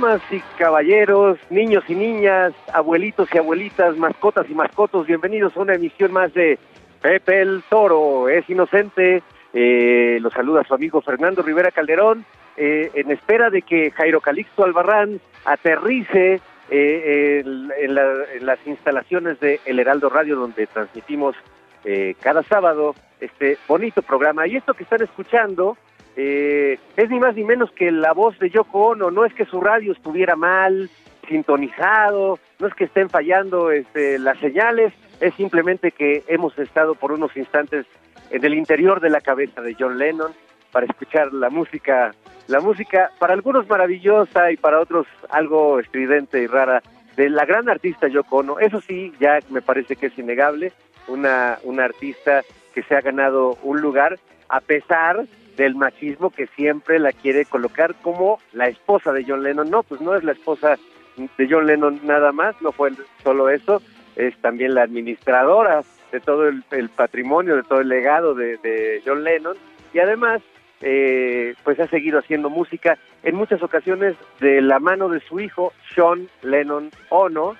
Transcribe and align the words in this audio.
Damas 0.00 0.22
y 0.30 0.40
caballeros, 0.56 1.38
niños 1.50 1.84
y 1.86 1.94
niñas, 1.94 2.54
abuelitos 2.72 3.28
y 3.34 3.36
abuelitas, 3.36 3.98
mascotas 3.98 4.48
y 4.48 4.54
mascotos, 4.54 5.06
bienvenidos 5.06 5.54
a 5.54 5.60
una 5.60 5.74
emisión 5.74 6.10
más 6.10 6.32
de 6.32 6.58
Pepe 7.02 7.42
el 7.42 7.62
Toro. 7.68 8.30
Es 8.30 8.48
inocente, 8.48 9.22
eh, 9.52 10.16
los 10.22 10.32
saluda 10.32 10.64
su 10.64 10.72
amigo 10.72 11.02
Fernando 11.02 11.42
Rivera 11.42 11.70
Calderón, 11.70 12.24
eh, 12.56 12.90
en 12.94 13.10
espera 13.10 13.50
de 13.50 13.60
que 13.60 13.90
Jairo 13.90 14.22
Calixto 14.22 14.64
Albarrán 14.64 15.20
aterrice 15.44 16.40
eh, 16.70 17.42
en, 17.44 17.70
en 17.78 17.94
la- 17.94 18.24
en 18.32 18.46
las 18.46 18.58
instalaciones 18.66 19.38
de 19.40 19.60
El 19.66 19.80
Heraldo 19.80 20.08
Radio, 20.08 20.36
donde 20.36 20.66
transmitimos 20.66 21.36
eh, 21.84 22.14
cada 22.22 22.42
sábado 22.44 22.94
este 23.20 23.58
bonito 23.68 24.00
programa. 24.00 24.46
Y 24.46 24.56
esto 24.56 24.72
que 24.72 24.84
están 24.84 25.02
escuchando 25.02 25.76
eh, 26.16 26.78
es 26.96 27.10
ni 27.10 27.18
más 27.18 27.34
ni 27.34 27.44
menos 27.44 27.70
que 27.72 27.90
la 27.90 28.12
voz 28.12 28.38
de 28.38 28.50
Yoko 28.50 28.88
Ono. 28.88 29.10
No 29.10 29.24
es 29.24 29.34
que 29.34 29.44
su 29.44 29.60
radio 29.60 29.92
estuviera 29.92 30.36
mal 30.36 30.90
sintonizado, 31.28 32.38
no 32.58 32.66
es 32.66 32.74
que 32.74 32.84
estén 32.84 33.08
fallando 33.08 33.70
este, 33.70 34.18
las 34.18 34.38
señales, 34.38 34.92
es 35.20 35.32
simplemente 35.34 35.92
que 35.92 36.24
hemos 36.26 36.58
estado 36.58 36.94
por 36.94 37.12
unos 37.12 37.36
instantes 37.36 37.86
en 38.30 38.44
el 38.44 38.54
interior 38.54 39.00
de 39.00 39.10
la 39.10 39.20
cabeza 39.20 39.60
de 39.60 39.76
John 39.78 39.98
Lennon 39.98 40.32
para 40.72 40.86
escuchar 40.86 41.32
la 41.32 41.50
música, 41.50 42.12
la 42.48 42.60
música 42.60 43.10
para 43.18 43.34
algunos 43.34 43.68
maravillosa 43.68 44.50
y 44.50 44.56
para 44.56 44.80
otros 44.80 45.06
algo 45.30 45.78
estridente 45.78 46.42
y 46.42 46.46
rara 46.46 46.82
de 47.16 47.28
la 47.28 47.44
gran 47.44 47.68
artista 47.68 48.08
Yoko 48.08 48.38
Ono. 48.38 48.58
Eso 48.58 48.80
sí, 48.80 49.12
ya 49.20 49.38
me 49.50 49.62
parece 49.62 49.96
que 49.96 50.06
es 50.06 50.18
innegable, 50.18 50.72
una, 51.06 51.58
una 51.62 51.84
artista 51.84 52.42
que 52.74 52.82
se 52.82 52.94
ha 52.94 53.00
ganado 53.00 53.56
un 53.62 53.80
lugar 53.80 54.18
a 54.48 54.60
pesar 54.60 55.24
del 55.56 55.74
machismo 55.74 56.30
que 56.30 56.46
siempre 56.48 56.98
la 56.98 57.12
quiere 57.12 57.44
colocar 57.44 57.94
como 58.02 58.38
la 58.52 58.68
esposa 58.68 59.12
de 59.12 59.24
John 59.26 59.42
Lennon. 59.42 59.70
No, 59.70 59.82
pues 59.82 60.00
no 60.00 60.14
es 60.14 60.24
la 60.24 60.32
esposa 60.32 60.78
de 61.16 61.48
John 61.48 61.66
Lennon 61.66 62.00
nada 62.04 62.32
más, 62.32 62.60
no 62.62 62.72
fue 62.72 62.92
solo 63.22 63.50
eso, 63.50 63.82
es 64.16 64.36
también 64.38 64.74
la 64.74 64.82
administradora 64.82 65.82
de 66.12 66.20
todo 66.20 66.48
el, 66.48 66.88
patrimonio, 66.88 67.56
de 67.56 67.62
todo 67.62 67.80
el 67.80 67.88
legado 67.88 68.34
de, 68.34 68.56
de 68.58 69.02
John 69.04 69.22
Lennon 69.24 69.56
y 69.92 69.98
además 69.98 70.40
eh, 70.82 71.54
pues 71.62 71.78
ha 71.78 71.86
seguido 71.88 72.18
haciendo 72.18 72.48
música 72.48 72.96
en 73.22 73.34
muchas 73.34 73.62
ocasiones 73.62 74.16
de 74.40 74.62
la 74.62 74.78
mano 74.78 75.08
de 75.10 75.20
su 75.20 75.38
hijo 75.40 75.72
Sean 75.94 76.28
Lennon 76.42 76.90
Ono, 77.10 77.54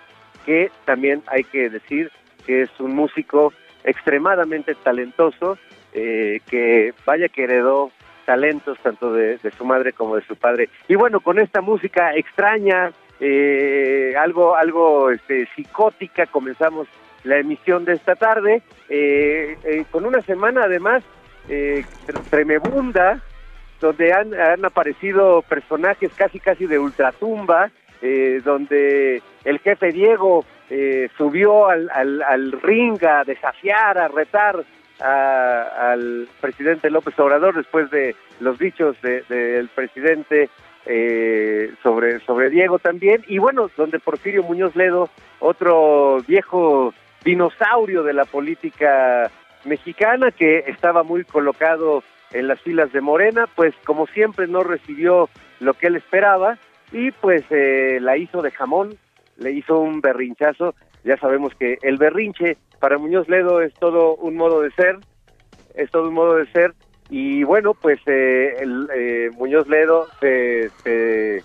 que 0.46 0.70
también 0.86 1.22
hay 1.26 1.44
que 1.44 1.68
decir 1.68 2.10
que 2.46 2.62
es 2.62 2.70
un 2.80 2.94
músico 2.94 3.52
extremadamente 3.84 4.74
talentoso, 4.74 5.58
eh, 5.92 6.40
que 6.48 6.92
vaya 7.04 7.28
que 7.28 7.44
heredó 7.44 7.90
talentos 8.24 8.78
tanto 8.78 9.12
de, 9.12 9.38
de 9.38 9.50
su 9.50 9.64
madre 9.64 9.92
como 9.92 10.16
de 10.16 10.22
su 10.22 10.36
padre. 10.36 10.68
Y 10.88 10.94
bueno, 10.94 11.20
con 11.20 11.38
esta 11.38 11.60
música 11.60 12.14
extraña, 12.14 12.92
eh, 13.18 14.14
algo, 14.18 14.54
algo 14.54 15.10
este, 15.10 15.48
psicótica, 15.54 16.26
comenzamos 16.26 16.86
la 17.24 17.38
emisión 17.38 17.84
de 17.84 17.94
esta 17.94 18.14
tarde, 18.14 18.62
eh, 18.88 19.56
eh, 19.64 19.84
con 19.90 20.06
una 20.06 20.22
semana 20.22 20.62
además 20.64 21.02
eh, 21.48 21.84
tremebunda, 22.30 23.20
donde 23.80 24.12
han, 24.12 24.34
han 24.34 24.64
aparecido 24.64 25.42
personajes 25.42 26.12
casi 26.14 26.38
casi 26.38 26.66
de 26.66 26.78
ultratumba, 26.78 27.70
donde 28.44 29.22
el 29.44 29.58
jefe 29.58 29.92
Diego 29.92 30.44
subió 31.18 31.68
al, 31.68 31.90
al, 31.92 32.22
al 32.22 32.52
ring 32.62 33.02
a 33.04 33.24
desafiar, 33.24 33.98
a 33.98 34.08
retar 34.08 34.64
a- 35.00 35.90
al 35.92 36.28
presidente 36.40 36.90
López 36.90 37.18
Obrador 37.18 37.54
después 37.56 37.90
de 37.90 38.14
los 38.40 38.58
dichos 38.58 39.00
de- 39.02 39.22
del 39.28 39.68
presidente 39.68 40.48
eh, 40.86 41.72
sobre, 41.82 42.20
sobre 42.20 42.48
Diego 42.48 42.78
también, 42.78 43.22
y 43.28 43.36
bueno, 43.38 43.70
donde 43.76 43.98
Porfirio 43.98 44.42
Muñoz 44.42 44.74
Ledo, 44.74 45.10
otro 45.38 46.18
viejo 46.26 46.94
dinosaurio 47.22 48.02
de 48.02 48.14
la 48.14 48.24
política 48.24 49.30
mexicana 49.66 50.30
que 50.30 50.64
estaba 50.68 51.02
muy 51.02 51.24
colocado 51.24 52.02
en 52.32 52.48
las 52.48 52.60
filas 52.62 52.92
de 52.92 53.02
Morena, 53.02 53.46
pues 53.54 53.74
como 53.84 54.06
siempre 54.06 54.46
no 54.46 54.62
recibió 54.62 55.28
lo 55.60 55.74
que 55.74 55.88
él 55.88 55.96
esperaba 55.96 56.56
y 56.92 57.10
pues 57.10 57.44
eh, 57.50 57.98
la 58.00 58.16
hizo 58.16 58.40
de 58.40 58.50
jamón, 58.50 58.96
le 59.36 59.52
hizo 59.52 59.78
un 59.80 60.00
berrinchazo, 60.00 60.74
ya 61.04 61.16
sabemos 61.18 61.54
que 61.56 61.76
el 61.82 61.98
berrinche 61.98 62.56
para 62.80 62.98
Muñoz 62.98 63.28
Ledo 63.28 63.60
es 63.60 63.72
todo 63.74 64.16
un 64.16 64.36
modo 64.36 64.62
de 64.62 64.72
ser, 64.72 64.98
es 65.74 65.90
todo 65.90 66.08
un 66.08 66.14
modo 66.14 66.36
de 66.36 66.46
ser. 66.50 66.74
Y 67.10 67.44
bueno, 67.44 67.74
pues 67.74 68.00
eh, 68.06 68.56
el, 68.60 68.88
eh, 68.94 69.30
Muñoz 69.36 69.68
Ledo 69.68 70.06
se, 70.20 70.70
se, 70.82 71.42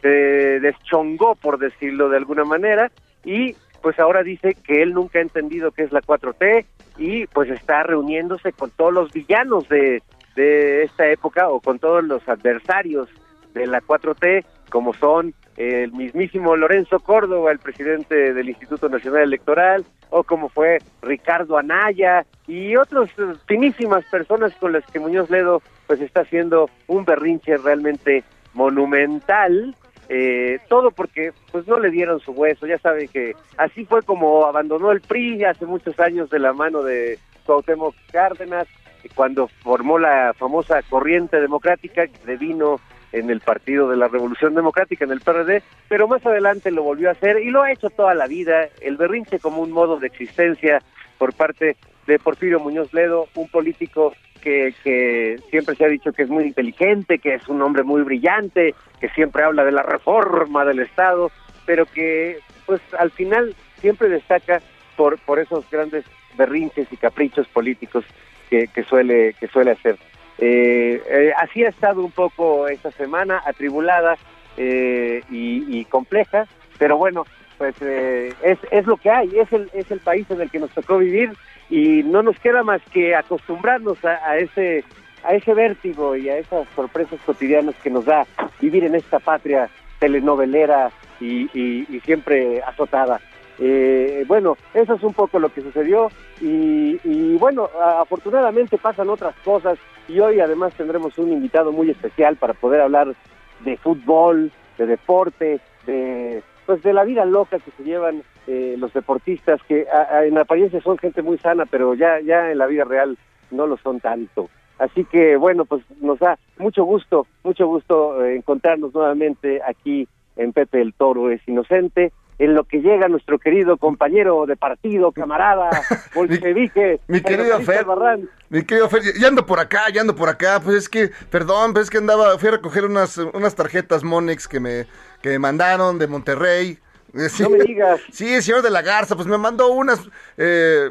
se 0.00 0.08
deschongó, 0.08 1.34
por 1.34 1.58
decirlo 1.58 2.08
de 2.08 2.16
alguna 2.16 2.44
manera, 2.44 2.90
y 3.24 3.54
pues 3.82 3.98
ahora 3.98 4.22
dice 4.22 4.56
que 4.66 4.82
él 4.82 4.94
nunca 4.94 5.18
ha 5.18 5.22
entendido 5.22 5.70
qué 5.70 5.82
es 5.82 5.92
la 5.92 6.00
4T 6.00 6.64
y 6.98 7.26
pues 7.26 7.50
está 7.50 7.82
reuniéndose 7.82 8.52
con 8.52 8.70
todos 8.70 8.92
los 8.92 9.12
villanos 9.12 9.68
de, 9.68 10.02
de 10.34 10.84
esta 10.84 11.08
época 11.08 11.48
o 11.48 11.60
con 11.60 11.78
todos 11.78 12.02
los 12.02 12.26
adversarios 12.28 13.08
de 13.54 13.66
la 13.66 13.80
4T, 13.80 14.44
como 14.70 14.94
son 14.94 15.34
el 15.56 15.92
mismísimo 15.92 16.56
Lorenzo 16.56 17.00
Córdoba, 17.00 17.52
el 17.52 17.58
presidente 17.58 18.34
del 18.34 18.48
Instituto 18.48 18.88
Nacional 18.88 19.22
Electoral, 19.22 19.84
o 20.10 20.22
como 20.22 20.48
fue 20.48 20.78
Ricardo 21.02 21.58
Anaya 21.58 22.26
y 22.46 22.76
otras 22.76 23.10
finísimas 23.46 24.04
personas 24.06 24.54
con 24.56 24.72
las 24.72 24.84
que 24.86 25.00
Muñoz 25.00 25.30
Ledo 25.30 25.62
pues 25.86 26.00
está 26.00 26.20
haciendo 26.20 26.70
un 26.86 27.04
berrinche 27.04 27.56
realmente 27.56 28.22
monumental 28.54 29.74
eh, 30.08 30.60
todo 30.68 30.92
porque 30.92 31.32
pues 31.50 31.66
no 31.66 31.80
le 31.80 31.90
dieron 31.90 32.20
su 32.20 32.30
hueso, 32.30 32.66
ya 32.66 32.78
saben 32.78 33.08
que 33.08 33.34
así 33.56 33.84
fue 33.84 34.02
como 34.02 34.46
abandonó 34.46 34.92
el 34.92 35.00
PRI 35.00 35.44
hace 35.44 35.66
muchos 35.66 35.98
años 35.98 36.30
de 36.30 36.38
la 36.38 36.52
mano 36.52 36.82
de 36.82 37.18
Cuauhtémoc 37.44 37.94
Cárdenas, 38.12 38.68
cuando 39.14 39.48
formó 39.62 39.98
la 39.98 40.32
famosa 40.34 40.82
corriente 40.82 41.40
democrática 41.40 42.06
que 42.06 42.18
devino 42.24 42.80
en 43.18 43.30
el 43.30 43.40
Partido 43.40 43.88
de 43.88 43.96
la 43.96 44.08
Revolución 44.08 44.54
Democrática, 44.54 45.04
en 45.04 45.12
el 45.12 45.20
PRD, 45.20 45.62
pero 45.88 46.06
más 46.06 46.24
adelante 46.26 46.70
lo 46.70 46.82
volvió 46.82 47.08
a 47.08 47.12
hacer 47.12 47.40
y 47.42 47.50
lo 47.50 47.62
ha 47.62 47.72
hecho 47.72 47.90
toda 47.90 48.14
la 48.14 48.26
vida, 48.26 48.68
el 48.80 48.96
berrinche 48.96 49.38
como 49.38 49.62
un 49.62 49.72
modo 49.72 49.98
de 49.98 50.06
existencia 50.06 50.82
por 51.18 51.32
parte 51.32 51.76
de 52.06 52.18
Porfirio 52.18 52.60
Muñoz 52.60 52.92
Ledo, 52.92 53.28
un 53.34 53.48
político 53.48 54.12
que, 54.42 54.74
que 54.84 55.40
siempre 55.50 55.74
se 55.74 55.84
ha 55.84 55.88
dicho 55.88 56.12
que 56.12 56.22
es 56.22 56.28
muy 56.28 56.44
inteligente, 56.44 57.18
que 57.18 57.34
es 57.34 57.48
un 57.48 57.62
hombre 57.62 57.82
muy 57.82 58.02
brillante, 58.02 58.74
que 59.00 59.08
siempre 59.10 59.42
habla 59.42 59.64
de 59.64 59.72
la 59.72 59.82
reforma 59.82 60.64
del 60.64 60.80
Estado, 60.80 61.30
pero 61.64 61.86
que 61.86 62.38
pues 62.66 62.80
al 62.98 63.10
final 63.10 63.54
siempre 63.80 64.08
destaca 64.08 64.60
por, 64.96 65.18
por 65.20 65.38
esos 65.38 65.68
grandes 65.70 66.04
berrinches 66.36 66.86
y 66.92 66.96
caprichos 66.96 67.48
políticos 67.48 68.04
que, 68.50 68.68
que 68.68 68.84
suele 68.84 69.34
que 69.40 69.48
suele 69.48 69.72
hacer. 69.72 69.96
Eh, 70.38 71.02
eh, 71.08 71.32
así 71.36 71.64
ha 71.64 71.68
estado 71.68 72.04
un 72.04 72.10
poco 72.10 72.68
esta 72.68 72.90
semana, 72.90 73.42
atribulada 73.46 74.16
eh, 74.56 75.22
y, 75.30 75.84
compleja, 75.86 76.46
pero 76.78 76.96
bueno, 76.96 77.24
pues 77.58 77.74
eh, 77.80 78.32
es, 78.42 78.58
es 78.70 78.86
lo 78.86 78.96
que 78.96 79.10
hay, 79.10 79.30
es 79.38 79.52
el, 79.52 79.70
es 79.72 79.90
el 79.90 80.00
país 80.00 80.30
en 80.30 80.40
el 80.40 80.50
que 80.50 80.58
nos 80.58 80.70
tocó 80.70 80.98
vivir 80.98 81.32
y 81.70 82.02
no 82.02 82.22
nos 82.22 82.38
queda 82.38 82.62
más 82.62 82.82
que 82.92 83.14
acostumbrarnos 83.14 83.98
a, 84.04 84.36
ese 84.36 84.84
a 85.24 85.34
ese 85.34 85.54
vértigo 85.54 86.14
y 86.14 86.28
a 86.28 86.38
esas 86.38 86.68
sorpresas 86.76 87.18
cotidianas 87.26 87.74
que 87.82 87.90
nos 87.90 88.04
da 88.04 88.26
vivir 88.60 88.84
en 88.84 88.94
esta 88.94 89.18
patria 89.18 89.68
telenovelera 89.98 90.90
y 91.18 92.00
siempre 92.04 92.62
azotada. 92.62 93.20
Eh, 93.58 94.24
bueno, 94.28 94.56
eso 94.74 94.94
es 94.94 95.02
un 95.02 95.14
poco 95.14 95.38
lo 95.38 95.48
que 95.48 95.62
sucedió 95.62 96.10
y, 96.40 96.98
y 97.04 97.36
bueno, 97.38 97.70
afortunadamente 97.80 98.76
pasan 98.78 99.08
otras 99.08 99.34
cosas 99.44 99.78
y 100.08 100.20
hoy 100.20 100.40
además 100.40 100.74
tendremos 100.74 101.16
un 101.18 101.32
invitado 101.32 101.72
muy 101.72 101.90
especial 101.90 102.36
para 102.36 102.52
poder 102.54 102.80
hablar 102.82 103.14
de 103.60 103.76
fútbol, 103.78 104.52
de 104.78 104.86
deporte, 104.86 105.60
de 105.86 106.42
pues 106.66 106.82
de 106.82 106.92
la 106.92 107.04
vida 107.04 107.24
loca 107.24 107.58
que 107.60 107.70
se 107.76 107.84
llevan 107.84 108.22
eh, 108.48 108.74
los 108.78 108.92
deportistas 108.92 109.60
que 109.68 109.86
a- 109.88 110.24
en 110.24 110.36
apariencia 110.36 110.80
son 110.82 110.98
gente 110.98 111.22
muy 111.22 111.38
sana, 111.38 111.64
pero 111.64 111.94
ya 111.94 112.20
ya 112.20 112.50
en 112.50 112.58
la 112.58 112.66
vida 112.66 112.84
real 112.84 113.16
no 113.50 113.66
lo 113.66 113.76
son 113.78 114.00
tanto. 114.00 114.50
Así 114.78 115.04
que 115.04 115.36
bueno, 115.36 115.64
pues 115.64 115.82
nos 116.02 116.18
da 116.18 116.38
mucho 116.58 116.84
gusto, 116.84 117.26
mucho 117.44 117.66
gusto 117.66 118.22
eh, 118.24 118.36
encontrarnos 118.36 118.92
nuevamente 118.92 119.62
aquí 119.66 120.06
en 120.36 120.52
Pepe 120.52 120.82
el 120.82 120.92
Toro 120.92 121.30
es 121.30 121.40
inocente, 121.48 122.12
en 122.38 122.54
lo 122.54 122.64
que 122.64 122.78
llega 122.80 123.08
nuestro 123.08 123.38
querido 123.38 123.76
compañero 123.76 124.44
de 124.46 124.56
partido, 124.56 125.12
camarada, 125.12 125.70
bolchevique, 126.14 127.00
Mi 127.08 127.20
Jairo 127.20 127.44
querido 127.44 127.60
Fer, 127.62 127.78
Albarrán. 127.78 128.28
mi 128.50 128.62
querido 128.62 128.88
Fer, 128.88 129.02
ya 129.18 129.28
ando 129.28 129.46
por 129.46 129.58
acá, 129.60 129.88
ya 129.92 130.00
ando 130.02 130.14
por 130.14 130.28
acá, 130.28 130.60
pues 130.62 130.76
es 130.76 130.88
que, 130.88 131.10
perdón, 131.30 131.72
pues 131.72 131.84
es 131.84 131.90
que 131.90 131.98
andaba, 131.98 132.38
fui 132.38 132.48
a 132.48 132.52
recoger 132.52 132.84
unas, 132.84 133.16
unas 133.18 133.54
tarjetas 133.54 134.04
Monex 134.04 134.46
que 134.48 134.60
me, 134.60 134.86
que 135.22 135.30
me 135.30 135.38
mandaron 135.38 135.98
de 135.98 136.06
Monterrey. 136.06 136.78
Sí. 137.30 137.44
No 137.44 137.48
me 137.48 137.60
digas. 137.60 137.98
Sí, 138.12 138.34
el 138.34 138.42
señor 138.42 138.60
de 138.60 138.68
la 138.68 138.82
Garza, 138.82 139.16
pues 139.16 139.26
me 139.26 139.38
mandó 139.38 139.68
unas, 139.68 140.00
eh, 140.36 140.90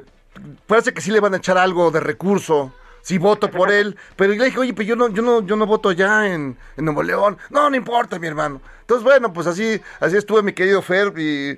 parece 0.65 0.91
que 0.91 0.99
sí 0.99 1.11
le 1.11 1.19
van 1.19 1.35
a 1.35 1.37
echar 1.37 1.55
algo 1.55 1.91
de 1.91 1.99
recurso. 1.99 2.73
Si 3.05 3.19
voto 3.19 3.51
por 3.51 3.71
él, 3.71 3.95
pero 4.15 4.33
le 4.33 4.45
dije, 4.45 4.57
oye, 4.57 4.73
pues 4.73 4.87
yo 4.87 4.95
no, 4.95 5.09
yo 5.09 5.21
no, 5.21 5.45
yo 5.45 5.55
no 5.55 5.67
voto 5.67 5.91
ya 5.91 6.25
en, 6.25 6.57
en 6.75 6.85
Nuevo 6.85 7.03
León. 7.03 7.37
No, 7.51 7.69
no 7.69 7.75
importa, 7.75 8.17
mi 8.17 8.25
hermano. 8.25 8.61
Entonces, 8.81 9.03
bueno, 9.03 9.31
pues 9.31 9.45
así, 9.45 9.79
así 9.99 10.17
estuve 10.17 10.41
mi 10.41 10.53
querido 10.53 10.81
Fer 10.81 11.13
y, 11.15 11.51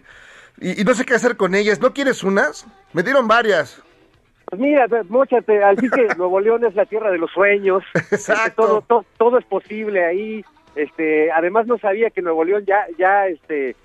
y, 0.59 0.81
y 0.81 0.83
no 0.83 0.94
sé 0.94 1.05
qué 1.05 1.13
hacer 1.13 1.38
con 1.38 1.55
ellas. 1.55 1.79
¿No 1.79 1.94
quieres 1.94 2.21
unas? 2.21 2.67
Me 2.91 3.01
dieron 3.01 3.29
varias. 3.29 3.81
Pues 4.44 4.59
mira, 4.59 4.88
mochate, 5.07 5.63
así 5.63 5.89
que 5.89 6.07
Nuevo 6.17 6.41
León 6.41 6.65
es 6.65 6.75
la 6.75 6.85
tierra 6.85 7.11
de 7.11 7.17
los 7.17 7.31
sueños. 7.31 7.81
Exacto. 7.94 8.44
Este, 8.44 8.55
Todo, 8.55 8.81
todo, 8.81 9.05
todo 9.17 9.38
es 9.38 9.45
posible 9.45 10.03
ahí. 10.03 10.44
Este, 10.75 11.31
además 11.31 11.65
no 11.65 11.77
sabía 11.77 12.09
que 12.09 12.21
Nuevo 12.21 12.44
León 12.44 12.65
ya, 12.67 12.88
ya, 12.99 13.27
este, 13.27 13.77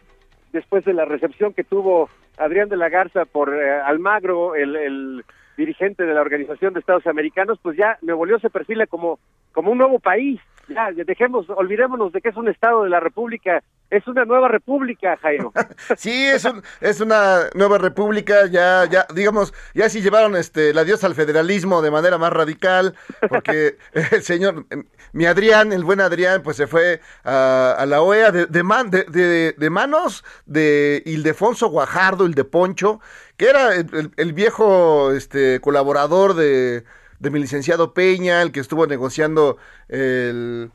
después 0.53 0.85
de 0.85 0.94
la 0.94 1.05
recepción 1.05 1.55
que 1.55 1.62
tuvo 1.62 2.11
Adrián 2.38 2.69
de 2.69 2.76
la 2.76 2.88
Garza 2.88 3.25
por 3.25 3.55
eh, 3.55 3.81
Almagro, 3.82 4.56
el, 4.56 4.75
el 4.75 5.25
dirigente 5.64 6.05
de 6.05 6.14
la 6.14 6.20
Organización 6.20 6.75
de 6.75 6.81
Estados 6.81 7.06
Americanos, 7.06 7.59
pues 7.62 7.76
ya 7.76 7.99
Nuevo 8.03 8.26
León 8.26 8.41
se 8.41 8.50
perfila 8.50 8.87
como, 8.87 9.19
como 9.53 9.70
un 9.70 9.79
nuevo 9.79 9.99
país. 9.99 10.41
Ya, 10.69 10.91
dejemos, 10.93 11.50
olvidémonos 11.50 12.12
de 12.12 12.20
que 12.20 12.29
es 12.29 12.37
un 12.37 12.49
estado 12.49 12.85
de 12.85 12.88
la 12.91 13.00
República, 13.00 13.62
es 13.91 14.06
una 14.06 14.25
nueva 14.25 14.47
república, 14.49 15.17
Jairo. 15.20 15.53
Sí, 15.97 16.25
es, 16.25 16.44
un- 16.44 16.62
es 16.81 17.00
una 17.00 17.49
nueva 17.55 17.79
república, 17.79 18.47
ya, 18.47 18.87
ya, 18.88 19.05
digamos, 19.14 19.53
ya 19.75 19.88
sí 19.88 20.00
llevaron 20.00 20.37
este, 20.37 20.73
la 20.73 20.85
diosa 20.85 21.09
al 21.09 21.17
federalismo 21.17 21.82
de 21.82 21.91
manera 21.91 22.17
más 22.17 22.32
radical, 22.32 22.94
porque 23.29 23.76
el 23.93 24.23
señor, 24.23 24.64
mi 25.12 25.26
Adrián, 25.26 25.73
el 25.73 25.82
buen 25.85 26.00
Adrián, 26.00 26.43
pues 26.43 26.56
se 26.56 26.69
fue 26.69 27.00
a, 27.25 27.75
a 27.76 27.85
la 27.85 28.00
OEA 28.00 28.31
de, 28.31 28.47
de, 28.47 28.62
man- 28.62 28.88
de, 28.91 29.05
de- 29.05 29.55
de 29.59 29.70
manos 29.70 30.25
de 30.47 31.03
Ildefonso 31.05 31.69
Guajardo, 31.69 32.25
el 32.25 32.35
de 32.35 32.44
Poncho, 32.44 33.00
era 33.44 33.75
el, 33.75 34.33
viejo 34.33 35.12
este, 35.12 35.61
colaborador 35.61 36.35
de, 36.35 36.85
de 37.19 37.31
mi 37.31 37.39
licenciado 37.39 37.94
Peña, 37.94 38.43
el 38.43 38.53
que 38.53 38.61
estuvo 38.61 38.87
negociando 38.87 39.56
el 39.89 40.71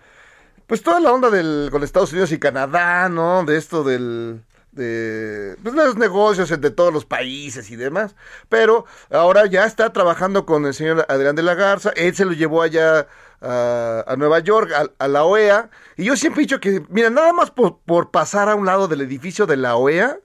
pues 0.67 0.83
toda 0.83 0.99
la 0.99 1.13
onda 1.13 1.29
del 1.29 1.69
con 1.71 1.83
Estados 1.83 2.11
Unidos 2.11 2.31
y 2.33 2.39
Canadá, 2.39 3.07
¿no? 3.09 3.43
De 3.45 3.57
esto 3.57 3.83
del 3.83 4.43
de 4.73 5.57
pues, 5.63 5.73
los 5.73 5.95
negocios 5.95 6.51
entre 6.51 6.71
todos 6.71 6.93
los 6.93 7.05
países 7.05 7.71
y 7.71 7.75
demás. 7.75 8.15
Pero 8.49 8.85
ahora 9.09 9.45
ya 9.47 9.65
está 9.65 9.91
trabajando 9.91 10.45
con 10.45 10.65
el 10.65 10.73
señor 10.73 11.05
Adrián 11.09 11.35
de 11.35 11.43
la 11.43 11.55
Garza. 11.55 11.91
Él 11.95 12.15
se 12.15 12.25
lo 12.25 12.33
llevó 12.33 12.61
allá 12.61 13.07
a, 13.41 14.03
a 14.07 14.15
Nueva 14.17 14.39
York, 14.39 14.71
a, 14.99 15.07
la 15.07 15.23
OEA. 15.23 15.69
Y 15.95 16.05
yo 16.05 16.15
siempre 16.15 16.41
he 16.41 16.45
dicho 16.45 16.59
que, 16.59 16.83
mira, 16.89 17.09
nada 17.09 17.33
más 17.33 17.51
por 17.51 18.11
pasar 18.11 18.49
a 18.49 18.55
un 18.55 18.65
lado 18.65 18.87
del 18.87 19.01
edificio 19.01 19.45
de 19.47 19.57
la 19.57 19.75
OEA, 19.75 20.19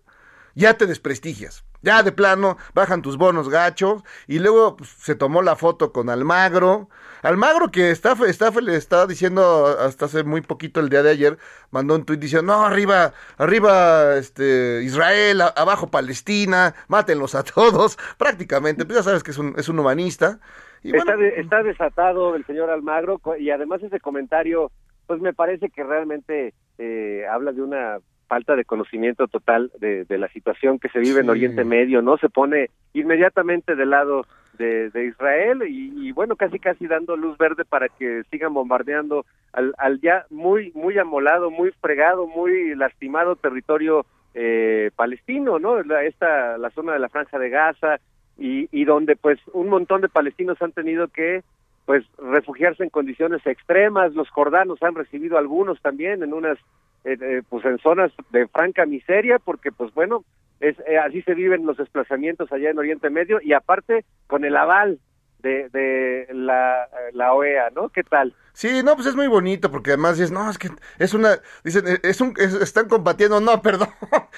ya 0.55 0.75
te 0.75 0.87
desprestigias. 0.87 1.65
Ya 1.83 2.03
de 2.03 2.13
plano 2.13 2.57
bajan 2.75 3.03
tus 3.03 3.17
bonos 3.17 3.49
gachos 3.49 4.03
y 4.27 4.39
luego 4.39 4.77
pues, 4.77 4.91
se 4.91 5.15
tomó 5.15 5.43
la 5.43 5.57
foto 5.57 5.93
con 5.93 6.09
Almagro. 6.11 6.89
Almagro 7.23 7.71
que 7.71 7.91
está, 7.91 8.17
está, 8.27 8.51
le 8.61 8.77
está 8.77 9.07
diciendo 9.07 9.67
hasta 9.79 10.07
hace 10.07 10.25
muy 10.25 10.41
poquito 10.41 10.81
el 10.81 10.89
día 10.89 11.03
de 11.03 11.11
ayer, 11.11 11.39
mandó 11.71 11.95
un 11.95 12.05
tuit 12.05 12.19
diciendo, 12.21 12.53
no, 12.53 12.65
arriba, 12.65 13.13
arriba 13.39 14.17
este, 14.17 14.83
Israel, 14.83 15.41
a- 15.41 15.49
abajo 15.49 15.89
Palestina, 15.89 16.75
mátenlos 16.89 17.35
a 17.35 17.45
todos, 17.45 17.97
prácticamente, 18.19 18.85
pues 18.85 18.99
ya 18.99 19.03
sabes 19.05 19.23
que 19.23 19.31
es 19.31 19.39
un, 19.39 19.55
es 19.57 19.69
un 19.69 19.79
humanista. 19.79 20.41
Y 20.83 20.97
está, 20.97 21.17
de- 21.17 21.41
está 21.41 21.63
desatado 21.63 22.35
el 22.35 22.45
señor 22.45 22.71
Almagro 22.71 23.21
y 23.39 23.51
además 23.51 23.83
ese 23.83 24.01
comentario, 24.01 24.73
pues 25.07 25.21
me 25.21 25.33
parece 25.33 25.71
que 25.71 25.85
realmente 25.85 26.55
eh, 26.79 27.25
habla 27.31 27.53
de 27.53 27.63
una 27.63 27.99
falta 28.33 28.57
de 28.57 28.65
conocimiento 28.65 29.29
total 29.29 29.71
de, 29.79 30.07
de 30.07 30.17
la 30.17 30.27
situación 30.29 30.79
que 30.79 30.89
se 30.89 31.01
vive 31.01 31.21
en. 31.21 31.29
Oriente 31.29 31.65
Medio, 31.65 32.01
¿no? 32.01 32.17
Se 32.17 32.31
pone 32.31 32.71
inmediatamente 32.95 33.77
del 33.77 33.91
lado 33.91 34.25
de, 34.57 34.89
de 34.89 35.05
Israel 35.05 35.65
y, 35.69 36.09
y, 36.09 36.13
bueno, 36.13 36.35
casi 36.35 36.59
casi 36.59 36.87
dando 36.87 37.15
luz 37.15 37.37
verde 37.37 37.67
para 37.67 37.91
que 37.91 38.23
sigan 38.31 38.55
bombardeando 38.55 39.27
al, 39.53 39.75
al 39.77 40.01
ya 40.01 40.25
muy 40.31 40.73
muy 40.75 40.97
amolado, 40.97 41.51
muy 41.51 41.73
fregado, 41.83 42.27
muy 42.27 42.75
lastimado 42.75 43.37
territorio 43.37 44.07
eh, 44.33 44.91
palestino, 44.97 45.59
¿no? 45.59 45.83
La, 45.83 46.03
esta 46.05 46.57
la 46.57 46.71
zona 46.71 46.95
de 46.95 47.01
la 47.01 47.11
franja 47.11 47.39
de 47.39 47.51
Gaza 47.51 48.01
y, 48.39 48.67
y 48.73 48.87
donde 48.87 49.15
pues 49.15 49.39
un 49.53 49.69
montón 49.69 50.01
de 50.01 50.09
palestinos 50.09 50.57
han 50.63 50.73
tenido 50.73 51.09
que 51.09 51.43
pues 51.85 52.05
refugiarse 52.19 52.85
en 52.85 52.91
condiciones 52.91 53.45
extremas, 53.47 54.15
los 54.15 54.31
jordanos 54.31 54.83
han 54.83 54.95
recibido 54.95 55.39
algunos 55.39 55.81
también 55.83 56.23
en 56.23 56.33
unas 56.33 56.59
eh, 57.05 57.17
eh, 57.21 57.43
pues 57.49 57.65
en 57.65 57.79
zonas 57.79 58.13
de 58.31 58.47
franca 58.49 58.87
miseria 58.87 59.39
porque 59.39 59.73
pues 59.73 59.93
bueno 59.95 60.25
es 60.61 60.77
eh, 60.87 60.99
así 60.99 61.23
se 61.23 61.35
viven 61.35 61.67
los 61.67 61.77
desplazamientos 61.77 62.53
allá 62.53 62.71
en 62.71 62.79
Oriente 62.79 63.11
Medio 63.11 63.41
y 63.43 63.53
aparte 63.53 64.05
con 64.29 64.45
el 64.45 64.57
aval 64.57 65.01
de, 65.41 65.69
de 65.71 66.29
la, 66.33 66.89
OEA, 67.35 67.71
¿no? 67.71 67.89
¿Qué 67.89 68.05
tal? 68.05 68.33
Sí, 68.53 68.83
no, 68.85 68.95
pues 68.95 69.09
es 69.09 69.17
muy 69.17 69.27
bonito 69.27 69.71
porque 69.71 69.91
además 69.91 70.21
es, 70.21 70.31
no, 70.31 70.49
es 70.49 70.59
que 70.59 70.69
es 70.99 71.15
una, 71.15 71.41
dicen, 71.65 71.89
eh, 71.89 71.99
es 72.03 72.21
un, 72.21 72.35
es- 72.37 72.55
están 72.55 72.89
combatiendo, 72.89 73.41
no, 73.41 73.61
perdón, 73.63 73.89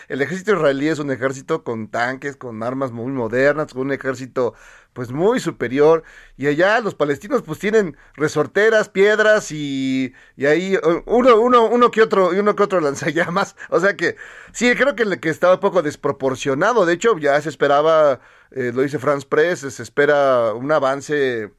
el 0.09 0.23
ejército 0.23 0.53
israelí 0.53 0.89
es 0.89 0.99
un 1.01 1.11
ejército 1.11 1.65
con 1.65 1.89
tanques, 1.89 2.37
con 2.37 2.63
armas 2.63 2.93
muy 2.93 3.13
modernas, 3.13 3.73
con 3.75 3.83
un 3.83 3.93
ejército 3.93 4.55
pues 4.95 5.11
muy 5.11 5.41
superior. 5.41 6.05
Y 6.39 6.47
allá 6.47 6.81
los 6.81 6.95
palestinos 6.95 7.43
pues 7.43 7.59
tienen 7.59 7.97
resorteras, 8.15 8.89
piedras 8.89 9.53
y, 9.53 10.15
y 10.37 10.47
ahí 10.47 10.79
uno, 11.05 11.39
uno, 11.41 11.67
uno 11.67 11.91
que 11.91 12.01
otro, 12.01 12.33
y 12.33 12.39
uno 12.39 12.57
que 12.57 12.63
otro 12.63 12.81
lanzallamas, 12.81 13.57
o 13.69 13.79
sea 13.81 13.97
que 13.97 14.17
sí, 14.53 14.75
creo 14.75 14.95
que, 14.95 15.21
que 15.21 15.29
estaba 15.29 15.55
un 15.55 15.61
poco 15.61 15.83
desproporcionado, 15.83 16.87
de 16.87 16.95
hecho 16.95 17.19
ya 17.19 17.39
se 17.43 17.51
esperaba, 17.51 18.21
eh, 18.53 18.73
lo 18.75 18.83
dice 18.83 18.99
France 18.99 19.27
Press, 19.29 19.61
se 19.61 19.83
espera 19.83 20.55
un 20.55 20.73
avance 20.73 21.51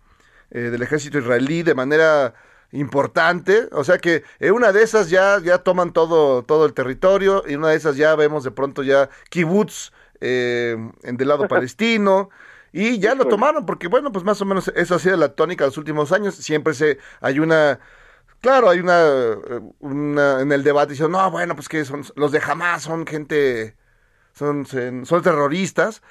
eh, 0.52 0.60
del 0.60 0.82
ejército 0.82 1.20
israelí 1.20 1.62
de 1.64 1.76
manera 1.76 2.34
importante, 2.72 3.68
o 3.72 3.84
sea 3.84 4.00
que 4.00 4.24
en 4.40 4.54
una 4.54 4.72
de 4.72 4.84
esas 4.84 5.10
ya, 5.10 5.40
ya 5.40 5.60
toman 5.60 5.94
todo, 5.94 6.44
todo 6.44 6.66
el 6.66 6.74
territorio, 6.74 7.44
y 7.48 7.54
en 7.54 7.60
una 7.60 7.70
de 7.70 7.76
esas 7.76 7.96
ya 7.98 8.16
vemos 8.16 8.44
de 8.44 8.52
pronto 8.52 8.84
ya 8.84 9.10
kibbutz 9.30 9.92
eh, 10.22 10.76
en 11.04 11.18
del 11.18 11.28
lado 11.28 11.48
palestino, 11.50 12.30
y 12.78 13.00
ya 13.00 13.16
lo 13.16 13.26
tomaron, 13.28 13.66
porque 13.66 13.88
bueno, 13.88 14.12
pues 14.12 14.26
más 14.26 14.42
o 14.42 14.46
menos 14.46 14.68
esa 14.76 14.96
ha 14.96 15.00
sido 15.00 15.16
la 15.18 15.30
tónica 15.36 15.64
de 15.64 15.70
los 15.70 15.78
últimos 15.78 16.12
años, 16.12 16.36
siempre 16.36 16.74
se, 16.74 17.00
hay 17.22 17.40
una, 17.40 17.80
claro, 18.42 18.70
hay 18.70 18.80
una, 18.80 19.02
eh, 19.08 19.62
una 19.80 20.42
en 20.42 20.52
el 20.52 20.64
debate, 20.64 20.94
dicen, 20.94 21.12
no, 21.12 21.32
bueno, 21.32 21.56
pues 21.56 21.70
que 21.70 21.86
son, 21.86 22.04
los 22.16 22.32
de 22.32 22.40
Hamas 22.46 22.84
son 22.84 23.06
gente, 23.08 23.78
son, 24.34 24.66
son, 24.66 25.22
terroristas, 25.24 26.02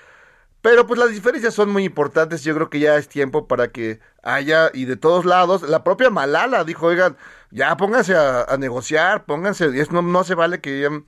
pero 0.63 0.87
pues 0.87 0.99
las 0.99 1.11
diferencias 1.11 1.55
son 1.55 1.71
muy 1.71 1.85
importantes. 1.85 2.43
Yo 2.45 2.55
creo 2.55 2.71
que 2.71 2.81
ya 2.81 2.97
es 2.97 3.09
tiempo 3.09 3.47
para 3.49 3.69
que 3.73 4.01
haya, 4.23 4.71
y 4.73 4.87
de 4.87 4.97
todos 4.97 5.25
lados, 5.27 5.63
la 5.63 5.85
propia 5.85 6.11
Malala 6.11 6.65
dijo, 6.65 6.87
oigan, 6.87 7.17
ya 7.51 7.77
pónganse 7.77 8.15
a, 8.17 8.45
a 8.45 8.57
negociar, 8.57 9.27
pónganse, 9.27 9.71
y 9.75 9.81
es- 9.81 9.91
no, 9.93 10.03
no 10.03 10.25
se 10.25 10.35
vale 10.35 10.61
que, 10.61 11.03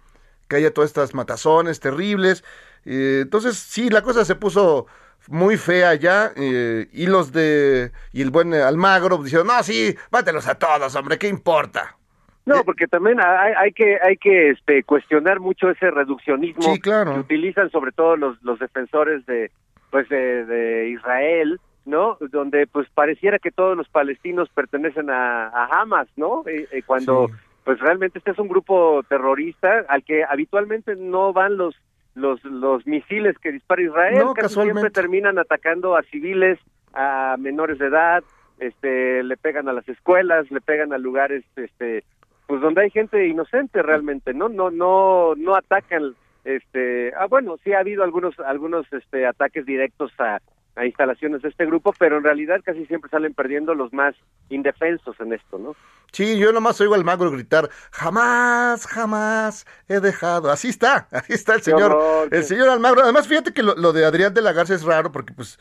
que 0.49 0.57
haya 0.57 0.73
todas 0.75 0.91
estas 0.91 1.15
matazones 1.15 1.81
terribles. 1.81 2.45
Eh, 2.85 3.21
entonces, 3.23 3.57
sí, 3.59 3.89
la 3.91 4.03
cosa 4.03 4.25
se 4.25 4.35
puso 4.37 4.87
muy 5.29 5.57
fea 5.57 5.95
ya, 5.95 6.31
eh, 6.37 6.87
y 6.93 7.07
los 7.07 7.33
de, 7.33 7.91
y 8.13 8.23
el 8.23 8.31
buen 8.31 8.53
Almagro 8.55 9.19
dijeron, 9.19 9.47
no, 9.49 9.63
sí, 9.63 9.95
mátelos 10.11 10.47
a 10.49 10.57
todos, 10.57 10.95
hombre, 10.97 11.19
¿qué 11.19 11.29
importa? 11.29 11.97
No, 12.45 12.63
porque 12.65 12.87
también 12.87 13.19
hay, 13.21 13.55
hay 13.59 13.73
que 13.73 13.99
hay 14.01 14.17
que 14.17 14.51
este, 14.51 14.85
cuestionar 14.85 15.41
mucho 15.41 15.69
ese 15.69 15.91
reduccionismo 15.91 16.63
Sí, 16.63 16.81
claro. 16.81 17.15
que 17.15 17.21
utilizan 17.21 17.71
sobre 17.71 17.91
todo 17.91 18.17
los 18.17 18.41
los 18.45 18.61
defensores 18.61 19.27
de 19.27 19.51
pues 19.91 20.09
de, 20.09 20.45
de 20.45 20.91
Israel, 20.91 21.59
¿no? 21.87 22.17
Donde 22.21 22.69
pues 22.69 22.89
pareciera 22.95 23.41
que 23.41 23.51
todos 23.51 23.77
los 23.77 23.89
palestinos 23.89 24.49
pertenecen 24.55 25.11
a, 25.11 25.49
a 25.49 25.81
Hamas, 25.81 26.07
¿no? 26.17 26.45
Eh, 26.47 26.69
eh, 26.71 26.83
cuando 26.87 27.27
Sí. 27.29 27.35
pues 27.65 27.81
realmente 27.81 28.19
este 28.19 28.31
es 28.31 28.39
un 28.39 28.47
grupo 28.49 29.03
terrorista 29.09 29.85
al 29.89 30.05
que 30.05 30.23
habitualmente 30.23 30.95
no 30.95 31.33
van 31.33 31.57
los 31.57 31.75
los 32.17 32.43
los 32.45 32.87
misiles 32.87 33.39
que 33.39 33.53
dispara 33.53 33.83
Israel, 33.83 34.19
No, 34.19 34.35
casi 34.35 34.55
siempre 34.55 34.91
terminan 34.91 35.39
atacando 35.39 35.97
a 35.97 36.03
civiles, 36.03 36.59
a 36.95 37.37
menores 37.39 37.79
de 37.79 37.87
edad, 37.87 38.25
este 38.59 39.23
le 39.23 39.37
pegan 39.37 39.69
a 39.69 39.73
las 39.73 39.89
escuelas, 39.89 40.51
le 40.51 40.61
pegan 40.61 40.93
a 40.93 40.99
lugares 40.99 41.45
este 41.57 42.05
pues 42.47 42.61
donde 42.61 42.83
hay 42.83 42.91
gente 42.91 43.27
inocente 43.27 43.83
realmente, 43.83 44.33
¿no? 44.33 44.49
No 44.49 44.71
no 44.71 45.35
no 45.37 45.55
atacan 45.55 46.15
este 46.45 47.13
ah 47.19 47.27
bueno, 47.27 47.57
sí 47.63 47.73
ha 47.73 47.81
habido 47.81 48.03
algunos 48.03 48.39
algunos 48.41 48.91
este 48.93 49.27
ataques 49.27 49.67
directos 49.67 50.13
a 50.19 50.41
a 50.77 50.85
instalaciones 50.85 51.43
de 51.43 51.49
este 51.49 51.67
grupo, 51.67 51.95
pero 51.99 52.19
en 52.19 52.25
realidad 52.25 52.61
casi 52.63 52.85
siempre 52.87 53.11
salen 53.11 53.35
perdiendo 53.35 53.75
los 53.75 53.93
más 53.93 54.15
indefensos 54.51 55.19
en 55.21 55.33
esto, 55.33 55.59
¿no? 55.59 55.75
Sí, 56.13 56.39
yo 56.39 56.53
nomás 56.53 56.81
oigo 56.81 56.95
al 56.95 57.05
magro 57.05 57.31
gritar, 57.31 57.69
jamás, 57.91 58.87
jamás 58.87 59.67
he 59.89 60.01
dejado. 60.01 60.51
Así 60.51 60.69
está, 60.69 61.09
así 61.13 61.33
está 61.33 61.55
el 61.55 61.63
señor, 61.63 61.93
horror, 61.93 62.29
el 62.31 62.45
señor 62.45 62.69
Almagro. 62.69 63.03
Además, 63.03 63.27
fíjate 63.27 63.53
que 63.53 63.63
lo, 63.63 63.75
lo 63.75 63.93
de 63.93 64.05
Adrián 64.05 64.35
de 64.35 64.43
la 64.43 64.53
Garza 64.53 64.75
es 64.75 64.85
raro 64.85 65.11
porque, 65.13 65.33
pues, 65.33 65.59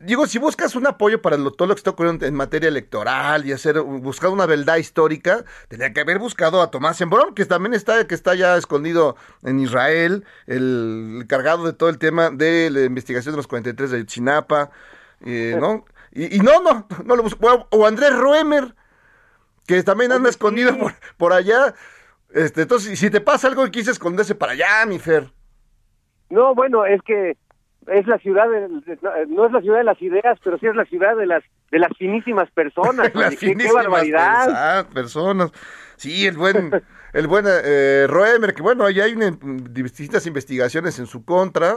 digo, 0.00 0.26
si 0.26 0.38
buscas 0.38 0.74
un 0.74 0.86
apoyo 0.86 1.20
para 1.22 1.36
lo- 1.36 1.52
todo 1.52 1.68
lo 1.68 1.74
que 1.74 1.80
está 1.80 1.90
ocurriendo 1.90 2.26
en 2.26 2.34
materia 2.34 2.68
electoral 2.68 3.46
y 3.46 3.52
hacer, 3.52 3.80
buscar 3.80 4.30
una 4.30 4.46
verdad 4.46 4.76
histórica, 4.76 5.44
tenía 5.68 5.92
que 5.92 6.00
haber 6.00 6.18
buscado 6.18 6.62
a 6.62 6.70
Tomás 6.70 7.00
Embrón, 7.00 7.34
que 7.34 7.44
también 7.44 7.74
está, 7.74 8.06
que 8.06 8.14
está 8.14 8.34
ya 8.34 8.56
escondido 8.56 9.16
en 9.42 9.60
Israel, 9.60 10.24
el 10.46 11.18
encargado 11.22 11.64
de 11.64 11.72
todo 11.72 11.88
el 11.88 11.98
tema 11.98 12.30
de 12.30 12.70
la 12.70 12.82
investigación 12.84 13.32
de 13.34 13.36
los 13.36 13.46
43 13.46 13.90
de 13.90 14.06
Chinapa, 14.06 14.70
¿no? 15.60 15.84
Y, 16.12 16.36
y 16.36 16.38
no, 16.40 16.62
no, 16.62 16.86
no 17.04 17.16
lo 17.16 17.22
buscó. 17.22 17.46
O- 17.52 17.68
O 17.70 17.86
Andrés 17.86 18.14
Roemer, 18.16 18.74
que 19.66 19.82
también 19.82 20.12
anda 20.12 20.30
escondido 20.30 20.76
por, 20.78 20.94
por 21.16 21.32
allá. 21.32 21.74
Este, 22.32 22.62
entonces, 22.62 22.98
si 22.98 23.10
te 23.10 23.20
pasa 23.20 23.48
algo 23.48 23.66
y 23.66 23.70
quise 23.70 23.90
esconderse 23.90 24.34
para 24.34 24.52
allá, 24.52 24.86
mi 24.86 24.98
Fer. 24.98 25.30
No, 26.30 26.54
bueno, 26.54 26.84
es 26.86 27.00
que 27.02 27.36
es 27.88 28.06
la 28.06 28.18
ciudad 28.18 28.48
de, 28.48 28.60
de- 28.68 29.26
no, 29.28 29.46
es 29.46 29.52
la 29.52 29.60
ciudad 29.60 29.78
de 29.78 29.84
las 29.84 30.00
ideas, 30.02 30.38
pero 30.42 30.58
sí 30.58 30.66
es 30.66 30.74
la 30.74 30.84
ciudad 30.84 31.16
de 31.16 31.26
las 31.26 31.42
de 31.70 31.78
las 31.78 31.90
finísimas 31.98 32.50
personas. 32.52 33.12
Las 33.14 33.36
qué- 33.36 33.54
barbaridad. 33.74 34.88
personas. 34.90 35.50
Sí, 35.96 36.26
el 36.26 36.36
buen, 36.36 36.70
el 37.12 37.26
buen 37.26 37.44
eh, 37.48 38.06
Roemer, 38.08 38.54
que 38.54 38.62
bueno, 38.62 38.84
allá 38.84 39.04
hay 39.04 39.14
una- 39.14 39.36
distintas 39.70 40.26
investigaciones 40.26 40.98
en 40.98 41.06
su 41.06 41.24
contra 41.24 41.76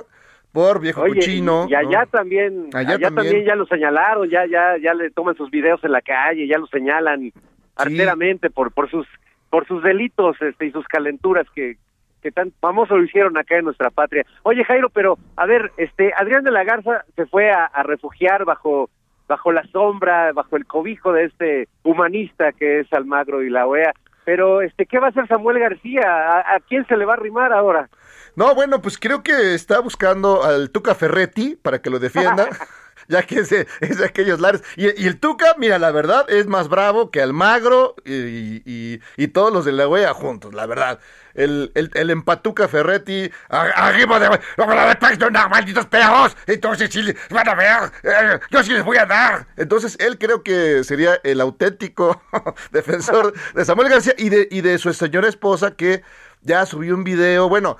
por 0.52 0.80
viejo 0.82 1.02
Oye, 1.02 1.16
cochino. 1.16 1.66
y, 1.68 1.72
y 1.72 1.76
allá 1.76 2.02
¿no? 2.02 2.08
también, 2.08 2.70
Allá 2.74 2.96
allá, 2.96 3.08
también. 3.08 3.26
también. 3.28 3.46
ya 3.46 3.56
lo 3.56 3.66
señalaron, 3.68 4.30
ya 4.30 4.46
ya 4.46 4.78
ya 4.82 4.94
le 4.94 5.10
toman 5.12 5.36
sus 5.36 5.50
videos 5.52 5.84
en 5.84 5.92
la 5.92 6.02
calle, 6.02 6.48
ya 6.48 6.58
lo 6.58 6.68
señalan 6.68 7.32
arteramente 7.76 8.50
por 8.50 8.72
por 8.72 8.90
sus 8.90 9.08
por 9.50 9.68
sus 9.68 9.82
delitos 9.84 10.36
este 10.42 10.66
y 10.68 10.72
sus 10.72 10.88
calenturas 10.88 11.46
que 11.56 11.78
que 12.22 12.32
tan 12.32 12.52
famoso 12.60 12.98
lo 12.98 13.04
hicieron 13.04 13.38
acá 13.38 13.58
en 13.58 13.66
nuestra 13.66 13.90
patria. 13.90 14.26
Oye 14.44 14.64
Jairo, 14.64 14.90
pero 14.90 15.18
a 15.36 15.46
ver, 15.46 15.72
este 15.78 16.14
Adrián 16.18 16.44
de 16.44 16.52
la 16.52 16.64
Garza 16.64 17.06
se 17.16 17.26
fue 17.26 17.52
a, 17.52 17.66
a 17.66 17.84
refugiar 17.84 18.46
bajo 18.46 18.90
bajo 19.28 19.52
la 19.52 19.64
sombra, 19.72 20.34
bajo 20.34 20.58
el 20.58 20.66
cobijo 20.66 21.14
de 21.14 21.26
este 21.26 21.70
humanista 21.84 22.52
que 22.52 22.80
es 22.80 22.92
Almagro 22.92 23.44
y 23.44 23.50
la 23.50 23.68
OEA. 23.68 23.94
Pero 24.26 24.62
este, 24.62 24.86
¿qué 24.86 25.00
va 25.00 25.08
a 25.08 25.10
hacer 25.12 25.28
Samuel 25.28 25.60
García? 25.60 26.02
¿A, 26.04 26.56
a 26.56 26.60
quién 26.60 26.86
se 26.88 26.98
le 26.98 27.06
va 27.06 27.14
a 27.14 27.18
arrimar 27.18 27.54
ahora? 27.54 27.90
No, 28.36 28.54
bueno, 28.56 28.82
pues 28.82 28.98
creo 28.98 29.24
que 29.24 29.54
está 29.54 29.80
buscando 29.80 30.44
al 30.44 30.72
Tuca 30.72 30.96
Ferretti 30.96 31.56
para 31.56 31.82
que 31.82 31.90
lo 31.90 32.00
defienda. 32.00 32.48
ya 33.10 33.24
que 33.24 33.40
es 33.40 33.52
es 33.52 33.98
de 33.98 34.06
aquellos 34.06 34.40
lares. 34.40 34.64
Y, 34.78 34.88
el 35.06 35.20
Tuca, 35.20 35.56
mira, 35.58 35.78
la 35.80 35.92
verdad, 35.92 36.26
es 36.30 36.48
más 36.48 36.70
bravo 36.70 37.12
que 37.12 37.22
Almagro 37.22 37.96
y, 38.06 38.62
y, 38.66 39.02
y 39.18 39.28
todos 39.30 39.52
los 39.52 39.66
de 39.66 39.74
la 39.74 39.88
UEA 39.90 40.14
juntos, 40.14 40.54
la 40.54 40.66
verdad. 40.66 41.00
El, 41.34 41.72
el, 41.76 41.92
el 41.94 42.10
empatuca 42.10 42.68
Ferretti, 42.68 43.30
"A- 43.50 43.88
arriba 43.88 44.20
de... 44.20 44.30
¡No 44.58 44.66
me 44.68 44.76
la 44.76 44.98
perdonar, 45.00 45.50
malditos 45.50 45.86
perros! 45.86 46.36
Entonces 46.48 46.90
sí, 46.92 47.02
van 47.30 47.48
a 47.50 47.56
ver, 47.56 47.92
eh, 48.04 48.40
yo 48.52 48.64
sí 48.64 48.72
les 48.74 48.84
voy 48.84 48.98
a 48.98 49.06
dar. 49.06 49.48
Entonces 49.58 49.96
él 50.00 50.18
creo 50.18 50.44
que 50.44 50.84
sería 50.84 51.20
el 51.24 51.40
auténtico 51.42 52.22
defensor 52.72 53.34
de 53.54 53.66
Samuel 53.66 53.90
García 53.90 54.16
y 54.18 54.30
de, 54.30 54.48
y 54.52 54.62
de 54.62 54.78
su 54.80 54.94
señora 54.94 55.28
esposa 55.28 55.76
que 55.76 56.04
ya 56.42 56.66
subió 56.66 56.96
un 56.96 57.04
video, 57.04 57.50
bueno, 57.50 57.78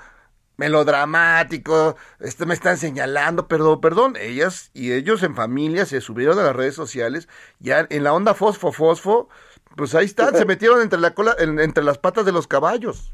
melodramático, 0.60 1.96
este 2.20 2.46
me 2.46 2.54
están 2.54 2.76
señalando, 2.76 3.48
perdón, 3.48 3.80
perdón, 3.80 4.14
ellas 4.20 4.70
y 4.74 4.92
ellos 4.92 5.22
en 5.22 5.34
familia 5.34 5.86
se 5.86 6.00
subieron 6.00 6.38
a 6.38 6.42
las 6.42 6.54
redes 6.54 6.74
sociales, 6.74 7.28
ya 7.58 7.86
en 7.88 8.04
la 8.04 8.12
onda 8.12 8.34
fosfo 8.34 8.70
fosfo, 8.70 9.28
pues 9.76 9.94
ahí 9.94 10.04
están, 10.04 10.36
se 10.36 10.44
metieron 10.52 10.80
entre 10.82 11.00
la 11.00 11.14
cola, 11.14 11.34
en- 11.38 11.58
entre 11.58 11.82
las 11.82 11.98
patas 11.98 12.24
de 12.26 12.32
los 12.32 12.46
caballos. 12.46 13.12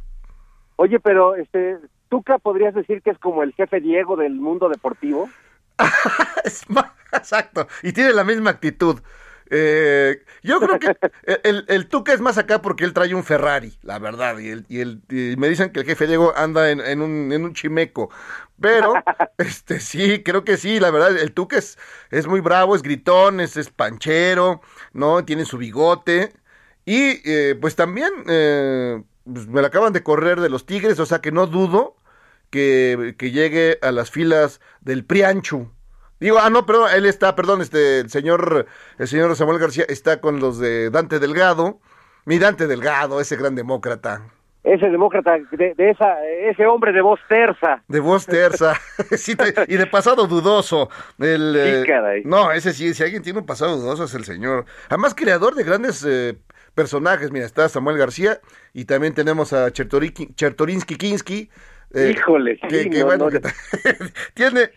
Oye, 0.76 1.00
pero 1.00 1.37
este, 1.37 1.79
Tuca 2.11 2.38
podrías 2.38 2.75
decir 2.75 3.00
que 3.00 3.11
es 3.11 3.19
como 3.19 3.43
el 3.43 3.55
jefe 3.55 3.81
Diego 3.81 4.17
del 4.17 4.35
mundo 4.35 4.69
deportivo. 4.69 5.31
Es 6.45 6.65
Exacto, 7.12 7.67
y 7.83 7.93
tiene 7.93 8.12
la 8.12 8.25
misma 8.25 8.50
actitud. 8.50 9.00
Eh, 9.50 10.25
yo 10.43 10.61
creo 10.61 10.79
que 10.79 10.97
el, 11.45 11.65
el 11.69 11.88
Tuca 11.88 12.12
es 12.12 12.21
más 12.21 12.38
acá 12.38 12.62
porque 12.62 12.85
él 12.85 12.93
trae 12.93 13.15
un 13.15 13.25
Ferrari, 13.25 13.79
la 13.83 13.99
verdad, 13.99 14.38
y, 14.38 14.49
el, 14.50 14.67
y, 14.69 14.81
el- 14.81 15.03
y 15.11 15.37
me 15.37 15.49
dicen 15.49 15.71
que 15.71 15.81
el 15.81 15.87
jefe 15.87 16.07
Diego 16.07 16.33
anda 16.37 16.71
en, 16.71 16.81
en 16.81 17.00
un, 17.03 17.33
en 17.33 17.45
un 17.45 17.55
chimeco, 17.55 18.11
pero 18.61 18.95
este 19.38 19.81
sí, 19.81 20.23
creo 20.25 20.45
que 20.45 20.57
sí, 20.57 20.81
la 20.81 20.91
verdad, 20.91 21.17
el 21.17 21.33
Tuca 21.33 21.59
es, 21.59 21.79
es 22.11 22.26
muy 22.26 22.41
bravo, 22.41 22.75
es 22.76 22.83
gritón, 22.83 23.41
es, 23.41 23.57
es 23.57 23.71
panchero, 23.71 24.61
¿no? 24.93 25.25
Tiene 25.25 25.45
su 25.45 25.59
bigote, 25.59 26.33
y 26.85 27.21
eh, 27.31 27.57
pues 27.61 27.76
también 27.76 28.11
eh, 28.29 29.03
pues, 29.25 29.47
me 29.49 29.61
la 29.61 29.69
acaban 29.69 29.93
de 29.93 30.03
correr 30.03 30.41
de 30.41 30.49
los 30.50 30.67
Tigres, 30.67 30.99
o 31.00 31.07
sea 31.07 31.21
que 31.21 31.33
no 31.33 31.47
dudo 31.47 31.97
que, 32.50 33.15
que 33.19 33.31
llegue 33.33 33.79
a 33.83 33.93
las 33.93 34.11
filas 34.11 34.61
del 34.81 35.05
Prianchu. 35.05 35.71
Digo, 36.20 36.38
ah, 36.40 36.49
no, 36.50 36.64
perdón, 36.66 36.90
él 36.94 37.06
está, 37.06 37.35
perdón, 37.37 37.61
este, 37.61 38.00
el 38.00 38.11
señor, 38.11 38.66
el 38.99 39.08
señor 39.08 39.35
Samuel 39.37 39.58
García 39.58 39.85
está 39.88 40.20
con 40.20 40.40
los 40.40 40.58
de 40.58 40.90
Dante 40.90 41.18
Delgado, 41.18 41.78
mi 42.25 42.38
Dante 42.38 42.66
Delgado, 42.66 43.20
ese 43.20 43.37
gran 43.37 43.54
demócrata. 43.54 44.23
ese 44.64 44.88
demócrata, 44.90 45.37
de, 45.52 45.75
de 45.75 45.90
esa, 45.90 46.25
ese 46.25 46.66
hombre 46.66 46.92
de 46.92 47.00
voz 47.02 47.20
tersa. 47.28 47.82
De 47.87 48.00
voz 48.00 48.26
tersa. 48.26 48.75
Sí, 49.16 49.37
te- 49.37 49.54
y 49.68 49.76
de 49.76 49.87
pasado 49.87 50.26
dudoso. 50.26 50.88
El, 51.18 51.52
Sí, 51.54 51.61
eh, 51.61 51.85
caray. 51.87 52.23
no, 52.25 52.50
ese 52.50 52.73
sí, 52.73 52.92
si 52.94 53.02
alguien 53.04 53.23
tiene 53.23 53.38
un 53.40 53.46
pasado 53.46 53.76
dudoso 53.76 54.04
es 54.04 54.14
el 54.14 54.25
señor. 54.25 54.64
Además, 54.88 55.14
creador 55.14 55.54
de 55.54 55.62
grandes 55.64 56.02
eh, 56.08 56.37
personajes. 56.75 57.30
Mira, 57.30 57.46
está 57.46 57.68
Samuel 57.68 57.96
García 57.99 58.40
y 58.73 58.87
también 58.87 59.14
tenemos 59.14 59.52
a 59.52 59.70
Chertorinsky 59.70 60.96
Kinski. 60.96 61.50
eh, 61.94 62.14
Híjole, 62.16 62.58
que, 62.58 62.82
sí, 62.85 62.90
que 62.90 62.99
no, 63.00 63.06
bueno, 63.06 63.25
no, 63.26 63.30
que 63.30 63.40
tiene, 64.35 64.70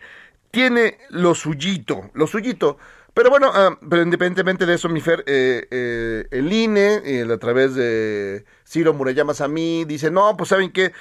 tiene 0.50 0.98
lo 1.10 1.34
suyito, 1.34 2.10
lo 2.14 2.26
suyito. 2.26 2.78
Pero 3.14 3.30
bueno, 3.30 3.50
ah, 3.52 3.76
pero 3.88 4.02
independientemente 4.02 4.66
de 4.66 4.74
eso, 4.74 4.88
mi 4.88 5.00
Fer, 5.00 5.24
eh, 5.26 5.66
eh, 5.70 6.26
el 6.30 6.52
INE, 6.52 7.02
eh, 7.04 7.26
a 7.30 7.38
través 7.38 7.74
de 7.74 8.44
Ciro 8.66 8.94
Murayama 8.94 9.32
a 9.38 9.48
mí, 9.48 9.84
dice, 9.84 10.10
no, 10.10 10.36
pues 10.36 10.50
saben 10.50 10.72
qué, 10.72 10.92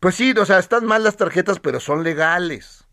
pues 0.00 0.16
sí, 0.16 0.32
o 0.32 0.44
sea, 0.44 0.58
están 0.58 0.84
mal 0.84 1.04
las 1.04 1.16
tarjetas, 1.16 1.60
pero 1.60 1.78
son 1.80 2.02
legales. 2.02 2.84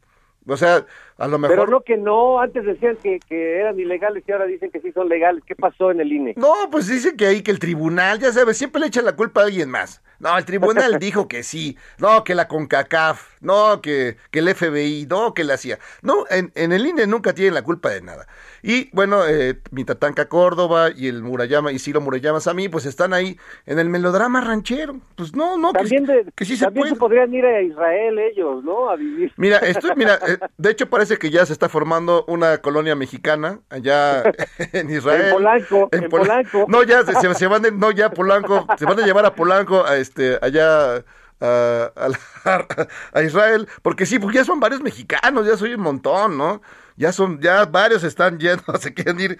O 0.47 0.57
sea, 0.57 0.85
a 1.19 1.27
lo 1.27 1.37
mejor... 1.37 1.57
Pero 1.57 1.69
no 1.69 1.81
que 1.81 1.97
no, 1.97 2.39
antes 2.39 2.65
decían 2.65 2.97
que, 3.01 3.19
que 3.27 3.59
eran 3.59 3.79
ilegales 3.79 4.23
y 4.27 4.31
ahora 4.31 4.45
dicen 4.45 4.71
que 4.71 4.79
sí 4.79 4.91
son 4.91 5.09
legales. 5.09 5.43
¿Qué 5.45 5.55
pasó 5.55 5.91
en 5.91 5.99
el 6.01 6.11
INE? 6.11 6.33
No, 6.37 6.53
pues 6.71 6.87
dice 6.87 7.15
que 7.15 7.27
ahí 7.27 7.41
que 7.43 7.51
el 7.51 7.59
tribunal, 7.59 8.19
ya 8.19 8.31
sabes, 8.31 8.57
siempre 8.57 8.81
le 8.81 8.87
echan 8.87 9.05
la 9.05 9.15
culpa 9.15 9.41
a 9.41 9.45
alguien 9.45 9.69
más. 9.69 10.01
No, 10.19 10.37
el 10.37 10.45
tribunal 10.45 10.97
dijo 10.99 11.27
que 11.27 11.43
sí. 11.43 11.77
No, 11.97 12.23
que 12.23 12.35
la 12.35 12.47
CONCACAF. 12.47 13.41
No, 13.41 13.81
que, 13.81 14.17
que 14.31 14.39
el 14.39 14.53
FBI. 14.53 15.07
No, 15.09 15.33
que 15.33 15.43
la 15.43 15.57
CIA. 15.57 15.79
No, 16.01 16.25
en, 16.29 16.51
en 16.55 16.71
el 16.73 16.85
INE 16.85 17.07
nunca 17.07 17.33
tienen 17.33 17.53
la 17.53 17.61
culpa 17.61 17.89
de 17.89 18.01
nada. 18.01 18.27
Y 18.61 18.89
bueno, 18.93 19.25
eh, 19.25 19.57
mi 19.71 19.85
Tatanka 19.85 20.27
Córdoba 20.27 20.89
y 20.95 21.07
el 21.07 21.23
Murayama 21.23 21.71
y 21.71 21.79
Ciro 21.79 22.01
Murayama 22.01 22.39
a 22.45 22.53
mí, 22.53 22.69
pues 22.69 22.85
están 22.85 23.13
ahí 23.13 23.37
en 23.65 23.79
el 23.79 23.89
melodrama 23.89 24.41
ranchero. 24.41 24.97
Pues 25.15 25.35
no, 25.35 25.57
no, 25.57 25.71
que, 25.73 25.79
También, 25.79 26.05
de, 26.05 26.25
que 26.35 26.45
sí 26.45 26.57
se 26.57 26.65
también 26.65 26.83
puede. 26.83 26.93
se 26.95 26.99
podrían 26.99 27.33
ir 27.33 27.45
a 27.45 27.61
Israel 27.61 28.19
ellos, 28.19 28.63
¿no? 28.63 28.89
A 28.89 28.95
vivir. 28.95 29.31
Mira, 29.37 29.57
esto, 29.59 29.95
mira, 29.95 30.19
eh, 30.27 30.37
de 30.57 30.71
hecho 30.71 30.89
parece 30.89 31.08
que 31.17 31.31
ya 31.31 31.45
se 31.45 31.53
está 31.53 31.69
formando 31.69 32.25
una 32.27 32.59
colonia 32.59 32.95
mexicana 32.95 33.59
allá 33.69 34.23
en 34.73 34.89
Israel. 34.91 35.27
En 35.27 35.33
Polanco, 35.33 35.89
en 35.91 36.09
Pola- 36.09 36.23
Polanco. 36.25 36.65
No, 36.67 36.83
ya 36.83 37.03
se, 37.05 37.13
se- 37.15 37.33
se 37.33 37.47
van, 37.47 37.61
de- 37.63 37.71
no, 37.71 37.91
ya 37.91 38.11
Polanco, 38.11 38.67
se 38.77 38.85
van 38.85 38.99
a 38.99 39.05
llevar 39.05 39.25
a 39.25 39.33
Polanco 39.33 39.85
a 39.85 39.97
este, 39.97 40.37
allá 40.41 40.97
a, 41.41 41.91
a 41.95 42.09
la- 42.09 42.67
a 43.13 43.21
Israel, 43.23 43.67
porque 43.81 44.05
sí, 44.05 44.19
porque 44.19 44.37
ya 44.37 44.45
son 44.45 44.59
varios 44.59 44.81
mexicanos, 44.81 45.47
ya 45.47 45.57
soy 45.57 45.73
un 45.73 45.81
montón, 45.81 46.37
¿no? 46.37 46.61
Ya 46.97 47.11
son, 47.13 47.39
ya 47.41 47.65
varios 47.65 48.03
están 48.03 48.37
yendo, 48.39 48.63
se 48.79 48.93
quieren 48.93 49.19
ir 49.19 49.39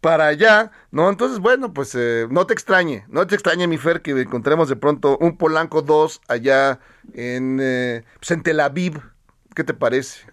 para 0.00 0.26
allá, 0.26 0.70
¿no? 0.90 1.08
Entonces, 1.08 1.38
bueno, 1.38 1.72
pues 1.72 1.94
eh, 1.94 2.26
no 2.30 2.46
te 2.46 2.52
extrañe, 2.52 3.04
no 3.08 3.26
te 3.26 3.34
extrañe, 3.34 3.66
mi 3.66 3.78
Fer, 3.78 4.02
que 4.02 4.10
encontremos 4.12 4.68
de 4.68 4.76
pronto 4.76 5.16
un 5.20 5.36
Polanco 5.38 5.82
2 5.82 6.20
allá 6.28 6.80
en, 7.14 7.58
eh, 7.60 8.04
pues, 8.18 8.30
en 8.32 8.42
Tel 8.42 8.60
Aviv. 8.60 9.00
¿Qué 9.56 9.64
te 9.64 9.72
parece? 9.72 10.30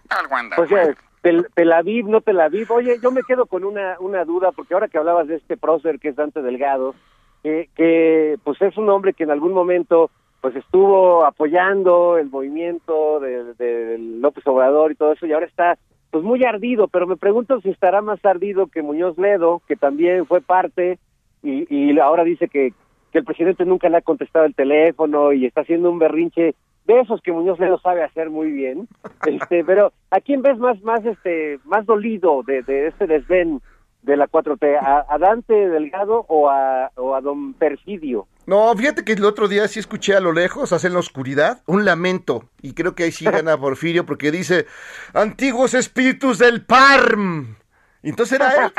O 0.58 0.66
sea, 0.66 0.94
Tel, 1.22 1.48
Tel 1.54 1.72
Aviv, 1.72 2.06
no 2.06 2.20
Tel 2.20 2.40
Aviv. 2.40 2.70
Oye, 2.70 2.98
yo 3.02 3.10
me 3.10 3.22
quedo 3.22 3.46
con 3.46 3.64
una, 3.64 3.96
una 3.98 4.22
duda, 4.26 4.52
porque 4.52 4.74
ahora 4.74 4.88
que 4.88 4.98
hablabas 4.98 5.26
de 5.28 5.36
este 5.36 5.56
prócer 5.56 5.98
que 5.98 6.08
es 6.08 6.16
Dante 6.16 6.42
Delgado, 6.42 6.94
que, 7.42 7.70
que 7.74 8.36
pues 8.44 8.60
es 8.60 8.76
un 8.76 8.90
hombre 8.90 9.14
que 9.14 9.24
en 9.24 9.30
algún 9.30 9.54
momento 9.54 10.10
pues 10.42 10.54
estuvo 10.56 11.24
apoyando 11.24 12.18
el 12.18 12.28
movimiento 12.28 13.18
de, 13.18 13.54
de 13.54 13.96
López 13.98 14.46
Obrador 14.46 14.92
y 14.92 14.94
todo 14.94 15.14
eso, 15.14 15.24
y 15.24 15.32
ahora 15.32 15.46
está 15.46 15.78
pues 16.10 16.22
muy 16.22 16.44
ardido, 16.44 16.86
pero 16.88 17.06
me 17.06 17.16
pregunto 17.16 17.62
si 17.62 17.70
estará 17.70 18.02
más 18.02 18.22
ardido 18.26 18.66
que 18.66 18.82
Muñoz 18.82 19.16
Ledo, 19.16 19.62
que 19.66 19.74
también 19.74 20.26
fue 20.26 20.42
parte, 20.42 20.98
y, 21.42 21.66
y 21.74 21.98
ahora 21.98 22.24
dice 22.24 22.48
que, 22.48 22.74
que 23.10 23.18
el 23.20 23.24
presidente 23.24 23.64
nunca 23.64 23.88
le 23.88 23.96
ha 23.96 24.02
contestado 24.02 24.44
el 24.44 24.54
teléfono 24.54 25.32
y 25.32 25.46
está 25.46 25.62
haciendo 25.62 25.90
un 25.90 25.98
berrinche 25.98 26.54
de 26.84 27.00
esos 27.00 27.20
que 27.22 27.32
Muñoz 27.32 27.58
Ledo 27.58 27.78
sabe 27.80 28.02
hacer 28.02 28.30
muy 28.30 28.50
bien. 28.50 28.88
Este, 29.26 29.64
pero 29.64 29.92
¿a 30.10 30.20
quién 30.20 30.42
ves 30.42 30.58
más 30.58 30.80
más 30.82 31.04
este 31.04 31.58
más 31.64 31.86
dolido 31.86 32.42
de, 32.42 32.62
de 32.62 32.88
este 32.88 33.06
desdén 33.06 33.62
de 34.02 34.16
la 34.18 34.28
4T? 34.28 34.78
¿A, 34.78 35.06
a 35.08 35.18
Dante 35.18 35.54
Delgado 35.54 36.26
o 36.28 36.50
a, 36.50 36.90
o 36.96 37.14
a 37.14 37.22
don 37.22 37.54
Perfidio? 37.54 38.26
No, 38.46 38.74
fíjate 38.76 39.04
que 39.04 39.12
el 39.12 39.24
otro 39.24 39.48
día 39.48 39.66
sí 39.68 39.80
escuché 39.80 40.14
a 40.14 40.20
lo 40.20 40.32
lejos, 40.32 40.72
hace 40.72 40.88
en 40.88 40.92
la 40.92 40.98
oscuridad, 40.98 41.62
un 41.66 41.84
lamento. 41.84 42.50
Y 42.60 42.74
creo 42.74 42.94
que 42.94 43.04
ahí 43.04 43.12
sí 43.12 43.24
gana 43.24 43.56
Porfirio 43.60 44.04
porque 44.04 44.30
dice, 44.30 44.66
antiguos 45.14 45.72
espíritus 45.74 46.38
del 46.38 46.64
PARM. 46.64 47.56
Entonces 48.02 48.38
era 48.38 48.66
él. 48.66 48.72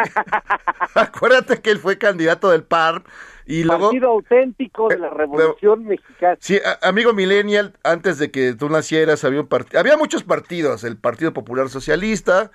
Acuérdate 0.94 1.60
que 1.60 1.72
él 1.72 1.80
fue 1.80 1.98
candidato 1.98 2.52
del 2.52 2.64
PARM. 2.64 3.04
Y 3.46 3.64
luego... 3.64 3.88
Partido 3.90 4.10
auténtico 4.10 4.88
de 4.88 4.98
la 4.98 5.08
Eh, 5.08 5.12
Revolución 5.14 5.86
Mexicana. 5.86 6.38
Sí, 6.40 6.60
a- 6.64 6.88
amigo 6.88 7.14
millennial, 7.14 7.74
antes 7.84 8.18
de 8.18 8.32
que 8.32 8.54
tú 8.54 8.70
nacieras 8.70 9.24
había 9.24 9.42
un 9.42 9.48
partido, 9.48 9.80
había 9.80 9.98
muchos 9.98 10.24
partidos, 10.24 10.84
el 10.84 10.98
Partido 10.98 11.34
Popular 11.34 11.70
Socialista, 11.70 12.52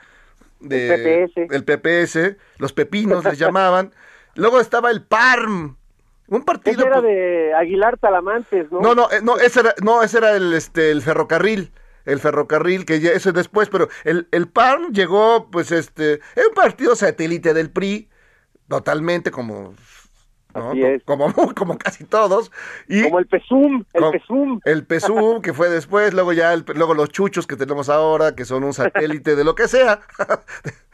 de, 0.58 1.22
El 1.24 1.30
PPS. 1.30 1.54
el 1.54 1.64
PPS, 1.64 2.36
los 2.58 2.72
pepinos 2.72 3.24
les 3.24 3.38
llamaban. 3.38 3.92
Luego 4.34 4.60
estaba 4.60 4.90
el 4.90 5.02
PARM, 5.02 5.76
un 6.28 6.44
partido 6.44 6.78
Ese 6.80 6.86
era 6.86 7.00
de 7.00 7.54
Aguilar 7.54 7.96
Talamantes, 7.98 8.70
¿no? 8.70 8.80
No, 8.80 8.94
no, 8.94 9.10
eh, 9.10 9.20
no, 9.22 9.36
ese 9.38 9.60
era, 9.60 9.74
no, 9.82 10.02
ese 10.02 10.18
era 10.18 10.36
el 10.36 10.52
este 10.54 10.90
el 10.90 11.02
ferrocarril. 11.02 11.72
El 12.06 12.18
ferrocarril, 12.18 12.84
que 12.86 12.98
ya, 12.98 13.10
eso 13.10 13.28
es 13.28 13.34
después, 13.34 13.68
pero 13.68 13.88
el, 14.04 14.26
el 14.32 14.48
PAN 14.48 14.92
llegó, 14.92 15.50
pues, 15.50 15.70
este, 15.70 16.14
es 16.34 16.46
un 16.48 16.54
partido 16.54 16.96
satélite 16.96 17.52
del 17.52 17.70
PRI, 17.70 18.08
totalmente 18.68 19.30
como, 19.30 19.74
¿no? 20.54 20.70
Así 20.70 20.82
es. 20.82 21.02
como, 21.04 21.32
como 21.54 21.78
casi 21.78 22.04
todos. 22.04 22.50
Y 22.88 23.02
Como 23.02 23.18
el 23.18 23.26
PESUM, 23.26 23.84
el 23.92 24.04
PESUM. 24.10 24.60
el 24.64 24.84
PSUM, 24.86 25.42
que 25.42 25.52
fue 25.52 25.68
después, 25.70 26.12
luego 26.14 26.32
ya, 26.32 26.52
el- 26.52 26.64
luego 26.74 26.94
los 26.94 27.08
chuchos 27.10 27.46
que 27.46 27.56
tenemos 27.56 27.88
ahora, 27.88 28.34
que 28.34 28.44
son 28.44 28.64
un 28.64 28.72
satélite 28.74 29.36
de 29.36 29.44
lo 29.44 29.54
que 29.54 29.68
sea. 29.68 30.00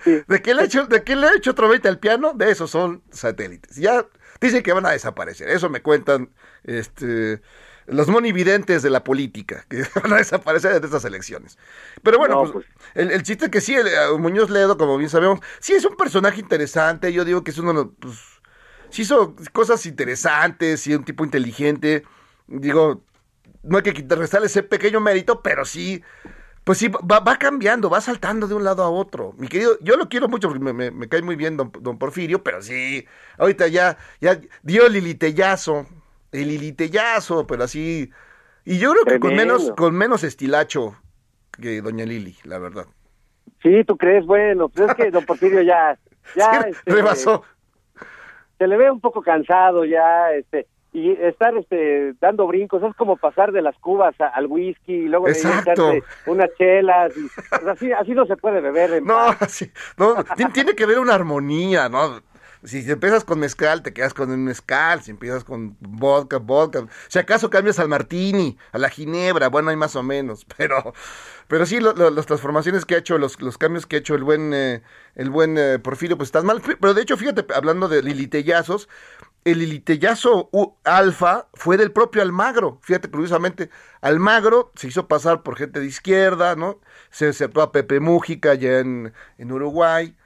¿De 0.05 0.40
qué 0.42 0.55
le 0.55 0.62
ha 0.62 0.64
hecho, 0.66 0.87
de 0.87 1.03
qué 1.03 1.16
le 1.16 1.27
ha 1.27 1.35
hecho 1.37 1.51
otro 1.51 1.69
20 1.69 1.88
al 1.88 1.99
piano? 1.99 2.33
De 2.35 2.51
esos 2.51 2.71
son 2.71 3.03
satélites. 3.11 3.77
Ya 3.77 4.07
dicen 4.40 4.62
que 4.62 4.73
van 4.73 4.87
a 4.87 4.90
desaparecer. 4.90 5.49
Eso 5.49 5.69
me 5.69 5.83
cuentan 5.83 6.31
este 6.64 7.40
los 7.88 8.09
monividentes 8.09 8.83
de 8.83 8.90
la 8.90 9.05
política, 9.05 9.64
que 9.69 9.85
van 10.03 10.12
a 10.12 10.16
desaparecer 10.16 10.81
de 10.81 10.85
estas 10.87 11.05
elecciones. 11.05 11.57
Pero 12.03 12.19
bueno, 12.19 12.45
No, 12.45 12.53
pues, 12.53 12.66
El, 12.95 13.12
el 13.12 13.23
chiste 13.23 13.49
que 13.49 13.61
sí, 13.61 13.75
el, 13.77 13.87
eh, 13.87 13.92
Muñoz 14.19 14.51
Ledo, 14.51 14.77
como 14.77 14.97
bien 14.99 15.09
sabemos, 15.09 15.38
sí 15.61 15.73
es 15.73 15.85
un 15.85 15.97
personaje 15.97 16.40
interesante. 16.40 17.12
Yo 17.12 17.25
digo 17.25 17.45
que 17.45 17.53
es 17.53 17.59
uno 17.59 17.73
de 17.73 17.75
los, 17.85 17.88
pues, 18.01 18.16
sí 18.96 19.02
hizo 19.02 19.35
cosas 19.52 19.87
interesantes, 19.87 20.80
sí 20.82 20.94
un 20.94 21.04
tipo 21.04 21.24
inteligente. 21.24 22.04
Digo, 22.46 23.04
no 23.62 23.78
hay 23.78 23.82
que 23.85 23.92
restarle 24.16 24.46
ese 24.48 24.62
pequeño 24.62 25.00
mérito, 25.00 25.42
pero 25.42 25.64
sí, 25.64 26.02
pues 26.64 26.78
sí, 26.78 26.88
va, 26.88 27.20
va 27.20 27.38
cambiando, 27.38 27.90
va 27.90 28.00
saltando 28.00 28.48
de 28.48 28.54
un 28.54 28.64
lado 28.64 28.82
a 28.85 28.90
otro. 28.90 29.35
Mi 29.38 29.48
querido, 29.48 29.78
yo 29.82 29.96
lo 29.96 30.09
quiero 30.09 30.28
mucho 30.28 30.48
porque 30.48 30.64
me, 30.64 30.72
me- 30.72 30.90
me 30.90 31.09
cae 31.09 31.22
muy 31.22 31.37
bien 31.37 31.56
don, 31.56 31.72
don 31.80 31.98
Porfirio, 31.98 32.42
pero 32.44 32.62
sí, 32.62 33.06
ahorita 33.38 33.68
ya, 33.68 33.98
ya 34.20 34.40
dio 34.62 34.87
el 34.87 34.94
lilitellazo, 34.94 35.87
el 36.32 36.48
lilitellazo, 36.48 37.46
pero 37.46 37.64
así. 37.64 38.11
Y 38.64 38.78
yo 38.78 38.92
creo 38.92 39.06
que 39.06 39.20
con 39.20 39.35
menos, 39.35 39.72
con 39.76 39.94
menos 39.96 40.24
estilacho 40.24 40.96
que 41.52 41.82
doña 41.82 42.04
Lili, 42.06 42.37
la 42.44 42.59
verdad. 42.59 42.87
Sí, 43.62 43.85
¿tú 43.85 43.96
crees? 43.96 44.24
Bueno, 44.26 44.68
pues 44.68 44.88
es 44.90 44.94
que 44.94 45.11
don 45.11 45.24
Porfirio 45.24 45.62
ya... 45.62 45.98
ya 46.35 46.61
Sí, 46.61 46.68
este, 46.68 46.92
rebasó. 46.94 47.44
Se 48.59 48.66
le 48.66 48.77
ve 48.77 48.90
un 48.90 49.01
poco 49.01 49.23
cansado 49.23 49.85
ya, 49.85 50.33
este, 50.33 50.66
y 50.92 51.11
estar 51.12 51.55
este 51.59 52.14
dando 52.21 52.47
brincos 52.47 52.83
es 52.83 52.95
como 52.97 53.16
pasar 53.19 53.53
de 53.53 53.61
las 53.61 53.77
cubas 53.79 54.19
a- 54.21 54.29
al 54.29 54.47
whisky 54.47 54.95
y 54.95 55.09
luego 55.09 55.27
echarse 55.29 56.03
unas 56.27 56.49
chelas, 56.57 57.12
y, 57.16 57.29
pues 57.51 57.66
así, 57.66 57.92
así 57.92 58.12
no 58.12 58.25
se 58.25 58.37
puede 58.37 58.61
beber. 58.62 58.92
En 58.95 59.05
No, 59.99 60.14
tiene 60.55 60.75
que 60.75 60.85
haber 60.85 60.99
una 60.99 61.14
armonía, 61.14 61.88
¿no? 61.90 62.21
Si 62.66 62.79
empiezas 62.90 63.24
con 63.24 63.38
mezcal, 63.38 63.83
te 63.83 63.94
quedas 63.94 64.12
con 64.12 64.31
un 64.31 64.44
mezcal. 64.44 65.00
Si 65.02 65.12
empiezas 65.12 65.44
con 65.44 65.76
vodka, 65.81 66.38
vodka. 66.38 66.87
Si 67.09 67.18
acaso 67.18 67.48
cambias 67.48 67.79
al 67.79 67.88
martini, 67.88 68.59
a 68.72 68.79
la 68.79 68.90
ginebra, 68.90 69.48
bueno, 69.48 69.70
hay 69.70 69.76
más 69.76 69.96
o 69.96 70.02
menos. 70.02 70.44
Pero, 70.57 70.92
pero 71.48 71.64
sí, 71.66 71.79
lo- 71.81 71.92
lo- 71.94 72.11
las 72.11 72.26
transformaciones 72.26 72.85
que 72.85 72.96
ha 72.96 72.98
hecho, 72.98 73.18
los, 73.18 73.40
los 73.40 73.57
cambios 73.59 73.87
que 73.87 73.96
ha 73.96 73.98
hecho 74.00 74.14
el 74.16 74.24
buen, 74.24 74.52
eh, 74.52 74.83
el 75.14 75.31
buen 75.31 75.57
eh, 75.59 75.79
Porfirio, 75.79 76.16
pues 76.16 76.29
están 76.29 76.44
mal. 76.46 76.61
Pero 76.81 76.92
de 76.94 77.02
hecho, 77.02 77.16
fíjate, 77.16 77.46
hablando 77.55 77.88
de 77.88 78.02
lilitellazos, 78.02 78.88
el 79.44 79.61
lilitellazo 79.61 80.50
alfa 80.85 81.48
fue 81.55 81.76
del 81.76 81.92
propio 81.92 82.22
Almagro. 82.22 82.79
Fíjate, 82.83 83.11
curiosamente, 83.11 83.70
Almagro 84.00 84.72
se 84.74 84.88
hizo 84.88 85.07
pasar 85.09 85.42
por 85.44 85.57
gente 85.57 85.79
de 85.81 85.87
izquierda, 85.87 86.57
¿no? 86.57 86.81
Se 87.11 87.29
aceptó 87.29 87.62
a 87.62 87.70
Pepe 87.72 88.00
Mújica 88.00 88.50
allá 88.52 88.81
en, 88.81 89.12
en 89.38 89.52
Uruguay. 89.52 90.16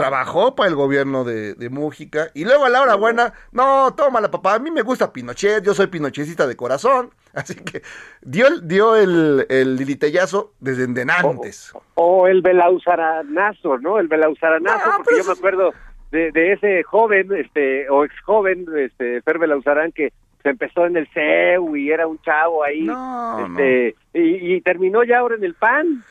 Trabajó 0.00 0.54
para 0.54 0.68
el 0.68 0.74
gobierno 0.74 1.24
de, 1.24 1.54
de 1.54 1.68
Mújica. 1.70 2.30
Y 2.34 2.44
luego 2.44 2.64
a 2.64 2.68
la 2.68 2.82
hora 2.82 2.94
buena, 2.96 3.32
no, 3.52 3.94
tómala, 3.94 4.30
papá. 4.30 4.54
A 4.54 4.58
mí 4.58 4.70
me 4.70 4.82
gusta 4.82 5.12
Pinochet, 5.12 5.64
yo 5.64 5.74
soy 5.74 5.86
pinochetista 5.88 6.46
de 6.46 6.56
corazón. 6.56 7.10
Así 7.34 7.54
que 7.54 7.82
dio, 8.22 8.46
el- 8.48 8.66
dio 8.66 8.96
el, 8.96 9.46
el 9.48 9.76
lilitellazo 9.76 10.54
desde 10.60 10.84
antes. 11.10 11.72
O 11.94 12.26
el 12.26 12.42
Belauzaranazo, 12.42 13.78
¿no? 13.78 13.98
El 13.98 14.08
Belauzaranazo, 14.08 14.90
No, 14.90 14.96
porque 14.98 15.18
yo 15.18 15.24
me 15.24 15.32
acuerdo 15.32 15.72
de, 16.10 16.32
de 16.32 16.52
ese 16.52 16.82
joven, 16.82 17.28
este, 17.36 17.88
o 17.88 18.04
ex 18.04 18.14
joven, 18.22 18.66
este, 18.76 19.22
Fer 19.22 19.38
Belauzarán, 19.38 19.92
que 19.92 20.12
se 20.42 20.48
empezó 20.48 20.86
en 20.86 20.96
el 20.96 21.06
CEU 21.12 21.76
y 21.76 21.90
era 21.90 22.06
un 22.06 22.18
chavo 22.22 22.64
ahí, 22.64 22.82
No, 22.84 23.46
este, 23.46 23.94
Y, 24.14 24.54
y 24.54 24.60
terminó 24.62 25.04
ya 25.04 25.18
ahora 25.18 25.36
en 25.36 25.44
el 25.44 25.54
PAN. 25.54 26.02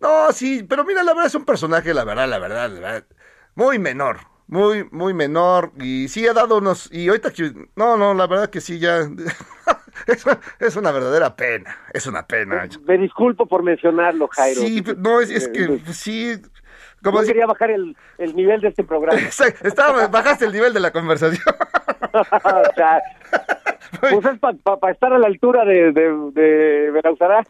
No, 0.00 0.30
sí, 0.32 0.62
pero 0.68 0.84
mira, 0.84 1.02
la 1.02 1.12
verdad 1.12 1.28
es 1.28 1.34
un 1.36 1.46
personaje, 1.46 1.94
la 1.94 2.04
verdad, 2.04 2.28
la 2.28 2.38
verdad, 2.38 2.68
la 2.70 2.80
verdad, 2.80 3.04
muy 3.56 3.78
menor, 3.80 4.18
muy, 4.46 4.84
muy 4.92 5.12
menor, 5.12 5.72
y 5.80 6.06
sí 6.08 6.26
ha 6.28 6.32
dado 6.32 6.58
unos, 6.58 6.88
y 6.92 7.08
ahorita 7.08 7.32
que, 7.32 7.52
no, 7.74 7.96
no, 7.96 8.14
la 8.14 8.28
verdad 8.28 8.48
que 8.48 8.60
sí 8.60 8.78
ya, 8.78 9.00
es, 10.06 10.24
es 10.60 10.76
una 10.76 10.92
verdadera 10.92 11.34
pena, 11.34 11.76
es 11.92 12.06
una 12.06 12.24
pena. 12.26 12.68
Me 12.86 12.96
disculpo 12.98 13.46
por 13.46 13.64
mencionarlo, 13.64 14.28
Jairo. 14.28 14.60
Sí, 14.60 14.84
no, 14.98 15.20
es, 15.20 15.30
es 15.30 15.48
que, 15.48 15.66
pues, 15.84 15.96
sí, 15.96 16.36
como 17.02 17.18
Yo 17.18 17.22
si- 17.24 17.28
quería 17.32 17.46
bajar 17.46 17.70
el, 17.72 17.96
el 18.18 18.36
nivel 18.36 18.60
de 18.60 18.68
este 18.68 18.84
programa. 18.84 19.18
Estaba, 19.62 20.06
bajaste 20.06 20.44
el 20.44 20.52
nivel 20.52 20.72
de 20.72 20.80
la 20.80 20.92
conversación. 20.92 21.42
o 22.12 22.74
sea, 22.74 23.00
pues 24.00 24.24
es 24.26 24.38
para 24.38 24.92
estar 24.92 25.12
a 25.12 25.18
la 25.18 25.26
altura 25.26 25.64
de, 25.64 25.92
de, 25.92 26.30
de 26.32 26.90
Berauzará. 26.92 27.44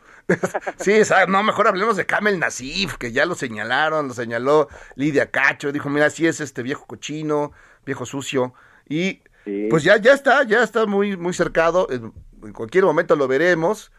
Sí, 0.78 1.04
¿sabes? 1.04 1.28
no, 1.28 1.42
mejor 1.42 1.68
hablemos 1.68 1.96
de 1.96 2.06
Kamel 2.06 2.38
Nasif, 2.38 2.96
que 2.96 3.12
ya 3.12 3.26
lo 3.26 3.34
señalaron, 3.34 4.08
lo 4.08 4.14
señaló 4.14 4.68
Lidia 4.96 5.30
Cacho, 5.30 5.72
dijo, 5.72 5.88
mira, 5.88 6.10
sí 6.10 6.26
es 6.26 6.40
este 6.40 6.62
viejo 6.62 6.86
cochino, 6.86 7.52
viejo 7.84 8.06
sucio, 8.06 8.54
y 8.88 9.22
Sí. 9.44 9.68
pues 9.70 9.84
ya, 9.84 9.96
ya 9.98 10.12
está, 10.12 10.42
ya 10.42 10.64
está 10.64 10.86
muy, 10.86 11.16
muy 11.16 11.32
cercado, 11.32 11.86
en, 11.90 12.12
en 12.42 12.52
cualquier 12.52 12.84
momento 12.84 13.14
lo 13.14 13.28
veremos, 13.28 13.92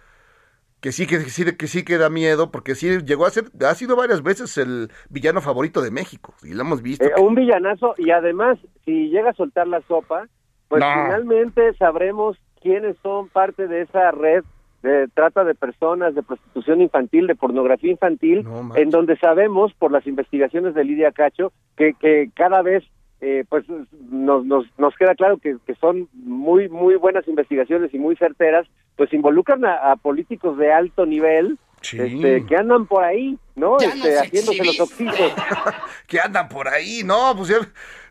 que 0.81 0.91
sí, 0.91 1.07
que 1.07 1.21
sí, 1.21 1.45
que 1.55 1.67
sí 1.67 1.83
que 1.85 1.97
da 1.97 2.09
miedo, 2.09 2.51
porque 2.51 2.75
sí 2.75 2.97
llegó 3.05 3.25
a 3.25 3.31
ser, 3.31 3.45
ha 3.65 3.73
sido 3.73 3.95
varias 3.95 4.21
veces 4.23 4.57
el 4.57 4.91
villano 5.09 5.39
favorito 5.41 5.81
de 5.81 5.89
México, 5.91 6.33
y 6.43 6.53
lo 6.53 6.61
hemos 6.63 6.81
visto. 6.81 7.05
Eh, 7.05 7.13
un 7.17 7.33
villanazo 7.35 7.95
y 7.97 8.11
además, 8.11 8.57
si 8.83 9.07
llega 9.09 9.29
a 9.29 9.33
soltar 9.35 9.67
la 9.67 9.81
sopa, 9.87 10.27
pues 10.67 10.81
No. 10.81 10.87
finalmente 10.93 11.73
sabremos 11.77 12.37
quiénes 12.61 12.97
son 13.01 13.29
parte 13.29 13.67
de 13.69 13.83
esa 13.83 14.11
red 14.11 14.43
de 14.83 15.07
trata 15.13 15.43
de 15.43 15.55
personas, 15.55 16.15
de 16.15 16.23
prostitución 16.23 16.81
infantil, 16.81 17.27
de 17.27 17.35
pornografía 17.35 17.91
infantil, 17.91 18.43
No 18.43 18.75
en 18.75 18.89
donde 18.89 19.17
sabemos 19.17 19.73
por 19.73 19.91
las 19.91 20.05
investigaciones 20.07 20.75
de 20.75 20.83
Lidia 20.83 21.11
Cacho 21.11 21.51
que, 21.75 21.93
que 21.93 22.29
cada 22.35 22.61
vez 22.61 22.83
eh, 23.19 23.43
pues 23.49 23.65
nos, 24.09 24.45
nos, 24.45 24.65
nos 24.77 24.95
queda 24.95 25.15
claro 25.15 25.37
que, 25.37 25.57
que 25.65 25.73
son 25.75 26.07
muy 26.13 26.69
muy 26.69 26.95
buenas 26.95 27.27
investigaciones 27.27 27.91
y 27.93 27.97
muy 27.97 28.15
certeras, 28.15 28.67
pues 28.95 29.11
involucran 29.13 29.65
a, 29.65 29.91
a 29.91 29.95
políticos 29.95 30.57
de 30.57 30.71
alto 30.71 31.05
nivel 31.05 31.57
Sí. 31.81 31.99
este, 31.99 32.45
que 32.45 32.55
andan 32.55 32.87
por 32.87 33.03
ahí, 33.03 33.37
¿no? 33.55 33.77
Este, 33.77 34.17
haciéndose 34.17 34.65
los 34.65 34.79
oxisos. 34.79 35.33
que 36.07 36.19
andan 36.19 36.49
por 36.49 36.67
ahí, 36.67 37.03
no, 37.05 37.35
pues 37.35 37.49
ya, 37.49 37.57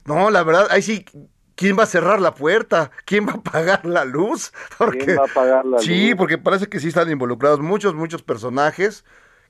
no, 0.05 0.31
la 0.31 0.45
verdad, 0.45 0.69
ahí 0.71 0.83
sí, 0.83 1.05
¿quién 1.57 1.79
va 1.79 1.85
a 1.85 1.87
cerrar 1.87 2.21
la 2.21 2.35
puerta? 2.35 2.91
¿Quién 3.05 3.27
va 3.29 3.33
a 3.35 3.43
pagar 3.43 3.87
la 3.87 4.05
luz? 4.05 4.53
Porque, 4.79 4.99
¿Quién 5.05 5.17
va 5.17 5.25
a 5.25 5.29
pagar 5.29 5.65
la 5.67 5.83
sí, 5.83 5.83
luz? 5.83 6.17
porque 6.17 6.39
parece 6.39 6.69
que 6.69 6.81
sí 6.81 6.89
están 6.89 7.11
involucrados 7.11 7.61
muchos, 7.61 7.95
muchos 7.95 8.23
personajes 8.23 9.05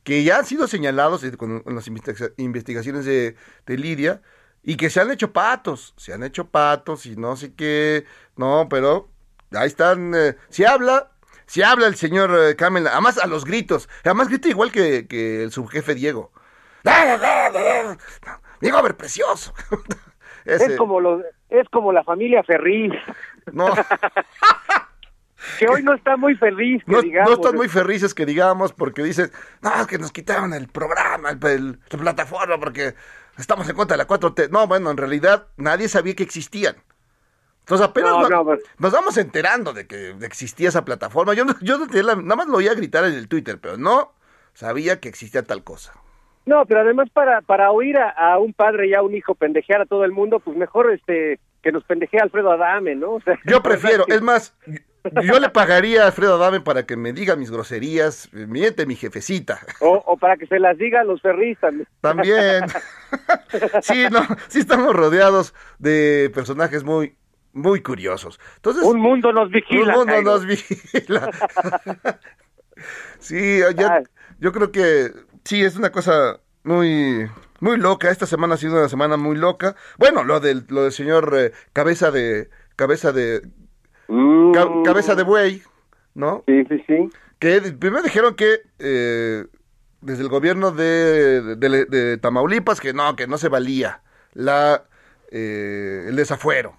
que 0.04 0.22
ya 0.24 0.38
han 0.38 0.46
sido 0.46 0.68
señalados 0.68 1.24
en, 1.24 1.36
con- 1.36 1.62
en 1.66 1.74
las 1.74 1.88
investiga- 1.88 2.32
investigaciones 2.36 3.04
de, 3.04 3.36
de 3.66 3.78
Lidia 3.78 4.22
y 4.62 4.76
que 4.76 4.90
se 4.90 5.00
han 5.00 5.10
hecho 5.10 5.32
patos, 5.32 5.94
se 5.96 6.12
han 6.12 6.22
hecho 6.24 6.48
patos 6.50 7.06
y 7.06 7.16
no 7.16 7.36
sé 7.36 7.54
qué, 7.54 8.04
no, 8.36 8.68
pero 8.70 9.10
ahí 9.52 9.66
están, 9.68 10.14
eh, 10.14 10.36
se 10.48 10.66
habla, 10.66 11.12
se 11.46 11.64
habla 11.64 11.86
el 11.86 11.96
señor 11.96 12.30
eh, 12.38 12.56
Camel, 12.56 12.86
además 12.88 13.18
a 13.18 13.26
los 13.26 13.44
gritos, 13.44 13.88
además 14.04 14.28
grita 14.28 14.48
igual 14.48 14.72
que, 14.72 15.06
que 15.08 15.42
el 15.44 15.52
subjefe 15.52 15.94
Diego. 15.94 16.32
Diego, 18.60 18.78
a 18.78 18.82
ver, 18.82 18.96
precioso. 18.96 19.52
Ese- 20.46 20.72
Es 20.72 20.76
como 20.78 21.00
los, 21.00 21.22
es 21.50 21.68
como 21.70 21.92
la 21.92 22.04
familia 22.04 22.42
Ferriz, 22.44 22.92
no, 23.52 23.66
que 25.58 25.68
hoy 25.68 25.82
no 25.82 25.94
está 25.94 26.16
muy 26.16 26.34
feliz, 26.34 26.82
que 26.84 26.92
no, 26.92 27.02
digamos. 27.02 27.30
no 27.30 27.36
están 27.36 27.56
muy 27.56 27.68
felices 27.68 28.14
que 28.14 28.26
digamos 28.26 28.72
porque 28.72 29.02
dicen, 29.02 29.30
no, 29.60 29.86
que 29.86 29.98
nos 29.98 30.12
quitaron 30.12 30.52
el 30.54 30.68
programa, 30.68 31.30
el, 31.30 31.46
el- 31.46 31.80
la 31.90 31.98
plataforma 31.98 32.58
porque 32.58 32.94
estamos 33.38 33.68
en 33.68 33.76
contra 33.76 33.96
de 33.96 34.02
la 34.02 34.08
4T. 34.08 34.50
No, 34.50 34.66
bueno, 34.66 34.90
en 34.90 34.96
realidad 34.96 35.46
nadie 35.56 35.88
sabía 35.88 36.14
que 36.14 36.22
existían. 36.22 36.76
Entonces 37.60 37.86
apenas 37.86 38.12
No, 38.12 38.22
no- 38.22 38.28
no, 38.28 38.44
pues- 38.44 38.60
nos 38.78 38.92
vamos 38.92 39.16
enterando 39.18 39.72
de 39.72 39.86
que 39.86 40.10
existía 40.22 40.68
esa 40.68 40.84
plataforma. 40.84 41.34
Yo, 41.34 41.44
yo 41.60 41.78
nada 41.78 42.14
más 42.36 42.46
lo 42.46 42.56
oía 42.58 42.74
gritar 42.74 43.04
en 43.04 43.14
el 43.14 43.28
Twitter, 43.28 43.58
pero 43.60 43.76
no 43.76 44.12
sabía 44.54 45.00
que 45.00 45.08
existía 45.08 45.42
tal 45.42 45.64
cosa. 45.64 45.92
No, 46.46 46.64
pero 46.64 46.80
además 46.80 47.08
para, 47.12 47.42
para 47.42 47.72
oír 47.72 47.98
a, 47.98 48.08
a 48.10 48.38
un 48.38 48.52
padre 48.54 48.88
y 48.88 48.94
a 48.94 49.02
un 49.02 49.14
hijo 49.14 49.34
pendejear 49.34 49.80
a 49.82 49.86
todo 49.86 50.04
el 50.04 50.12
mundo, 50.12 50.38
pues 50.40 50.56
mejor 50.56 50.90
este 50.92 51.40
que 51.62 51.72
nos 51.72 51.82
pendejee 51.82 52.20
Alfredo 52.20 52.52
Adame, 52.52 52.94
¿no? 52.94 53.14
O 53.14 53.20
sea, 53.20 53.36
Yo 53.44 53.60
prefiero, 53.60 54.04
es 54.08 54.22
más, 54.22 54.54
yo 55.24 55.40
le 55.40 55.48
pagaría 55.48 56.04
a 56.04 56.06
Alfredo 56.06 56.36
Adame 56.36 56.60
para 56.60 56.86
que 56.86 56.96
me 56.96 57.12
diga 57.12 57.34
mis 57.34 57.50
groserías, 57.50 58.28
miente 58.32 58.86
mi 58.86 58.94
jefecita. 58.94 59.58
O, 59.80 60.02
o 60.06 60.16
para 60.16 60.36
que 60.36 60.46
se 60.46 60.60
las 60.60 60.78
diga 60.78 61.00
a 61.00 61.04
los 61.04 61.20
ferris 61.20 61.58
también. 62.00 62.64
Sí, 63.82 64.04
no, 64.12 64.20
sí 64.46 64.60
estamos 64.60 64.94
rodeados 64.94 65.52
de 65.80 66.30
personajes 66.32 66.84
muy, 66.84 67.16
muy 67.52 67.82
curiosos. 67.82 68.38
Entonces, 68.56 68.84
Un 68.84 69.00
mundo 69.00 69.32
nos 69.32 69.50
vigila. 69.50 69.92
un 69.94 69.98
mundo 69.98 70.12
Jairo. 70.12 70.30
nos 70.30 70.46
vigila. 70.46 71.30
sí, 73.18 73.60
yo 74.38 74.52
creo 74.52 74.70
que 74.70 75.10
sí, 75.46 75.64
es 75.64 75.76
una 75.76 75.90
cosa 75.90 76.40
muy, 76.64 77.26
muy 77.60 77.76
loca. 77.78 78.10
Esta 78.10 78.26
semana 78.26 78.54
ha 78.54 78.58
sido 78.58 78.74
una 78.74 78.88
semana 78.88 79.16
muy 79.16 79.36
loca. 79.36 79.74
Bueno, 79.98 80.24
lo 80.24 80.40
del, 80.40 80.64
lo 80.68 80.82
del 80.82 80.92
señor 80.92 81.32
eh, 81.38 81.52
cabeza 81.72 82.10
de, 82.10 82.50
cabeza 82.76 83.12
de, 83.12 83.42
Mm, 84.08 84.52
ca- 84.52 84.68
cabeza 84.84 85.14
de 85.16 85.22
buey, 85.24 85.62
¿no? 86.14 86.44
Sí, 86.46 86.64
sí, 86.68 86.84
sí. 86.86 87.10
que 87.40 87.60
primero 87.72 88.02
dijeron 88.04 88.36
que 88.36 88.60
eh, 88.78 89.44
desde 90.00 90.22
el 90.22 90.28
gobierno 90.28 90.70
de, 90.70 91.56
de- 91.56 91.84
de 91.86 92.16
Tamaulipas 92.18 92.80
que 92.80 92.92
no, 92.92 93.16
que 93.16 93.26
no 93.26 93.36
se 93.38 93.48
valía 93.48 94.02
la 94.32 94.84
eh, 95.32 96.04
el 96.08 96.14
desafuero. 96.14 96.76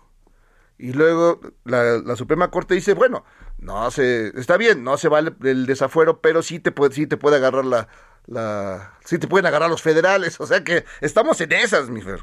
Y 0.78 0.94
luego 0.94 1.42
la, 1.66 1.98
la 1.98 2.16
Suprema 2.16 2.50
Corte 2.50 2.76
dice, 2.76 2.94
bueno, 2.94 3.26
no 3.60 3.90
se, 3.92 4.28
está 4.40 4.58
bien, 4.58 4.84
no 4.84 4.98
se 4.98 5.08
vale 5.10 5.32
el 5.44 5.66
desafuero, 5.66 6.20
pero 6.22 6.42
sí 6.42 6.60
te 6.60 6.72
puede, 6.72 6.94
sí 6.94 7.08
te 7.08 7.18
puede 7.18 7.38
agarrar 7.38 7.66
la, 7.66 7.88
la, 8.28 8.94
sí 9.04 9.18
te 9.20 9.28
pueden 9.28 9.46
agarrar 9.46 9.70
los 9.70 9.82
federales, 9.82 10.40
o 10.40 10.46
sea 10.46 10.64
que 10.64 10.84
estamos 11.02 11.40
en 11.42 11.52
esas, 11.54 11.90
mi 11.90 12.02
Fer. 12.02 12.20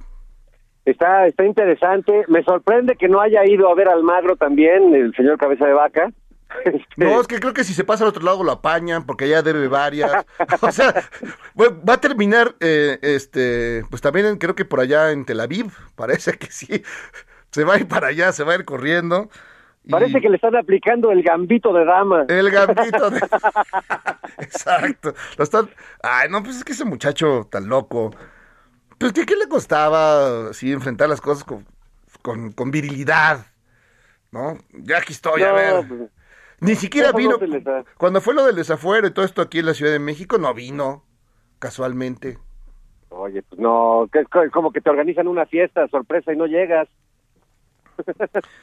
Está, 0.85 1.27
está 1.27 1.45
interesante. 1.45 2.25
Me 2.29 2.43
sorprende 2.45 2.97
que 2.97 3.09
no 3.09 3.21
haya 3.23 3.41
ido 3.47 3.71
a 3.71 3.75
ver 3.75 3.89
al 3.89 4.03
magro 4.03 4.37
también, 4.37 4.95
el 4.95 5.15
señor 5.17 5.39
Cabeza 5.39 5.67
de 5.67 5.73
Vaca. 5.73 6.11
Este, 6.65 6.83
No, 7.05 7.21
es 7.21 7.27
que 7.27 7.41
creo 7.41 7.55
que 7.55 7.65
si 7.65 7.73
se 7.75 7.83
pasa 7.85 8.05
al 8.05 8.11
otro 8.11 8.23
lado 8.23 8.45
lo 8.45 8.53
apañan 8.53 9.07
porque 9.07 9.25
allá 9.25 9.43
debe 9.43 9.67
varias. 9.67 10.13
O 10.61 10.71
sea, 10.71 10.95
va 11.59 11.95
a 11.95 12.01
terminar, 12.01 12.55
eh, 12.61 12.99
este, 13.03 13.83
pues 13.91 14.03
también 14.03 14.27
en- 14.27 14.37
creo 14.39 14.55
que 14.55 14.65
por 14.67 14.79
allá 14.79 15.11
en 15.11 15.25
Tel 15.25 15.41
Aviv, 15.41 15.73
parece 15.97 16.35
que 16.35 16.47
sí. 16.53 16.83
Se 17.51 17.65
va 17.65 17.75
a 17.75 17.79
ir 17.79 17.89
para 17.89 18.09
allá, 18.09 18.31
se 18.33 18.45
va 18.45 18.53
a 18.53 18.57
ir 18.57 18.65
corriendo. 18.67 19.31
Y- 19.85 19.91
Parece 19.91 20.21
que 20.21 20.29
le 20.31 20.37
están 20.37 20.57
aplicando 20.57 21.11
el 21.13 21.23
gambito 21.23 21.73
de 21.73 21.85
dama. 21.85 22.25
El 22.29 22.51
gambito 22.51 23.11
de... 23.11 23.21
Exacto. 24.39 25.15
Lo 25.37 25.45
están... 25.45 25.69
Ay, 26.03 26.29
no, 26.31 26.43
pues 26.43 26.57
es 26.57 26.65
que 26.65 26.73
ese 26.73 26.85
muchacho 26.85 27.47
tan 27.51 27.69
loco. 27.69 28.11
Pues 28.99 29.13
¿qué, 29.13 29.27
qué 29.27 29.37
le 29.37 29.49
costaba 29.49 30.49
así 30.51 30.73
enfrentar 30.73 31.09
las 31.09 31.21
cosas 31.21 31.45
con, 31.45 31.67
con, 32.23 32.53
con 32.53 32.71
virilidad? 32.71 33.47
¿No? 34.33 34.59
Ya 34.73 34.99
aquí 34.99 35.13
estoy, 35.13 35.43
a 35.43 35.53
ver. 35.53 35.87
pues, 35.87 36.01
Ni 36.61 36.75
siquiera 36.75 37.09
eso 37.09 37.17
vino. 37.17 37.39
Cuando 37.99 38.21
fue 38.21 38.35
lo 38.35 38.45
del 38.47 38.57
desafuero 38.57 39.07
y 39.07 39.11
todo 39.13 39.25
esto 39.25 39.43
aquí 39.43 39.59
en 39.61 39.67
la 39.67 39.75
Ciudad 39.75 39.93
de 39.93 39.99
México, 40.01 40.39
no 40.39 40.53
vino. 40.55 41.05
Casualmente. 41.59 42.39
Oye, 43.11 43.43
pues 43.43 43.61
no, 43.61 44.09
que 44.13 44.21
es 44.21 44.29
co- 44.29 44.51
como 44.53 44.73
que 44.73 44.81
te 44.81 44.91
organizan 44.91 45.29
una 45.29 45.47
fiesta 45.47 45.87
sorpresa 45.89 46.33
y 46.33 46.37
no 46.37 46.47
llegas. 46.47 46.89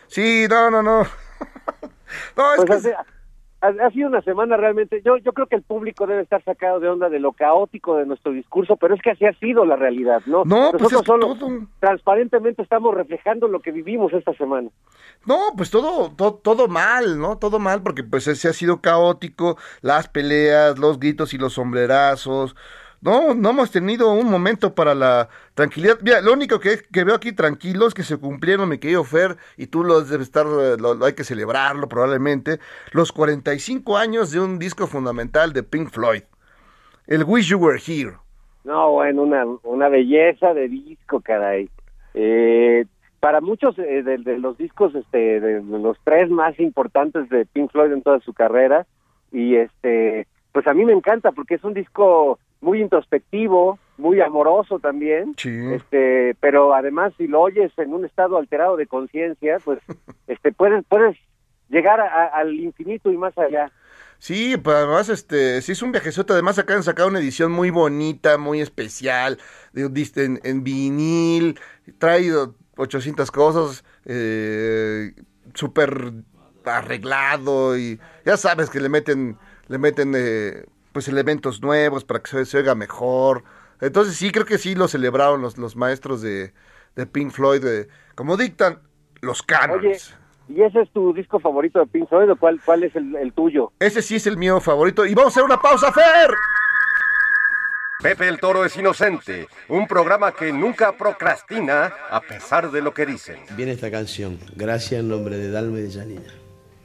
Sí, 0.08 0.46
no, 0.50 0.70
no, 0.72 0.82
no. 0.84 1.04
no, 2.38 2.54
es 2.56 2.66
Pues 2.66 2.84
que. 2.84 2.94
ha, 3.62 3.68
ha 3.68 3.92
sido 3.92 4.08
una 4.10 4.22
semana 4.22 4.58
realmente, 4.58 5.02
yo 5.06 5.18
yo 5.18 5.34
creo 5.34 5.48
que 5.48 5.56
el 5.56 5.64
público 5.64 6.08
debe 6.08 6.24
estar 6.24 6.44
sacado 6.44 6.80
de 6.80 6.90
onda 6.90 7.10
de 7.10 7.20
lo 7.20 7.34
caótico 7.34 7.98
de 7.98 8.06
nuestro 8.06 8.32
discurso, 8.32 8.78
pero 8.78 8.96
es 8.96 9.02
que 9.02 9.12
así 9.12 9.26
ha 9.26 9.34
sido 9.40 9.66
la 9.66 9.76
realidad, 9.76 10.24
¿no? 10.26 10.46
No, 10.46 10.74
pues 10.78 10.92
Nosotros 10.92 11.02
es 11.02 11.06
solo 11.06 11.36
todo. 11.36 11.68
transparentemente 11.80 12.62
estamos 12.64 12.94
reflejando 12.96 13.48
lo 13.48 13.62
que 13.62 13.72
vivimos 13.72 14.14
esta 14.14 14.34
semana. 14.34 14.70
No, 15.26 15.38
pues 15.56 15.70
todo, 15.70 16.12
todo, 16.16 16.36
todo 16.36 16.68
mal, 16.68 17.20
¿no? 17.20 17.38
Todo 17.38 17.60
mal, 17.60 17.84
porque 17.84 18.04
pues 18.04 18.28
ese 18.28 18.50
ha 18.50 18.54
sido 18.54 18.82
caótico, 18.82 19.58
las 19.82 20.08
peleas, 20.10 20.80
los 20.80 21.00
gritos 21.00 21.34
y 21.34 21.38
los 21.38 21.54
sombrerazos. 21.54 22.56
No, 23.02 23.34
no 23.34 23.50
hemos 23.50 23.72
tenido 23.72 24.14
un 24.14 24.30
momento 24.30 24.76
para 24.76 24.94
la 24.94 25.28
tranquilidad. 25.56 25.98
Mira, 26.04 26.22
lo 26.22 26.34
único 26.34 26.60
que, 26.60 26.78
que 26.94 27.04
veo 27.04 27.16
aquí 27.16 27.32
tranquilo 27.32 27.88
es 27.88 27.96
que 27.96 28.04
se 28.04 28.18
cumplieron, 28.18 28.70
mi 28.70 28.78
querido 28.78 29.04
Fer, 29.04 29.38
y 29.58 29.68
tú 29.68 29.84
lo 29.84 30.02
debes 30.02 30.28
estar, 30.28 30.46
eh, 30.46 30.78
lo, 30.80 30.94
lo 30.94 31.06
hay 31.06 31.14
que 31.14 31.24
celebrarlo 31.24 31.90
probablemente, 31.90 32.60
los 32.92 33.12
45 33.12 33.98
años 33.98 34.30
de 34.30 34.40
un 34.40 34.60
disco 34.60 34.86
fundamental 34.86 35.52
de 35.52 35.64
Pink 35.64 35.90
Floyd, 35.90 36.22
el 37.08 37.24
Wish 37.24 37.48
You 37.50 37.58
Were 37.58 37.82
Here. 37.84 38.18
No, 38.64 38.92
bueno, 38.92 39.24
una, 39.24 39.46
una 39.64 39.90
belleza 39.90 40.54
de 40.54 40.70
disco, 40.70 41.22
caray. 41.22 41.72
Eh, 42.14 42.86
para 43.20 43.42
muchos 43.42 43.80
eh, 43.80 44.04
de, 44.04 44.20
de 44.20 44.38
los 44.38 44.60
discos, 44.60 44.94
este, 44.94 45.40
de 45.40 45.64
los 45.64 45.98
tres 46.04 46.30
más 46.30 46.60
importantes 46.60 47.28
de 47.30 47.48
Pink 47.48 47.72
Floyd 47.72 47.94
en 47.94 48.04
toda 48.04 48.20
su 48.20 48.34
carrera, 48.34 48.86
y 49.32 49.56
este, 49.56 50.28
pues 50.52 50.68
a 50.68 50.76
mí 50.76 50.86
me 50.86 50.94
encanta 50.94 51.32
porque 51.32 51.56
es 51.56 51.64
un 51.64 51.74
disco 51.74 52.38
muy 52.62 52.82
introspectivo, 52.82 53.78
muy 53.98 54.22
amoroso 54.22 54.80
también, 54.80 55.34
Sí. 55.38 55.50
este, 55.74 56.36
pero 56.40 56.74
además 56.74 57.14
si 57.18 57.28
lo 57.28 57.42
oyes 57.42 57.72
en 57.78 57.94
un 57.94 58.06
estado 58.06 58.38
alterado 58.38 58.78
de 58.78 58.88
conciencia, 58.88 59.58
pues, 59.64 59.80
este, 60.28 60.52
puedes, 60.52 60.84
puedes 60.88 61.18
llegar 61.70 62.00
a- 62.00 62.06
a- 62.08 62.28
al 62.28 62.54
infinito 62.54 63.12
y 63.12 63.18
más 63.18 63.38
allá. 63.38 63.72
Sí, 64.20 64.56
pues 64.58 64.76
además, 64.76 65.10
este, 65.10 65.62
sí 65.64 65.72
es 65.72 65.82
un 65.82 65.92
viajezote. 65.92 66.34
Además, 66.34 66.60
acá 66.60 66.76
han 66.76 66.84
sacado 66.84 67.10
una 67.10 67.20
edición 67.20 67.52
muy 67.52 67.72
bonita, 67.72 68.38
muy 68.38 68.62
especial, 68.62 69.40
en, 70.26 70.40
en 70.44 70.64
vinil. 70.64 71.60
Trae 71.98 72.30
800 72.78 73.32
cosas, 73.32 73.84
eh, 74.06 75.14
súper 75.56 76.12
arreglado 76.66 77.76
y 77.78 78.00
ya 78.26 78.38
sabes 78.38 78.70
que 78.70 78.80
le 78.80 78.90
meten, 78.90 79.38
le 79.68 79.78
meten, 79.80 80.14
eh, 80.16 80.66
pues 80.92 81.08
elementos 81.08 81.62
nuevos 81.62 82.04
para 82.04 82.22
que 82.22 82.30
se, 82.32 82.46
se 82.46 82.58
oiga 82.58 82.76
mejor. 82.76 83.44
Entonces 83.80 84.16
sí, 84.16 84.32
creo 84.32 84.46
que 84.46 84.58
sí 84.58 84.76
lo 84.76 84.88
celebraron 84.88 85.42
los, 85.42 85.58
los 85.58 85.76
maestros 85.76 86.22
de, 86.22 86.54
de 86.96 87.06
Pink 87.06 87.32
Floyd, 87.32 87.62
de- 87.64 87.88
como 88.16 88.38
dictan 88.38 88.80
los 89.22 89.40
Oye, 89.40 89.46
cánones. 89.48 90.16
¿y 90.50 90.62
ese 90.62 90.82
es 90.82 90.92
tu 90.92 91.14
disco 91.14 91.40
favorito 91.40 91.80
de 91.80 91.86
Pink 91.88 92.10
Floyd 92.10 92.30
o 92.32 92.36
cuál, 92.36 92.60
cuál 92.64 92.84
es 92.84 92.96
el, 92.96 93.16
el 93.16 93.32
tuyo? 93.34 93.72
Ese 93.80 94.02
sí 94.02 94.16
es 94.18 94.28
el 94.28 94.38
mío 94.38 94.60
favorito. 94.60 95.06
Y 95.06 95.14
vamos 95.16 95.32
a 95.32 95.40
hacer 95.40 95.44
una 95.44 95.62
pausa, 95.62 95.92
Fer. 95.92 96.32
Pepe 98.02 98.28
el 98.28 98.40
Toro 98.40 98.66
es 98.66 98.76
inocente, 98.78 99.48
un 99.70 99.86
programa 99.88 100.32
que 100.32 100.52
nunca 100.52 100.98
procrastina 100.98 101.94
a 102.10 102.20
pesar 102.20 102.72
de 102.72 102.82
lo 102.82 102.96
que 102.96 103.06
dicen. 103.06 103.38
Viene 103.56 103.74
esta 103.74 103.92
canción, 103.92 104.40
gracias 104.56 105.02
en 105.02 105.10
nombre 105.10 105.38
de 105.38 105.52
Dalma 105.52 105.78
y 105.78 105.84
de 105.84 105.92
Janina. 105.92 106.34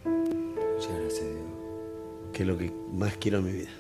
Muchas 0.05 0.93
gracias, 1.01 1.25
Diego. 1.25 2.31
Que 2.35 2.43
es 2.43 2.47
lo 2.49 2.59
que 2.59 2.71
más 2.93 3.17
quiero 3.17 3.39
en 3.39 3.45
mi 3.47 3.53
vida. 3.53 3.71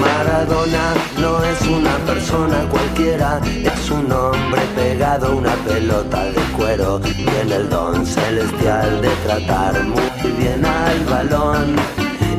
Maradona 0.00 0.94
no 1.18 1.42
es 1.42 1.60
una 1.62 1.96
persona 2.06 2.64
cualquiera, 2.70 3.40
es 3.44 3.90
un 3.90 4.12
hombre 4.12 4.62
pegado 4.76 5.26
a 5.26 5.30
una 5.34 5.54
pelota 5.66 6.26
de 6.26 6.40
cuero. 6.56 7.00
Tiene 7.00 7.56
el 7.56 7.68
don 7.68 8.06
celestial 8.06 9.02
de 9.02 9.10
tratar 9.26 9.82
muy 9.82 10.32
bien 10.38 10.64
al 10.64 11.04
balón. 11.06 11.74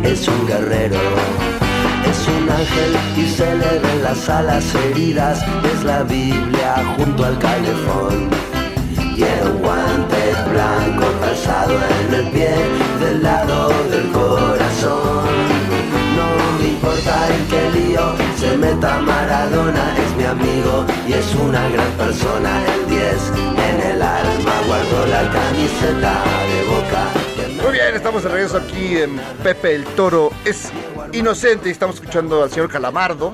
Es 0.03 0.25
un 0.29 0.47
guerrero, 0.47 0.97
es 2.09 2.27
un 2.29 2.49
ángel 2.49 2.95
y 3.17 3.27
se 3.27 3.53
le 3.53 3.79
ven 3.79 4.03
las 4.03 4.29
alas 4.29 4.63
heridas. 4.75 5.43
Es 5.73 5.83
la 5.83 6.03
Biblia 6.03 6.95
junto 6.97 7.25
al 7.25 7.37
calefón. 7.37 8.52
Tiene 9.15 9.43
un 9.43 9.61
guante 9.61 10.33
blanco 10.51 11.05
calzado 11.21 11.73
en 11.73 12.13
el 12.13 12.31
pie 12.31 12.51
del 12.99 13.23
lado 13.23 13.69
del 13.89 14.11
corazón. 14.11 15.25
No 16.15 16.59
me 16.59 16.67
importa 16.69 17.27
en 17.29 17.47
qué 17.47 17.79
lío 17.79 18.15
se 18.37 18.57
meta 18.57 18.99
Maradona, 18.99 19.95
es 19.97 20.15
mi 20.15 20.23
amigo 20.23 20.85
y 21.07 21.13
es 21.13 21.35
una 21.35 21.69
gran 21.69 21.91
persona. 21.91 22.61
El 22.73 22.89
10 22.89 23.31
en 23.69 23.81
el 23.91 24.01
alma 24.01 24.53
guardo 24.67 25.05
la 25.07 25.29
camiseta 25.31 26.23
de 26.49 26.63
boca. 26.69 27.63
Muy 27.63 27.71
bien, 27.71 27.95
estamos 27.95 28.23
de 28.23 28.29
regreso 28.29 28.57
aquí 28.57 28.97
en 28.97 29.19
Pepe 29.41 29.75
el 29.75 29.85
Toro 29.85 30.31
es 30.43 30.71
inocente 31.13 31.69
y 31.69 31.71
estamos 31.71 31.95
escuchando 31.95 32.43
al 32.43 32.49
señor 32.49 32.69
Calamardo, 32.69 33.33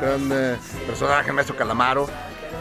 gran 0.00 0.30
eh, 0.32 0.56
personaje, 0.86 1.28
el 1.28 1.34
maestro 1.34 1.56
Calamaro, 1.56 2.08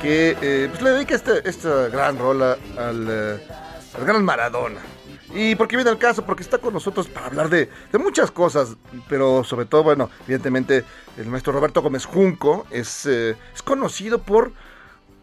que 0.02 0.38
eh, 0.42 0.68
pues 0.70 0.82
le 0.82 0.92
dedica 0.92 1.16
este- 1.16 1.48
esta 1.48 1.88
gran 1.90 2.18
rola 2.18 2.58
al, 2.78 3.08
eh, 3.10 3.48
al 3.98 4.06
gran 4.06 4.24
Maradona. 4.24 4.80
¿Y 5.34 5.54
por 5.56 5.68
qué 5.68 5.76
viene 5.76 5.92
el 5.92 6.00
caso? 6.00 6.26
Porque 6.26 6.42
está 6.42 6.58
con 6.58 6.74
nosotros 6.74 7.08
para 7.08 7.28
hablar 7.28 7.50
de, 7.50 7.70
de 7.92 7.98
muchas 8.00 8.32
cosas, 8.32 8.76
pero 9.08 9.44
sobre 9.44 9.66
todo, 9.66 9.84
bueno, 9.84 10.10
evidentemente 10.24 10.84
el 11.18 11.28
maestro 11.28 11.54
Roberto 11.54 11.82
Gómez 11.84 12.06
Junco 12.06 12.66
es, 12.72 13.06
eh, 13.06 13.36
es 13.54 13.62
conocido 13.62 14.20
por, 14.24 14.52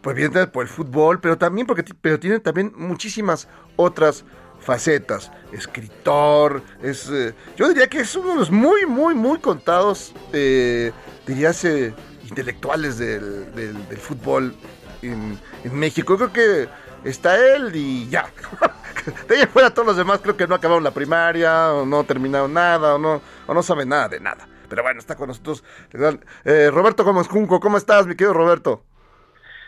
pues 0.01 0.13
evidentemente 0.15 0.51
por 0.53 0.63
el 0.63 0.69
fútbol, 0.69 1.19
pero 1.19 1.37
también 1.37 1.67
porque 1.67 1.83
pero 1.99 2.19
tiene 2.19 2.39
también 2.39 2.71
muchísimas 2.77 3.49
otras 3.75 4.23
facetas. 4.61 5.29
Escritor, 5.51 6.61
es, 6.81 7.11
yo 7.57 7.67
diría 7.67 7.87
que 7.87 7.99
es 7.99 8.15
uno 8.15 8.29
de 8.29 8.35
los 8.35 8.49
muy, 8.51 8.85
muy, 8.85 9.13
muy 9.13 9.39
contados, 9.39 10.13
dirías, 10.31 11.65
eh, 11.65 11.93
intelectuales 12.29 12.97
del, 12.97 13.53
del- 13.55 13.87
del 13.87 13.97
fútbol 13.97 14.53
en, 15.01 15.39
en 15.63 15.75
México. 15.79 16.13
Yo 16.17 16.31
creo 16.31 16.33
que 16.33 17.09
está 17.09 17.37
él 17.55 17.71
y 17.75 18.07
ya. 18.09 18.31
De 19.27 19.37
ahí 19.37 19.45
fuera 19.45 19.73
todos 19.73 19.87
los 19.87 19.97
demás 19.97 20.19
creo 20.21 20.35
que 20.35 20.47
no 20.47 20.55
acabaron 20.55 20.83
la 20.83 20.91
primaria, 20.91 21.71
o 21.73 21.85
no 21.85 22.03
terminaron 22.03 22.53
nada, 22.53 22.95
o 22.95 22.97
no, 22.97 23.21
o 23.45 23.53
no 23.53 23.63
saben 23.63 23.89
nada 23.89 24.09
de 24.09 24.19
nada. 24.19 24.47
Pero 24.67 24.83
bueno, 24.83 24.99
está 24.99 25.15
con 25.15 25.27
nosotros 25.29 25.63
eh, 26.43 26.69
Roberto 26.71 27.05
Gómez 27.05 27.27
Junco. 27.29 27.59
¿Cómo 27.61 27.77
estás, 27.77 28.05
mi 28.05 28.15
querido 28.15 28.33
Roberto? 28.33 28.83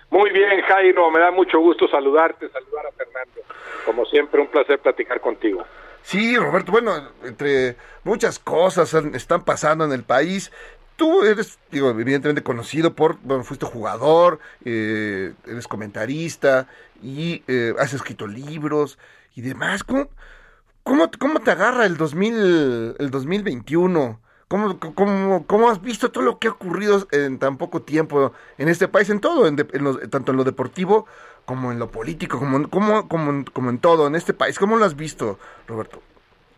Muy 0.09 0.31
bien, 0.31 0.61
Jairo, 0.67 1.09
me 1.11 1.19
da 1.19 1.31
mucho 1.31 1.59
gusto 1.59 1.87
saludarte, 1.87 2.49
saludar 2.49 2.87
a 2.87 2.91
Fernando. 2.91 3.41
Como 3.85 4.05
siempre, 4.07 4.41
un 4.41 4.47
placer 4.47 4.79
platicar 4.79 5.21
contigo. 5.21 5.63
Sí, 6.01 6.35
Roberto, 6.35 6.71
bueno, 6.71 6.93
entre 7.23 7.77
muchas 8.03 8.39
cosas 8.39 8.93
están 8.93 9.45
pasando 9.45 9.85
en 9.85 9.91
el 9.91 10.03
país. 10.03 10.51
Tú 10.99 11.23
eres, 11.23 11.57
digo, 11.71 11.89
evidentemente 11.91 12.43
conocido 12.43 12.93
por, 12.93 13.15
bueno, 13.23 13.45
fuiste 13.45 13.65
jugador, 13.65 14.39
eh, 14.65 15.33
eres 15.47 15.65
comentarista 15.65 16.67
y 17.01 17.41
eh, 17.47 17.73
has 17.79 17.93
escrito 17.93 18.27
libros 18.27 18.99
y 19.33 19.41
demás. 19.41 19.85
¿Cómo, 19.85 20.09
cómo, 20.83 21.09
cómo 21.17 21.39
te 21.39 21.51
agarra 21.51 21.85
el, 21.85 21.95
2000, 21.95 22.95
el 22.99 23.09
2021? 23.11 24.19
¿Cómo, 24.49 24.77
cómo, 24.77 25.45
¿Cómo 25.47 25.69
has 25.69 25.81
visto 25.81 26.11
todo 26.11 26.25
lo 26.25 26.37
que 26.37 26.49
ha 26.49 26.51
ocurrido 26.51 27.07
en 27.13 27.39
tan 27.39 27.57
poco 27.57 27.81
tiempo 27.81 28.33
en 28.57 28.67
este 28.67 28.89
país, 28.89 29.09
en 29.09 29.21
todo, 29.21 29.47
en 29.47 29.55
de- 29.55 29.67
en 29.71 29.85
lo- 29.85 29.99
tanto 30.09 30.31
en 30.31 30.37
lo 30.37 30.43
deportivo 30.43 31.05
como 31.45 31.71
en 31.71 31.79
lo 31.79 31.89
político, 31.89 32.39
como, 32.39 32.69
como, 32.69 33.07
como, 33.07 33.45
como 33.53 33.69
en 33.69 33.77
todo, 33.79 34.05
en 34.07 34.15
este 34.15 34.33
país? 34.33 34.59
¿Cómo 34.59 34.75
lo 34.75 34.83
has 34.83 34.97
visto, 34.97 35.39
Roberto? 35.65 36.01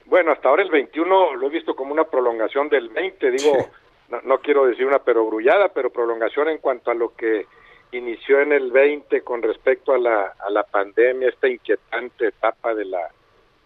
Bueno, 0.07 0.31
hasta 0.31 0.49
ahora 0.49 0.63
el 0.63 0.71
21 0.71 1.35
lo 1.35 1.45
he 1.47 1.49
visto 1.51 1.75
como 1.75 1.93
una 1.93 2.05
prolongación 2.05 2.69
del 2.69 2.89
20, 2.89 3.31
digo, 3.31 3.69
no, 4.11 4.21
no 4.23 4.39
quiero 4.39 4.65
decir 4.65 4.85
una 4.85 4.99
perogrullada, 4.99 5.69
pero 5.69 5.89
prolongación 5.89 6.49
en 6.49 6.57
cuanto 6.59 6.91
a 6.91 6.95
lo 6.95 7.15
que 7.15 7.47
inició 7.93 8.39
en 8.41 8.51
el 8.53 8.71
20 8.71 9.21
con 9.21 9.41
respecto 9.41 9.93
a 9.93 9.97
la, 9.97 10.33
a 10.39 10.49
la 10.49 10.63
pandemia, 10.63 11.29
esta 11.29 11.47
inquietante 11.47 12.27
etapa 12.27 12.73
de 12.75 12.85
la, 12.85 13.09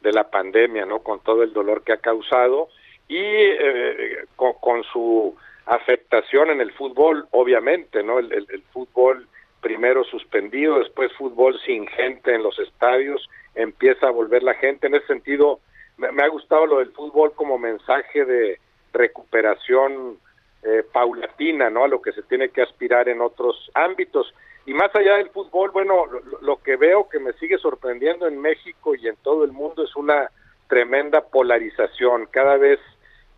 de 0.01 0.11
la 0.11 0.29
pandemia, 0.29 0.85
¿no? 0.85 0.99
Con 0.99 1.19
todo 1.21 1.43
el 1.43 1.53
dolor 1.53 1.83
que 1.83 1.93
ha 1.93 1.97
causado 1.97 2.69
y 3.07 3.17
eh, 3.19 4.25
con, 4.35 4.83
su 4.83 5.35
afectación 5.67 6.49
en 6.51 6.61
el 6.61 6.71
fútbol, 6.73 7.27
obviamente, 7.31 8.03
¿no? 8.03 8.19
El, 8.19 8.31
el- 8.31 8.47
el 8.49 8.61
fútbol 8.73 9.27
primero 9.61 10.03
suspendido, 10.03 10.77
después 10.79 11.11
fútbol 11.13 11.59
sin 11.65 11.87
gente 11.87 12.33
en 12.35 12.43
los 12.43 12.57
estadios, 12.59 13.27
empieza 13.55 14.07
a 14.07 14.11
volver 14.11 14.43
la 14.43 14.53
gente. 14.55 14.85
En 14.87 14.95
ese 14.95 15.07
sentido, 15.07 15.59
me, 15.97 16.11
me 16.11 16.23
ha 16.23 16.27
gustado 16.27 16.65
lo 16.67 16.79
del 16.79 16.91
fútbol 16.91 17.33
como 17.33 17.57
mensaje 17.57 18.25
de 18.25 18.59
recuperación 18.93 20.17
eh, 20.63 20.83
paulatina, 20.91 21.69
¿no? 21.69 21.83
A 21.83 21.87
lo 21.87 22.01
que 22.01 22.11
se 22.11 22.23
tiene 22.23 22.49
que 22.49 22.61
aspirar 22.61 23.09
en 23.09 23.21
otros 23.21 23.69
ámbitos. 23.73 24.33
Y 24.65 24.73
más 24.73 24.93
allá 24.95 25.17
del 25.17 25.29
fútbol, 25.29 25.71
bueno, 25.71 26.05
lo, 26.07 26.21
lo 26.41 26.57
que 26.63 26.75
veo 26.75 27.07
que 27.07 27.19
me 27.19 27.33
sigue 27.33 27.57
sorprendiendo 27.57 28.27
en 28.27 28.41
México 28.41 28.95
y 28.95 29.07
en 29.07 29.15
todo 29.17 29.43
el 29.43 29.51
mundo 29.51 29.83
es 29.83 29.95
una 29.95 30.29
tremenda 30.67 31.21
polarización, 31.21 32.27
cada 32.31 32.57
vez 32.57 32.79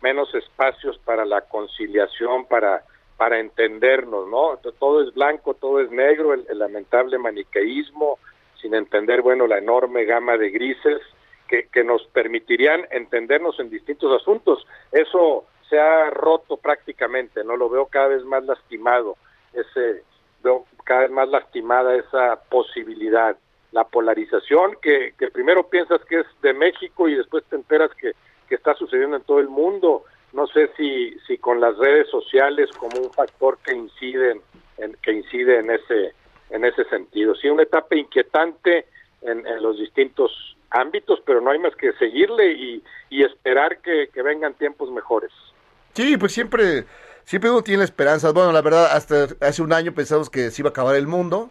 menos 0.00 0.34
espacios 0.34 0.98
para 0.98 1.24
la 1.24 1.42
conciliación, 1.42 2.46
para 2.46 2.82
para 3.18 3.40
entendernos, 3.40 4.28
¿no? 4.28 4.58
Todo 4.78 5.02
es 5.02 5.12
blanco, 5.12 5.54
todo 5.54 5.80
es 5.80 5.90
negro, 5.90 6.34
el, 6.34 6.46
el 6.48 6.60
lamentable 6.60 7.18
maniqueísmo, 7.18 8.16
sin 8.62 8.74
entender, 8.74 9.22
bueno, 9.22 9.48
la 9.48 9.58
enorme 9.58 10.04
gama 10.04 10.36
de 10.38 10.50
grises 10.50 11.00
que, 11.48 11.66
que 11.66 11.82
nos 11.82 12.06
permitirían 12.12 12.86
entendernos 12.92 13.58
en 13.58 13.70
distintos 13.70 14.22
asuntos. 14.22 14.64
Eso 14.92 15.46
se 15.68 15.78
ha 15.78 16.10
roto 16.10 16.56
prácticamente, 16.56 17.44
¿no? 17.44 17.56
Lo 17.56 17.68
veo 17.68 17.86
cada 17.86 18.08
vez 18.08 18.24
más 18.24 18.44
lastimado, 18.44 19.16
ese, 19.52 20.02
veo 20.42 20.66
cada 20.84 21.02
vez 21.02 21.10
más 21.10 21.28
lastimada 21.28 21.94
esa 21.94 22.40
posibilidad. 22.48 23.36
La 23.72 23.84
polarización 23.84 24.76
que, 24.80 25.12
que 25.18 25.30
primero 25.30 25.68
piensas 25.68 26.02
que 26.06 26.20
es 26.20 26.26
de 26.40 26.54
México 26.54 27.08
y 27.08 27.14
después 27.14 27.44
te 27.44 27.56
enteras 27.56 27.90
que, 28.00 28.12
que 28.48 28.54
está 28.54 28.74
sucediendo 28.74 29.16
en 29.16 29.22
todo 29.24 29.40
el 29.40 29.48
mundo. 29.48 30.04
No 30.32 30.46
sé 30.46 30.70
si, 30.76 31.18
si 31.26 31.36
con 31.36 31.60
las 31.60 31.76
redes 31.76 32.08
sociales 32.08 32.70
como 32.78 32.98
un 32.98 33.12
factor 33.12 33.58
que 33.58 33.74
incide 33.74 34.40
en, 34.78 34.94
que 35.02 35.12
incide 35.12 35.58
en 35.58 35.70
ese 35.70 36.14
en 36.50 36.64
ese 36.64 36.84
sentido. 36.84 37.34
Sí, 37.34 37.50
una 37.50 37.64
etapa 37.64 37.94
inquietante 37.94 38.86
en, 39.20 39.46
en 39.46 39.62
los 39.62 39.78
distintos 39.78 40.56
ámbitos, 40.70 41.20
pero 41.26 41.42
no 41.42 41.50
hay 41.50 41.58
más 41.58 41.74
que 41.76 41.92
seguirle 41.94 42.52
y, 42.52 42.82
y 43.10 43.22
esperar 43.22 43.82
que, 43.82 44.08
que 44.08 44.22
vengan 44.22 44.54
tiempos 44.54 44.90
mejores. 44.90 45.32
Sí, 45.98 46.16
pues 46.16 46.30
siempre, 46.32 46.86
siempre 47.24 47.50
uno 47.50 47.62
tiene 47.62 47.82
esperanzas. 47.82 48.32
Bueno, 48.32 48.52
la 48.52 48.62
verdad, 48.62 48.86
hasta 48.92 49.26
hace 49.40 49.62
un 49.62 49.72
año 49.72 49.92
pensamos 49.92 50.30
que 50.30 50.52
se 50.52 50.62
iba 50.62 50.68
a 50.68 50.70
acabar 50.70 50.94
el 50.94 51.08
mundo. 51.08 51.50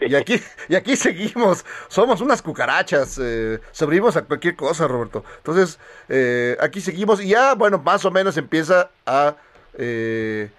Y 0.00 0.16
aquí, 0.16 0.40
y 0.68 0.74
aquí 0.74 0.96
seguimos, 0.96 1.64
somos 1.88 2.20
unas 2.20 2.42
cucarachas, 2.42 3.16
eh, 3.22 3.60
sobrevivimos 3.72 4.16
a 4.16 4.22
cualquier 4.24 4.56
cosa, 4.56 4.88
Roberto. 4.88 5.24
Entonces, 5.38 5.78
eh, 6.08 6.56
aquí 6.60 6.80
seguimos 6.80 7.22
y 7.22 7.28
ya, 7.28 7.54
bueno, 7.54 7.78
más 7.78 8.04
o 8.04 8.10
menos 8.10 8.36
empieza 8.36 8.90
a, 9.06 9.36
eh, 9.74 10.50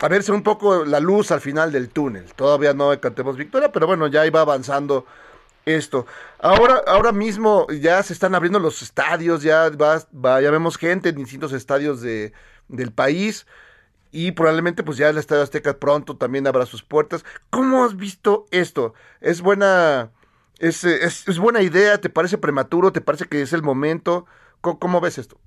a 0.00 0.08
verse 0.08 0.32
un 0.32 0.42
poco 0.42 0.84
la 0.86 1.00
luz 1.00 1.30
al 1.30 1.42
final 1.42 1.72
del 1.72 1.90
túnel. 1.90 2.32
Todavía 2.34 2.74
no 2.74 2.98
cantemos 3.00 3.36
victoria, 3.36 3.70
pero 3.72 3.86
bueno, 3.86 4.06
ya 4.08 4.26
iba 4.26 4.40
avanzando 4.40 5.06
esto. 5.64 6.06
Ahora, 6.40 6.82
ahora 6.86 7.12
mismo 7.12 7.66
ya 7.70 8.02
se 8.02 8.12
están 8.12 8.34
abriendo 8.34 8.58
los 8.58 8.82
estadios, 8.82 9.42
ya 9.42 9.70
va, 9.70 10.02
va- 10.14 10.40
ya 10.40 10.50
vemos 10.50 10.76
gente 10.76 11.10
en 11.10 11.16
distintos 11.16 11.52
estadios 11.52 12.00
de, 12.00 12.32
del 12.72 12.92
país 12.92 13.46
y 14.10 14.32
probablemente 14.32 14.82
pues 14.82 14.98
ya 14.98 15.08
el 15.08 15.18
Estadio 15.18 15.42
Azteca 15.42 15.78
pronto 15.78 16.16
también 16.16 16.46
abra 16.46 16.66
sus 16.66 16.82
puertas. 16.82 17.24
¿Cómo 17.50 17.84
has 17.84 17.96
visto 17.96 18.46
esto? 18.50 18.94
¿Es 19.20 19.40
buena, 19.40 20.10
es, 20.58 20.84
es, 20.84 21.28
es 21.28 21.38
buena 21.38 21.62
idea? 21.62 21.98
¿Te 22.00 22.10
parece 22.10 22.36
prematuro? 22.38 22.92
¿Te 22.92 23.00
parece 23.00 23.26
que 23.26 23.40
es 23.40 23.52
el 23.52 23.62
momento? 23.62 24.26
¿Cómo, 24.60 24.78
cómo 24.78 25.00
ves 25.00 25.18
esto? 25.18 25.38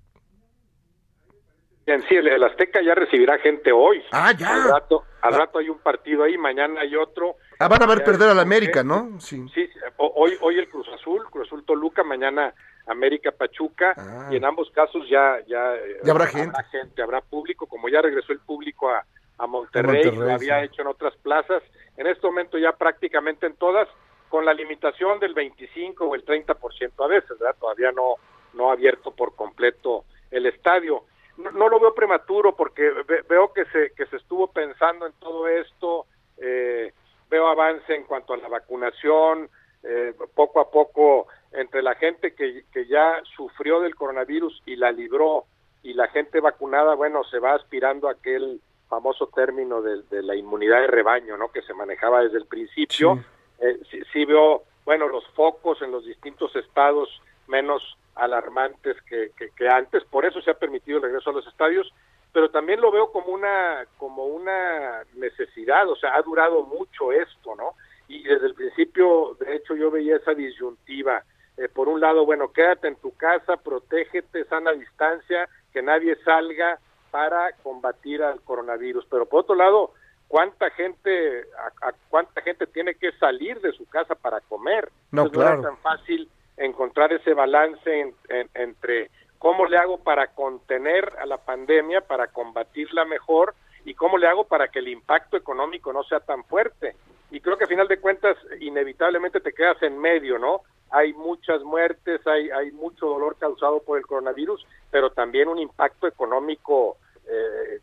Bien, 1.85 2.03
sí, 2.09 2.15
el, 2.15 2.27
el 2.27 2.43
Azteca 2.43 2.81
ya 2.81 2.95
recibirá 2.95 3.37
gente 3.37 3.71
hoy. 3.71 4.01
Ah, 4.11 4.31
ya. 4.31 4.55
Al 4.55 4.71
rato, 4.71 5.03
al 5.21 5.33
rato 5.35 5.59
hay 5.59 5.69
un 5.69 5.77
partido 5.77 6.23
ahí, 6.23 6.35
mañana 6.35 6.81
hay 6.81 6.95
otro. 6.95 7.35
Ah, 7.59 7.67
van 7.67 7.83
a 7.83 7.85
ver 7.85 8.03
perder 8.03 8.29
al 8.29 8.39
América, 8.39 8.83
¿no? 8.83 9.19
Sí. 9.19 9.45
Sí, 9.53 9.69
hoy, 9.97 10.35
hoy 10.41 10.57
el 10.57 10.67
Cruz 10.67 10.87
Azul, 10.95 11.23
Cruz 11.29 11.47
Azul 11.47 11.63
Toluca, 11.63 12.03
mañana 12.03 12.55
América 12.87 13.31
Pachuca, 13.31 13.93
Ah. 13.97 14.29
y 14.31 14.35
en 14.37 14.45
ambos 14.45 14.69
casos 14.71 15.07
ya, 15.09 15.39
ya, 15.47 15.73
Ya 16.03 16.11
habrá 16.11 16.27
gente. 16.27 17.01
habrá 17.01 17.21
público, 17.21 17.65
como 17.67 17.89
ya 17.89 18.01
regresó 18.01 18.31
el 18.33 18.39
público 18.39 18.89
a, 18.89 19.03
a 19.37 19.47
Monterrey, 19.47 20.03
Monterrey, 20.05 20.19
lo 20.29 20.33
había 20.33 20.59
sí. 20.59 20.65
hecho 20.65 20.81
en 20.81 20.87
otras 20.87 21.15
plazas, 21.17 21.63
en 21.97 22.07
este 22.07 22.25
momento 22.27 22.57
ya 22.57 22.71
prácticamente 22.73 23.45
en 23.47 23.55
todas, 23.55 23.87
con 24.29 24.45
la 24.45 24.53
limitación 24.53 25.19
del 25.19 25.33
25 25.33 26.05
o 26.05 26.15
el 26.15 26.25
30% 26.25 27.03
a 27.03 27.07
veces, 27.07 27.29
¿verdad? 27.39 27.55
Todavía 27.59 27.91
no, 27.91 28.15
no 28.53 28.69
ha 28.69 28.73
abierto 28.73 29.11
por 29.11 29.35
completo 29.35 30.03
el 30.31 30.45
estadio. 30.45 31.03
No, 31.37 31.51
no 31.51 31.69
lo 31.69 31.79
veo 31.79 31.93
prematuro 31.93 32.55
porque 32.55 32.89
ve- 33.07 33.23
veo 33.29 33.51
que 33.53 33.65
se, 33.65 33.91
que 33.93 34.05
se 34.07 34.17
estuvo 34.17 34.47
pensando 34.47 35.05
en 35.05 35.13
todo 35.19 35.47
esto, 35.47 36.05
eh, 36.37 36.93
veo 37.29 37.47
avance 37.47 37.93
en 37.93 38.03
cuanto 38.03 38.33
a 38.33 38.37
la 38.37 38.47
vacunación, 38.47 39.49
eh, 39.83 40.13
poco 40.33 40.59
a 40.59 40.69
poco 40.71 41.27
entre 41.57 41.81
la 41.81 41.95
gente 41.95 42.33
que, 42.33 42.63
que 42.71 42.85
ya 42.85 43.21
sufrió 43.35 43.79
del 43.79 43.95
coronavirus 43.95 44.61
y 44.65 44.75
la 44.75 44.91
libró 44.91 45.45
y 45.83 45.93
la 45.93 46.07
gente 46.07 46.39
vacunada, 46.39 46.95
bueno, 46.95 47.23
se 47.25 47.39
va 47.39 47.53
aspirando 47.53 48.07
a 48.07 48.13
aquel 48.13 48.59
famoso 48.89 49.29
término 49.33 49.81
de, 49.81 50.03
de 50.03 50.23
la 50.23 50.35
inmunidad 50.35 50.81
de 50.81 50.87
rebaño, 50.87 51.37
¿no? 51.37 51.51
Que 51.51 51.61
se 51.61 51.73
manejaba 51.73 52.21
desde 52.21 52.37
el 52.37 52.45
principio. 52.45 53.23
Eh, 53.59 53.79
sí, 53.89 54.01
sí 54.11 54.25
veo, 54.25 54.63
bueno, 54.83 55.07
los 55.07 55.27
focos 55.29 55.81
en 55.81 55.91
los 55.91 56.05
distintos 56.05 56.55
estados 56.55 57.09
menos 57.47 57.97
alarmantes 58.15 58.95
que, 59.03 59.31
que, 59.37 59.49
que 59.49 59.67
antes, 59.67 60.03
por 60.05 60.25
eso 60.25 60.41
se 60.41 60.51
ha 60.51 60.55
permitido 60.55 60.97
el 60.97 61.03
regreso 61.03 61.29
a 61.29 61.33
los 61.33 61.47
estadios, 61.47 61.93
pero 62.31 62.49
también 62.49 62.81
lo 62.81 62.91
veo 62.91 63.11
como 63.11 63.27
una 63.27 63.85
como 63.97 64.25
una 64.25 65.03
necesidad, 65.15 65.87
o 65.89 65.95
sea, 65.95 66.15
ha 66.15 66.21
durado 66.21 66.63
mucho 66.63 67.11
esto, 67.11 67.55
¿no? 67.55 67.75
Y 68.07 68.23
desde 68.23 68.47
el 68.47 68.55
principio, 68.55 69.35
de 69.39 69.55
hecho, 69.55 69.75
yo 69.75 69.89
veía 69.89 70.17
esa 70.17 70.33
disyuntiva. 70.33 71.23
Eh, 71.57 71.69
por 71.69 71.87
un 71.87 71.99
lado, 72.01 72.25
bueno, 72.25 72.51
quédate 72.51 72.87
en 72.87 72.95
tu 72.97 73.15
casa, 73.15 73.57
protégete, 73.57 74.43
sana 74.45 74.71
distancia, 74.73 75.47
que 75.71 75.81
nadie 75.81 76.15
salga 76.23 76.79
para 77.11 77.51
combatir 77.63 78.21
al 78.23 78.41
coronavirus. 78.41 79.05
Pero 79.09 79.25
por 79.25 79.41
otro 79.41 79.55
lado, 79.55 79.93
¿cuánta 80.27 80.69
gente, 80.71 81.45
a, 81.81 81.87
a 81.89 81.93
cuánta 82.09 82.41
gente 82.41 82.67
tiene 82.67 82.95
que 82.95 83.11
salir 83.13 83.61
de 83.61 83.71
su 83.71 83.87
casa 83.87 84.15
para 84.15 84.41
comer? 84.41 84.89
No, 85.11 85.23
Entonces, 85.27 85.43
claro. 85.51 85.61
tan 85.61 85.77
fácil 85.77 86.29
encontrar 86.57 87.13
ese 87.13 87.33
balance 87.33 87.89
en- 88.01 88.15
en- 88.29 88.49
entre 88.53 89.09
cómo 89.39 89.65
le 89.65 89.77
hago 89.77 89.97
para 89.99 90.27
contener 90.27 91.13
a 91.19 91.25
la 91.25 91.37
pandemia, 91.37 92.01
para 92.01 92.27
combatirla 92.27 93.05
mejor 93.05 93.53
y 93.85 93.93
cómo 93.93 94.17
le 94.17 94.27
hago 94.27 94.45
para 94.45 94.67
que 94.69 94.79
el 94.79 94.87
impacto 94.87 95.37
económico 95.37 95.93
no 95.93 96.03
sea 96.03 96.19
tan 96.19 96.43
fuerte. 96.45 96.95
Y 97.31 97.39
creo 97.41 97.57
que 97.57 97.65
a 97.65 97.67
final 97.67 97.87
de 97.87 97.99
cuentas 97.99 98.37
inevitablemente 98.59 99.39
te 99.39 99.53
quedas 99.53 99.81
en 99.83 99.97
medio, 99.99 100.37
¿no? 100.39 100.61
Hay 100.97 101.13
muchas 101.13 101.61
muertes, 101.63 102.25
hay, 102.25 102.49
hay 102.51 102.71
mucho 102.71 103.07
dolor 103.07 103.35
causado 103.37 103.79
por 103.81 103.97
el 103.97 104.05
coronavirus, 104.07 104.65
pero 104.91 105.09
también 105.11 105.47
un 105.49 105.59
impacto 105.59 106.07
económico 106.07 106.97
eh, 107.27 107.79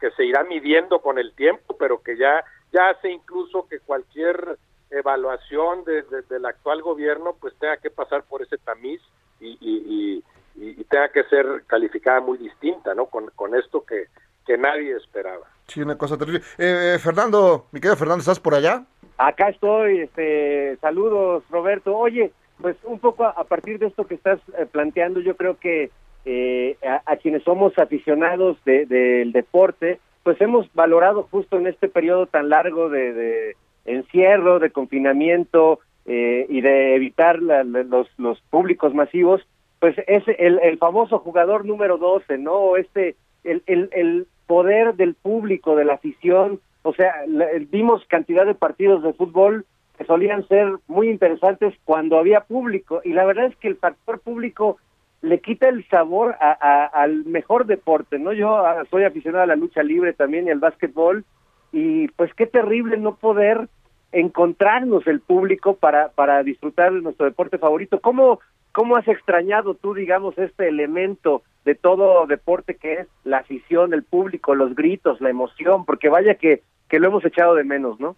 que, 0.00 0.10
se 0.16 0.24
irá 0.24 0.44
midiendo 0.44 1.00
con 1.00 1.18
el 1.18 1.32
tiempo, 1.34 1.76
pero 1.78 2.00
que 2.02 2.16
ya, 2.16 2.44
ya 2.72 2.90
hace 2.90 3.10
incluso 3.10 3.66
que 3.68 3.80
cualquier 3.80 4.56
evaluación 4.90 5.84
de- 5.84 6.02
de- 6.02 6.22
del 6.22 6.46
actual 6.46 6.80
gobierno 6.82 7.36
pues 7.40 7.54
tenga 7.58 7.76
que 7.76 7.90
pasar 7.90 8.22
por 8.24 8.42
ese 8.42 8.56
tamiz 8.58 9.00
y, 9.40 9.50
y- 9.60 10.22
y- 10.56 10.70
y- 10.80 10.84
tenga 10.84 11.08
que 11.10 11.24
ser 11.24 11.64
calificada 11.66 12.20
muy 12.20 12.38
distinta, 12.38 12.94
¿no? 12.94 13.06
Con, 13.06 13.30
con 13.36 13.54
esto 13.54 13.84
que, 13.84 14.06
que 14.46 14.56
nadie 14.56 14.96
esperaba. 14.96 15.46
Sí, 15.66 15.82
una 15.82 15.98
cosa 15.98 16.16
terrible. 16.16 16.40
Eh, 16.56 16.98
Fernando, 17.02 17.66
mi 17.72 17.80
querido 17.80 17.96
Fernando, 17.96 18.20
¿estás 18.20 18.40
por 18.40 18.54
allá? 18.54 18.84
Acá 19.18 19.48
estoy, 19.48 19.98
este, 20.00 20.76
saludos 20.76 21.42
Roberto. 21.50 21.96
Oye, 21.96 22.30
pues 22.60 22.76
un 22.84 23.00
poco 23.00 23.24
a, 23.24 23.44
partir 23.44 23.78
de 23.78 23.86
esto 23.86 24.06
que 24.06 24.14
estás 24.14 24.38
eh, 24.56 24.66
planteando, 24.70 25.20
yo 25.20 25.36
creo 25.36 25.58
que 25.58 25.90
eh, 26.24 26.76
a, 27.04 27.16
quienes 27.16 27.42
somos 27.42 27.76
aficionados 27.78 28.62
de- 28.64 28.86
del 28.86 29.32
deporte, 29.32 29.98
pues 30.22 30.40
hemos 30.40 30.72
valorado 30.74 31.24
justo 31.30 31.56
en 31.58 31.66
este 31.66 31.88
periodo 31.88 32.26
tan 32.26 32.48
largo 32.48 32.88
de, 32.90 33.12
de 33.12 33.56
encierro, 33.86 34.58
de 34.60 34.70
confinamiento 34.70 35.80
eh, 36.06 36.46
y 36.48 36.60
de 36.60 36.94
evitar 36.94 37.42
la- 37.42 37.64
los, 37.64 38.08
los 38.18 38.40
públicos 38.50 38.94
masivos, 38.94 39.46
pues 39.80 39.96
es 40.06 40.22
el, 40.38 40.60
el 40.62 40.78
famoso 40.78 41.18
jugador 41.18 41.64
número 41.64 41.98
12, 41.98 42.38
¿no? 42.38 42.76
Este, 42.76 43.16
el, 43.44 43.62
el, 43.66 43.88
el 43.92 44.26
poder 44.46 44.94
del 44.94 45.14
público, 45.14 45.76
de 45.76 45.84
la 45.84 45.94
afición, 45.94 46.60
o 46.82 46.92
sea, 46.94 47.12
la- 47.26 47.48
vimos 47.70 48.04
cantidad 48.06 48.46
de 48.46 48.54
partidos 48.54 49.02
de 49.02 49.12
fútbol 49.12 49.64
que 49.96 50.04
solían 50.04 50.46
ser 50.46 50.68
muy 50.86 51.08
interesantes 51.08 51.74
cuando 51.84 52.18
había 52.18 52.40
público 52.42 53.00
y 53.04 53.12
la 53.12 53.24
verdad 53.24 53.46
es 53.46 53.56
que 53.56 53.68
el 53.68 53.76
factor 53.76 54.20
público 54.20 54.78
le 55.22 55.40
quita 55.40 55.68
el 55.68 55.84
sabor 55.88 56.36
a- 56.40 56.84
al 56.84 57.24
mejor 57.24 57.66
deporte, 57.66 58.20
¿no? 58.20 58.32
Yo 58.32 58.56
ah, 58.56 58.84
soy 58.90 59.02
aficionado 59.02 59.42
a 59.42 59.48
la 59.48 59.56
lucha 59.56 59.82
libre 59.82 60.12
también 60.12 60.46
y 60.46 60.50
al 60.50 60.60
básquetbol 60.60 61.24
y 61.72 62.06
pues 62.08 62.32
qué 62.34 62.46
terrible 62.46 62.96
no 62.96 63.16
poder 63.16 63.68
encontrarnos 64.12 65.06
el 65.06 65.20
público 65.20 65.74
para 65.76 66.08
para 66.10 66.42
disfrutar 66.42 66.92
de 66.92 67.02
nuestro 67.02 67.26
deporte 67.26 67.58
favorito. 67.58 68.00
¿Cómo 68.00 68.40
cómo 68.78 68.94
has 68.94 69.08
extrañado 69.08 69.74
tú, 69.74 69.92
digamos, 69.92 70.38
este 70.38 70.68
elemento 70.68 71.42
de 71.64 71.74
todo 71.74 72.24
deporte 72.28 72.76
que 72.76 72.92
es 72.92 73.08
la 73.24 73.38
afición, 73.38 73.92
el 73.92 74.04
público, 74.04 74.54
los 74.54 74.76
gritos, 74.76 75.20
la 75.20 75.30
emoción? 75.30 75.84
Porque 75.84 76.08
vaya 76.08 76.36
que 76.36 76.62
que 76.88 77.00
lo 77.00 77.08
hemos 77.08 77.24
echado 77.24 77.56
de 77.56 77.64
menos, 77.64 77.98
¿no? 77.98 78.14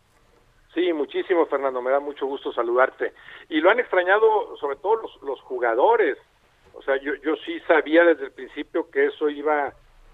Sí, 0.75 0.93
muchísimo, 0.93 1.47
Fernando. 1.47 1.81
Me 1.81 1.91
da 1.91 1.99
mucho 1.99 2.27
gusto 2.27 2.53
saludarte. 2.53 3.15
Y 3.49 3.63
lo 3.63 3.71
han 3.71 3.81
extrañado 3.81 4.55
sobre 4.59 4.77
todo 4.77 4.97
los, 4.97 5.23
los 5.23 5.41
jugadores. 5.41 6.19
O 6.75 6.83
sea, 6.83 6.99
yo, 7.01 7.15
yo 7.25 7.37
sí 7.37 7.59
sabía 7.61 8.05
desde 8.05 8.27
el 8.27 8.33
principio 8.33 8.91
que 8.91 9.07
eso 9.07 9.31
iba 9.31 9.73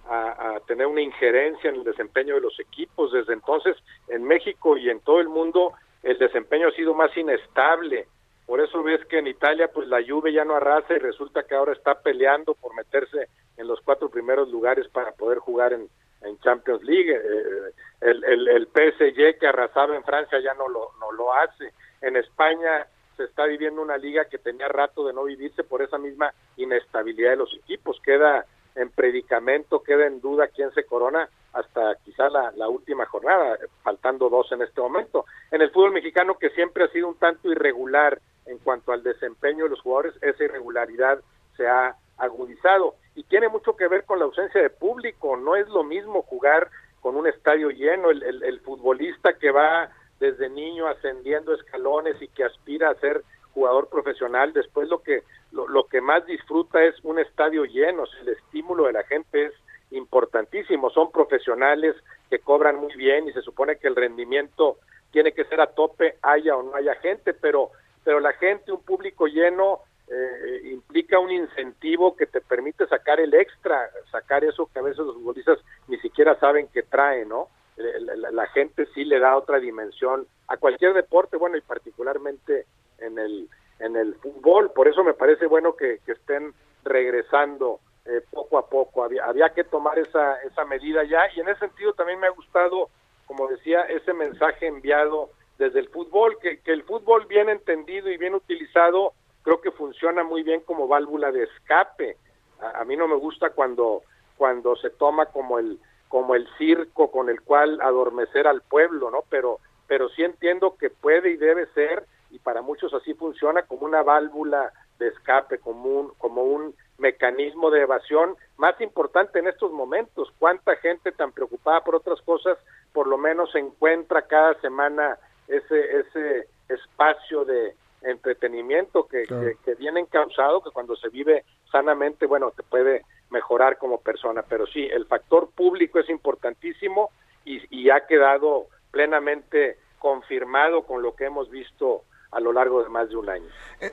a, 0.09 0.55
a 0.55 0.61
tener 0.69 0.87
una 0.87 1.03
injerencia 1.03 1.71
en 1.71 1.77
el 1.77 1.85
desempeño 1.85 2.37
de 2.37 2.43
los 2.43 2.61
equipos. 2.61 3.11
Desde 3.11 3.33
entonces, 3.33 3.77
en 4.07 4.23
México 4.23 4.77
y 4.77 4.91
en 4.91 5.01
todo 5.01 5.19
el 5.19 5.29
mundo, 5.29 5.73
el 6.05 6.17
desempeño 6.19 6.69
ha 6.69 6.73
sido 6.77 6.95
más 6.95 7.15
inestable. 7.17 8.07
Por 8.47 8.61
eso 8.61 8.83
ves 8.83 9.05
que 9.07 9.19
en 9.19 9.27
Italia, 9.27 9.69
pues 9.73 9.89
la 9.89 10.03
Juve 10.07 10.33
ya 10.33 10.45
no 10.45 10.55
arrasa 10.55 10.95
y 10.95 10.99
resulta 10.99 11.43
que 11.43 11.55
ahora 11.55 11.73
está 11.73 12.01
peleando 12.01 12.55
por 12.55 12.75
meterse 12.75 13.29
en 13.57 13.67
los 13.67 13.81
cuatro 13.81 14.09
primeros 14.09 14.49
lugares 14.49 14.87
para 14.89 15.13
poder 15.13 15.39
jugar 15.39 15.73
en, 15.73 15.89
en 16.23 16.39
Champions 16.39 16.83
League. 16.85 17.13
Eh, 17.13 17.73
el, 18.03 18.25
el, 18.25 18.49
el 18.49 18.67
PSG 18.67 19.39
que 19.39 19.47
arrasaba 19.49 19.97
en 19.97 20.05
Francia 20.05 20.39
ya 20.41 20.55
no 20.55 20.69
lo, 20.69 20.93
no 21.01 21.11
lo 21.13 21.35
hace. 21.35 21.73
En 22.01 22.17
España 22.17 22.87
se 23.17 23.25
está 23.25 23.47
viviendo 23.47 23.83
una 23.83 23.97
liga 23.97 24.27
que 24.27 24.39
tenía 24.39 24.69
rato 24.69 25.07
de 25.07 25.13
no 25.13 25.25
vivirse 25.25 25.65
por 25.65 25.83
esa 25.83 25.99
misma 25.99 26.33
inestabilidad 26.57 27.31
de 27.31 27.37
los 27.37 27.55
equipos. 27.55 28.01
Queda 28.05 28.47
en 28.77 28.91
predicamento, 28.91 29.83
queda 29.83 30.07
en 30.07 30.21
duda 30.21 30.49
quién 30.49 30.71
se 30.73 30.85
corona 30.85 31.29
hasta 31.55 31.97
quizá 32.05 32.29
la, 32.29 32.53
la 32.53 32.69
última 32.69 33.07
jornada, 33.07 33.59
faltando 33.83 34.29
dos 34.29 34.53
en 34.53 34.63
este 34.63 34.81
momento. 34.81 35.25
En 35.51 35.63
el 35.63 35.71
fútbol 35.71 35.93
mexicano, 35.93 36.39
que 36.39 36.51
siempre 36.51 36.85
ha 36.85 36.89
sido 36.89 37.09
un 37.09 37.19
tanto 37.19 37.51
irregular 37.51 38.21
en 38.47 38.59
cuanto 38.59 38.93
al 38.93 39.03
desempeño 39.03 39.65
de 39.65 39.71
los 39.71 39.81
jugadores, 39.81 40.15
esa 40.23 40.45
irregularidad 40.45 41.21
se 41.57 41.67
ha 41.67 41.97
agudizado 42.17 42.95
y 43.15 43.25
tiene 43.25 43.49
mucho 43.49 43.77
que 43.77 43.89
ver 43.89 44.05
con 44.05 44.19
la 44.19 44.25
ausencia 44.25 44.61
de 44.63 44.71
público. 44.71 45.37
No 45.37 45.57
es 45.57 45.69
lo 45.69 45.85
mismo 45.85 46.23
jugar 46.23 46.71
con 47.01 47.17
un 47.17 47.27
estadio 47.27 47.71
lleno, 47.71 48.11
el, 48.11 48.61
futbolista 48.61 49.35
que 49.35 49.51
va 49.51 49.91
desde 50.19 50.49
niño 50.49 50.89
ascendiendo 50.89 51.55
escalones 51.55 52.21
y 52.21 52.29
que 52.29 52.45
aspira 52.45 52.91
a 52.91 52.95
ser 52.97 53.23
jugador 53.53 53.89
profesional, 53.89 54.53
después 54.53 54.89
lo 54.89 55.03
que 55.03 55.23
lo, 55.53 55.67
lo 55.69 55.85
que 55.87 56.01
más 56.01 56.27
disfruta 56.27 56.83
es 56.83 56.95
un 57.05 57.19
estadio 57.19 57.65
lleno, 57.65 58.05
el 58.21 58.29
estímulo 58.29 58.87
de 58.87 58.93
la 58.93 59.05
gente 59.05 59.47
es 59.47 59.53
importantísimo. 59.91 60.91
Son 60.91 61.11
profesionales 61.11 61.95
que 62.29 62.39
cobran 62.41 62.77
muy 62.77 62.95
bien 62.97 63.29
y 63.29 63.33
se 63.33 63.43
supone 63.43 63.77
que 63.77 63.89
el 63.89 63.97
rendimiento 63.97 64.79
tiene 65.11 65.33
que 65.33 65.45
ser 65.45 65.61
a 65.61 65.69
tope, 65.69 66.17
haya 66.23 66.57
o 66.57 66.63
no 66.63 66.75
haya 66.75 66.95
gente, 66.97 67.33
pero, 67.33 67.71
pero 68.07 68.21
la 68.21 68.35
gente, 68.35 68.71
un 68.71 68.85
público 68.85 69.27
lleno, 69.27 69.81
eh, 70.07 70.71
implica 70.71 71.19
un 71.19 71.33
incentivo 71.33 72.15
que 72.15 72.27
te 72.27 72.41
permite 72.41 72.87
sacar 72.87 73.19
el 73.19 73.35
extra, 73.35 73.91
sacar 74.13 74.45
eso 74.45 74.71
que 74.73 74.79
a 74.79 74.83
veces 74.83 74.99
los 74.99 75.17
futbolistas 75.17 75.59
ni 75.89 75.99
siquiera 75.99 76.39
saben 76.39 76.69
que 76.69 76.85
trae, 76.85 77.27
¿no? 77.27 77.49
La, 77.77 78.47
gente 78.47 78.87
sí 78.95 79.05
le 79.05 79.19
da 79.19 79.37
otra 79.37 79.59
dimensión 79.59 80.25
a 80.47 80.57
cualquier 80.57 80.95
deporte, 80.95 81.37
bueno, 81.37 81.57
y 81.57 81.63
particularmente 81.63 82.67
en 82.99 83.19
el, 83.19 83.49
en 83.81 83.97
el 83.97 84.15
fútbol. 84.15 84.71
Por 84.71 84.87
eso 84.87 85.03
me 85.03 85.13
parece 85.13 85.47
bueno 85.47 85.75
que, 85.75 85.99
que 86.07 86.13
estén 86.13 86.55
regresando 86.85 87.81
eh, 88.05 88.23
poco 88.31 88.57
a 88.59 88.69
poco. 88.71 89.03
Había, 89.03 89.25
había 89.25 89.49
que 89.49 89.65
tomar 89.65 89.99
esa, 89.99 90.41
esa 90.43 90.65
medida 90.65 91.03
ya 91.03 91.23
y 91.35 91.41
en 91.41 91.49
ese 91.49 91.59
sentido 91.59 91.93
también 91.95 92.21
me 92.21 92.29
ha 92.29 92.31
gustado, 92.31 92.89
como 93.27 93.49
decía, 93.49 93.81
ese 93.83 94.13
mensaje 94.13 94.69
enviado 94.69 95.31
desde 95.59 95.81
el 95.81 95.89
fútbol, 95.89 96.39
que, 96.41 96.61
el 96.65 96.83
fútbol 96.83 97.27
bien 97.27 97.49
entendido 97.49 98.11
y 98.11 98.17
bien 98.17 98.35
utilizado 98.35 99.13
creo 99.43 99.61
que 99.61 99.71
funciona 99.71 100.25
muy 100.25 100.43
bien 100.43 100.61
como 100.61 100.89
válvula 100.89 101.31
de 101.31 101.45
escape. 101.45 102.17
A, 102.61 102.81
a 102.81 102.85
mí 102.85 102.97
no 102.97 103.07
me 103.09 103.17
gusta 103.17 103.51
cuando, 103.51 104.03
cuando 104.37 104.77
se 104.77 104.91
toma 104.91 105.27
como 105.27 105.59
el, 105.59 105.79
como 106.09 106.35
el 106.35 106.49
circo 106.59 107.11
con 107.11 107.29
el 107.29 107.41
cual 107.43 107.81
adormecer 107.81 108.47
al 108.47 108.63
pueblo, 108.63 109.11
¿no? 109.11 109.25
Pero, 109.31 109.61
pero 109.87 110.09
sí 110.11 110.23
entiendo 110.23 110.77
que 110.79 110.91
puede 110.91 111.31
y 111.31 111.37
debe 111.37 111.67
ser, 111.75 112.05
y 112.31 112.39
para 112.39 112.63
muchos 112.63 112.93
así 112.95 113.15
funciona, 113.15 113.63
como 113.63 113.87
una 113.87 114.03
válvula 114.03 114.73
de 114.99 115.09
escape, 115.09 115.59
como 115.59 115.85
un, 115.85 116.15
como 116.19 116.43
un 116.43 116.75
mecanismo 116.99 117.71
de 117.71 117.83
evasión 117.83 118.37
más 118.57 118.81
importante 118.81 119.39
en 119.39 119.49
estos 119.49 119.71
momentos. 119.73 120.33
¿Cuánta 120.39 120.77
gente 120.77 121.13
tan 121.13 121.33
preocupada 121.33 121.83
por 121.83 121.97
otras 121.97 122.21
cosas 122.23 122.59
por 122.93 123.07
lo 123.07 123.19
menos 123.19 123.55
encuentra 123.55 124.23
cada 124.23 124.59
semana 124.61 125.19
ese, 125.49 125.99
ese 125.99 126.49
espacio 126.69 127.45
de 127.45 127.75
entretenimiento 128.03 129.07
que, 129.07 129.23
que, 129.23 129.57
que 129.65 129.75
viene 129.75 130.01
encauzado, 130.01 130.63
que 130.63 130.71
cuando 130.71 130.97
se 130.97 131.09
vive 131.09 131.45
sanamente, 131.71 132.27
bueno, 132.27 132.53
te 132.57 132.63
puede 132.63 133.03
mejorar 133.31 133.79
como 133.79 134.01
persona. 134.01 134.43
Pero 134.49 134.67
sí, 134.67 134.89
el 134.93 135.07
factor 135.07 135.51
público 135.51 135.99
es 135.99 136.09
importantísimo 136.09 137.11
y, 137.45 137.63
y 137.71 137.91
ha 137.91 138.07
quedado 138.07 138.67
plenamente 138.91 139.79
confirmado 139.99 140.83
con 140.83 141.03
lo 141.03 141.17
que 141.17 141.25
hemos 141.25 141.51
visto 141.51 142.03
a 142.33 142.41
lo 142.41 142.53
largo 142.53 142.83
de 142.83 142.89
más 142.91 143.09
de 143.09 143.17
un 143.17 143.31
año. 143.31 143.49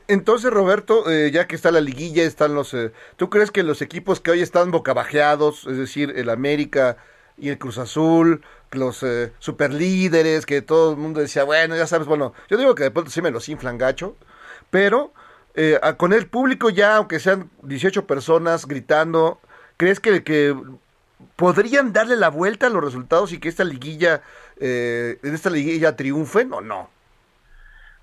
Entonces, 0.08 0.52
Roberto, 0.52 1.10
eh, 1.10 1.32
ya 1.32 1.48
que 1.48 1.56
está 1.56 1.72
la 1.72 1.82
liguilla, 1.82 2.24
están 2.24 2.56
los... 2.56 2.74
Eh, 2.74 2.92
¿Tú 3.16 3.30
crees 3.30 3.52
que 3.52 3.64
los 3.64 3.82
equipos 3.82 4.20
que 4.20 4.32
hoy 4.32 4.42
están 4.42 4.72
bocabajeados, 4.72 5.66
es 5.66 5.78
decir, 5.78 6.14
el 6.16 6.30
América 6.30 6.98
y 7.38 7.50
el 7.50 7.58
Cruz 7.58 7.78
Azul, 7.78 8.44
los 8.76 9.04
eh, 9.04 9.32
superlíderes, 9.40 10.46
que 10.46 10.62
todo 10.62 10.92
el 10.92 10.98
mundo 10.98 11.20
decía, 11.22 11.44
bueno, 11.44 11.76
ya 11.76 11.88
sabes, 11.88 12.08
bueno, 12.08 12.34
yo 12.50 12.58
digo 12.58 12.76
que 12.76 12.84
de 12.84 12.92
pronto 12.92 13.10
sí 13.12 13.22
me 13.22 13.32
los 13.32 13.48
inflan 13.50 13.78
gacho, 13.78 14.16
pero 14.70 15.12
eh, 15.56 15.80
a- 15.82 15.98
con 15.98 16.14
el 16.14 16.28
público 16.28 16.70
ya, 16.70 16.98
aunque 16.98 17.20
sean 17.20 17.50
18 17.62 18.06
personas 18.08 18.66
gritando, 18.68 19.40
¿crees 19.78 20.00
que, 20.00 20.24
que 20.24 20.56
podrían 21.36 21.94
darle 21.94 22.16
la 22.16 22.30
vuelta 22.30 22.68
a 22.68 22.70
los 22.70 22.84
resultados 22.84 23.32
y 23.34 23.40
que 23.40 23.50
esta 23.50 23.64
liguilla, 23.64 24.22
eh, 24.60 25.20
en 25.24 25.34
esta 25.36 25.50
liguilla 25.50 25.96
triunfen 25.96 26.52
o 26.54 26.62
no? 26.62 26.90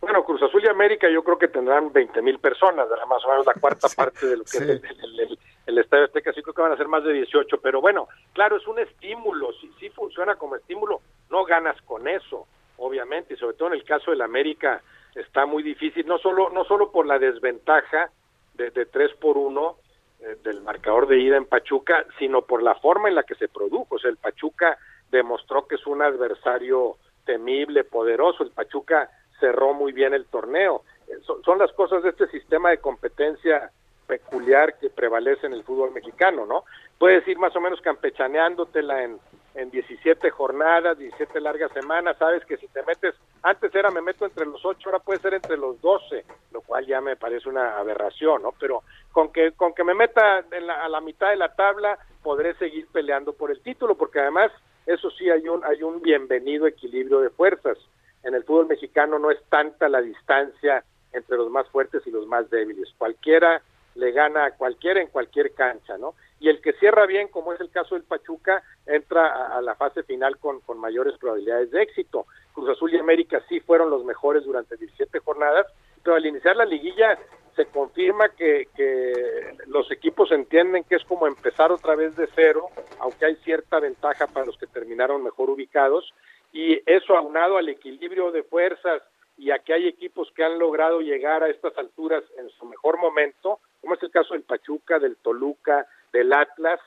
Bueno, 0.01 0.25
Cruz 0.25 0.43
Azul 0.43 0.63
y 0.65 0.69
América 0.69 1.09
yo 1.13 1.23
creo 1.23 1.39
que 1.39 1.49
tendrán 1.49 1.93
20 1.93 2.23
mil 2.23 2.39
personas, 2.39 2.87
más 3.09 3.25
o 3.25 3.29
menos 3.29 3.45
la 3.47 3.53
cuarta 3.55 3.87
parte 3.97 4.27
de 4.27 4.37
lo 4.39 4.45
que 4.45 4.51
sí. 4.51 4.57
es 4.59 4.63
el, 4.63 4.83
el- 4.85 5.21
el- 5.21 5.39
el 5.71 5.79
Estadio 5.79 6.05
Azteca, 6.05 6.33
sí 6.33 6.43
creo 6.43 6.55
que 6.55 6.63
van 6.63 6.73
a 6.73 6.77
ser 6.77 6.89
más 6.89 7.03
de 7.05 7.13
18, 7.13 7.61
pero 7.61 7.81
bueno, 7.81 8.09
claro, 8.33 8.57
es 8.57 8.67
un 8.67 8.79
estímulo, 8.79 9.53
sí, 9.61 9.73
sí 9.79 9.89
funciona 9.91 10.37
como 10.37 10.57
estímulo, 10.57 11.01
no 11.31 11.45
ganas 11.45 11.81
con 11.83 12.07
eso, 12.07 12.47
obviamente, 12.77 13.35
y 13.35 13.37
sobre 13.37 13.57
todo 13.57 13.69
en 13.69 13.75
el 13.75 13.85
caso 13.85 14.11
del 14.11 14.23
América 14.23 14.83
está 15.15 15.47
muy 15.47 15.63
difícil, 15.63 16.07
no 16.07 16.19
solo, 16.19 16.51
no 16.51 16.65
solo 16.65 16.91
por 16.93 17.07
la 17.07 17.19
desventaja 17.19 18.11
de, 18.55 18.71
de 18.71 18.87
3 18.87 19.13
por 19.15 19.39
1 19.39 19.77
eh, 20.21 20.37
del 20.43 20.61
marcador 20.63 21.07
de 21.07 21.19
ida 21.19 21.37
en 21.37 21.47
Pachuca, 21.47 22.05
sino 22.19 22.43
por 22.43 22.63
la 22.63 22.75
forma 22.75 23.09
en 23.09 23.15
la 23.15 23.23
que 23.23 23.35
se 23.37 23.49
produjo, 23.49 23.95
o 23.95 23.99
sea, 23.99 24.11
el 24.11 24.17
Pachuca 24.17 24.77
demostró 25.11 25.67
que 25.67 25.77
es 25.77 25.87
un 25.87 26.03
adversario 26.03 26.97
temible, 27.25 27.85
poderoso, 27.85 28.43
el 28.43 28.51
Pachuca 28.51 29.09
cerró 29.39 29.73
muy 29.73 29.93
bien 29.93 30.15
el 30.15 30.27
torneo. 30.27 30.83
Eh, 31.09 31.19
son 31.45 31.59
las 31.59 31.73
cosas 31.73 32.03
de 32.03 32.11
este 32.11 32.27
sistema 32.29 32.71
de 32.71 32.79
competencia 32.79 33.71
peculiar 34.11 34.77
que 34.81 34.91
prevalece 34.91 35.47
en 35.47 35.53
el 35.53 35.63
fútbol 35.63 35.93
mexicano, 35.93 36.45
¿no? 36.45 36.65
Puedes 36.99 37.27
ir 37.29 37.39
más 37.39 37.55
o 37.55 37.61
menos 37.61 37.81
campechaneándotela 37.81 39.05
en, 39.05 39.19
en 39.55 39.71
17 39.71 40.31
jornadas, 40.31 40.99
17 40.99 41.41
largas 41.41 41.71
semanas, 41.73 42.17
sabes 42.19 42.45
que 42.45 42.57
si 42.57 42.67
te 42.69 42.83
metes, 42.83 43.15
antes 43.43 43.73
era 43.75 43.91
me 43.91 44.01
meto 44.03 44.25
entre 44.25 44.47
los 44.47 44.65
8, 44.65 44.89
ahora 44.89 44.99
puede 44.99 45.21
ser 45.21 45.35
entre 45.35 45.57
los 45.57 45.81
12, 45.81 46.25
lo 46.53 46.61
cual 46.63 46.85
ya 46.87 47.01
me 47.01 47.15
parece 47.17 47.49
una 47.49 47.79
aberración, 47.79 48.43
¿no? 48.43 48.53
Pero 48.59 48.83
con 49.13 49.33
que, 49.33 49.53
con 49.53 49.73
que 49.75 49.85
me 49.85 49.95
meta 49.95 50.45
en 50.51 50.67
la- 50.67 50.85
a 50.85 50.89
la 50.89 51.01
mitad 51.01 51.31
de 51.31 51.37
la 51.37 51.55
tabla, 51.55 51.97
podré 52.23 52.55
seguir 52.55 52.87
peleando 52.93 53.33
por 53.33 53.51
el 53.53 53.61
título, 53.63 53.95
porque 53.97 54.19
además, 54.21 54.51
eso 54.87 55.09
sí, 55.13 55.31
hay 55.31 55.49
un, 55.49 55.65
hay 55.65 55.83
un 55.85 56.03
bienvenido 56.03 56.67
equilibrio 56.67 57.21
de 57.21 57.31
fuerzas. 57.31 57.79
En 58.23 58.35
el 58.35 58.45
fútbol 58.45 58.67
mexicano 58.67 59.19
no 59.19 59.31
es 59.31 59.43
tanta 59.49 59.89
la 59.89 60.01
distancia 60.03 60.85
entre 61.13 61.37
los 61.39 61.51
más 61.51 61.67
fuertes 61.71 62.07
y 62.07 62.11
los 62.11 62.27
más 62.27 62.49
débiles. 62.51 62.89
Cualquiera 62.99 63.63
le 63.95 64.13
gana 64.13 64.45
a 64.45 64.51
cualquiera 64.53 65.01
en 65.01 65.09
cualquier 65.09 65.53
cancha, 65.53 65.99
¿no? 65.99 66.15
Y 66.39 66.49
el 66.49 66.61
que 66.61 66.73
cierra 66.75 67.07
bien, 67.07 67.29
como 67.29 67.53
es 67.53 67.61
el 67.61 67.71
caso 67.71 67.95
del 67.95 68.05
Pachuca, 68.05 68.63
entra 68.87 69.57
a, 69.57 69.61
la 69.61 69.75
fase 69.75 70.03
final 70.03 70.39
con, 70.39 70.61
con 70.61 70.79
mayores 70.79 71.19
probabilidades 71.19 71.71
de 71.71 71.83
éxito. 71.83 72.27
Cruz 72.55 72.71
Azul 72.71 72.95
y 72.95 72.99
América 72.99 73.43
sí 73.49 73.61
fueron 73.61 73.91
los 73.91 74.05
mejores 74.05 74.45
durante 74.45 74.77
17 74.77 75.19
jornadas, 75.21 75.67
pero 76.03 76.17
al 76.17 76.25
iniciar 76.25 76.57
la 76.57 76.65
liguilla 76.65 77.19
se 77.57 77.67
confirma 77.67 78.31
que, 78.31 78.69
que 78.75 79.57
los 79.67 79.91
equipos 79.91 80.33
entienden 80.33 80.85
que 80.85 80.97
es 80.97 81.05
como 81.05 81.27
empezar 81.27 81.73
otra 81.73 81.95
vez 81.95 82.17
de 82.17 82.29
cero, 82.35 82.69
aunque 83.01 83.27
hay 83.27 83.37
cierta 83.37 83.81
ventaja 83.81 84.27
para 84.27 84.47
los 84.47 84.57
que 84.57 84.67
terminaron 84.67 85.23
mejor 85.23 85.51
ubicados, 85.51 86.15
y 86.53 86.81
eso 86.87 87.17
aunado 87.17 87.59
al 87.59 87.69
equilibrio 87.69 88.33
de 88.33 88.43
fuerzas 88.45 89.03
y 89.37 89.51
a 89.51 89.59
que 89.59 89.73
hay 89.73 89.87
equipos 89.89 90.31
que 90.35 90.45
han 90.45 90.59
logrado 90.59 91.01
llegar 91.01 91.43
a 91.43 91.49
estas 91.49 91.77
alturas 91.79 92.23
en 92.39 92.51
su 92.51 92.67
mejor 92.67 92.99
momento, 92.99 93.61
como 93.81 93.95
es 93.95 94.03
el 94.03 94.11
caso 94.11 94.35
del 94.35 94.43
Pachuca, 94.43 94.99
del 94.99 95.17
Toluca, 95.17 95.87
del 96.13 96.33
Atlas, 96.33 96.81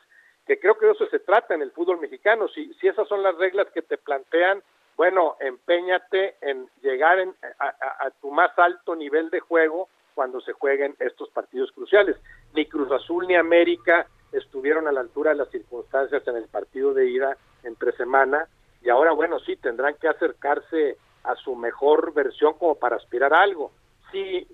que 0.46 0.60
creo 0.60 0.78
que 0.78 0.86
de 0.86 0.92
eso 0.92 1.06
se 1.08 1.20
trata 1.20 1.54
en 1.56 1.62
el 1.62 1.72
fútbol 1.72 2.00
mexicano. 2.00 2.48
Si, 2.50 2.74
si 2.76 2.88
esas 2.88 3.08
son 3.08 3.24
las 3.24 3.36
reglas 3.38 3.68
que 3.74 3.82
te 3.82 3.98
plantean, 3.98 4.62
bueno, 4.98 5.38
empeñate 5.40 6.36
en 6.42 6.70
llegar 6.82 7.20
en- 7.20 7.36
a, 7.60 8.10
tu 8.22 8.30
más 8.32 8.52
alto 8.60 8.96
nivel 8.96 9.30
de 9.30 9.40
juego 9.40 9.90
cuando 10.14 10.40
se 10.42 10.54
jueguen 10.54 10.96
estos 11.00 11.30
partidos 11.30 11.72
cruciales. 11.72 12.18
Ni 12.54 12.66
Cruz 12.68 12.92
Azul 12.92 13.26
ni 13.28 13.36
América 13.36 14.06
estuvieron 14.32 14.88
a 14.88 14.92
la 14.92 15.00
altura 15.00 15.32
de 15.32 15.38
las 15.38 15.50
circunstancias 15.50 16.28
en 16.28 16.36
el 16.36 16.48
partido 16.48 16.94
de 16.94 17.08
ida 17.10 17.38
entre 17.64 17.92
semana 17.94 18.48
y 18.82 18.90
ahora, 18.90 19.14
bueno, 19.14 19.40
sí, 19.40 19.56
tendrán 19.56 19.96
que 19.96 20.08
acercarse 20.10 20.98
a 21.24 21.36
su 21.36 21.56
mejor 21.56 22.14
versión 22.14 22.54
como 22.56 22.76
para 22.76 22.98
aspirar 22.98 23.34
a 23.34 23.42
algo. 23.42 23.72
Sí, 24.12 24.46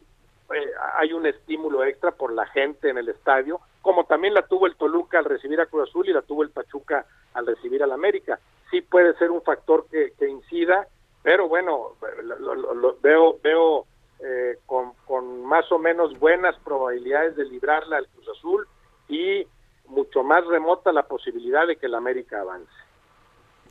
eh, 0.54 0.72
hay 0.98 1.14
un 1.14 1.26
estímulo 1.26 1.84
extra 1.84 2.12
por 2.12 2.34
la 2.34 2.46
gente 2.48 2.90
en 2.90 2.98
el 2.98 3.10
estadio, 3.10 3.60
como 3.82 4.06
también 4.06 4.34
la 4.34 4.44
tuvo 4.44 4.68
el 4.68 4.76
Toluca 4.76 5.20
al 5.20 5.26
recibir 5.26 5.60
a 5.62 5.66
Cruz 5.66 5.90
Azul 5.90 6.08
y 6.10 6.14
la 6.14 6.22
tuvo 6.22 6.44
el 6.44 6.50
Pachuca 6.50 7.06
al 7.34 7.46
recibir 7.48 7.82
al 7.84 7.92
América. 7.92 8.40
Sí 8.72 8.82
puede 8.82 9.14
ser 9.16 9.32
un 9.32 9.42
factor 9.42 9.86
que, 9.90 10.14
incida, 10.28 10.88
pero 11.24 11.48
bueno, 11.48 11.94
lo- 12.40 12.98
veo 13.02 13.38
veo 13.44 13.86
eh, 14.22 14.58
con, 14.66 14.92
con 15.06 15.46
más 15.46 15.72
o 15.72 15.80
menos 15.80 16.18
buenas 16.20 16.56
probabilidades 16.60 17.36
de 17.36 17.46
librarla 17.46 17.98
al 17.98 18.08
Cruz 18.08 18.28
Azul 18.38 18.68
y 19.08 19.46
mucho 19.88 20.24
más 20.24 20.46
remota 20.46 20.92
la 20.92 21.04
posibilidad 21.04 21.66
de 21.66 21.78
que 21.78 21.86
el 21.88 21.96
América 21.96 22.42
avance. 22.42 22.72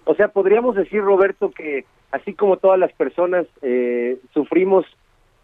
O 0.05 0.15
sea, 0.15 0.29
podríamos 0.29 0.75
decir, 0.75 1.03
Roberto, 1.03 1.51
que 1.51 1.85
así 2.11 2.35
como 2.35 2.57
todas 2.57 2.79
las 2.79 2.93
personas 2.95 3.47
eh, 3.61 4.19
sufrimos 4.33 4.87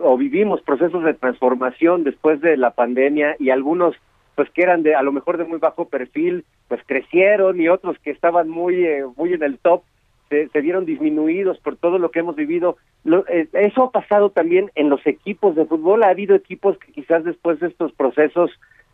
o 0.04 0.16
vivimos 0.16 0.60
procesos 0.62 1.02
de 1.04 1.14
transformación 1.14 2.04
después 2.04 2.40
de 2.40 2.56
la 2.56 2.70
pandemia 2.70 3.36
y 3.38 3.50
algunos 3.50 3.96
pues 4.36 4.50
que 4.50 4.62
eran 4.62 4.82
de 4.82 4.94
a 4.94 5.02
lo 5.02 5.12
mejor 5.12 5.38
de 5.38 5.44
muy 5.44 5.58
bajo 5.58 5.88
perfil 5.88 6.44
pues 6.68 6.80
crecieron 6.86 7.60
y 7.60 7.68
otros 7.68 7.98
que 8.00 8.10
estaban 8.10 8.48
muy 8.48 8.84
eh, 8.84 9.04
muy 9.16 9.32
en 9.32 9.42
el 9.42 9.58
top 9.58 9.82
se, 10.28 10.48
se 10.48 10.60
vieron 10.60 10.84
disminuidos 10.86 11.58
por 11.60 11.76
todo 11.76 11.98
lo 11.98 12.10
que 12.10 12.20
hemos 12.20 12.36
vivido 12.36 12.76
Lo- 13.04 13.26
eh, 13.28 13.48
eso 13.52 13.84
ha 13.84 13.90
pasado 13.90 14.30
también 14.30 14.70
en 14.74 14.88
los 14.88 15.06
equipos 15.06 15.54
de 15.56 15.66
fútbol 15.66 16.02
ha 16.02 16.08
habido 16.08 16.34
equipos 16.34 16.78
que 16.78 16.92
quizás 16.92 17.24
después 17.24 17.60
de 17.60 17.68
estos 17.68 17.92
procesos 17.92 18.50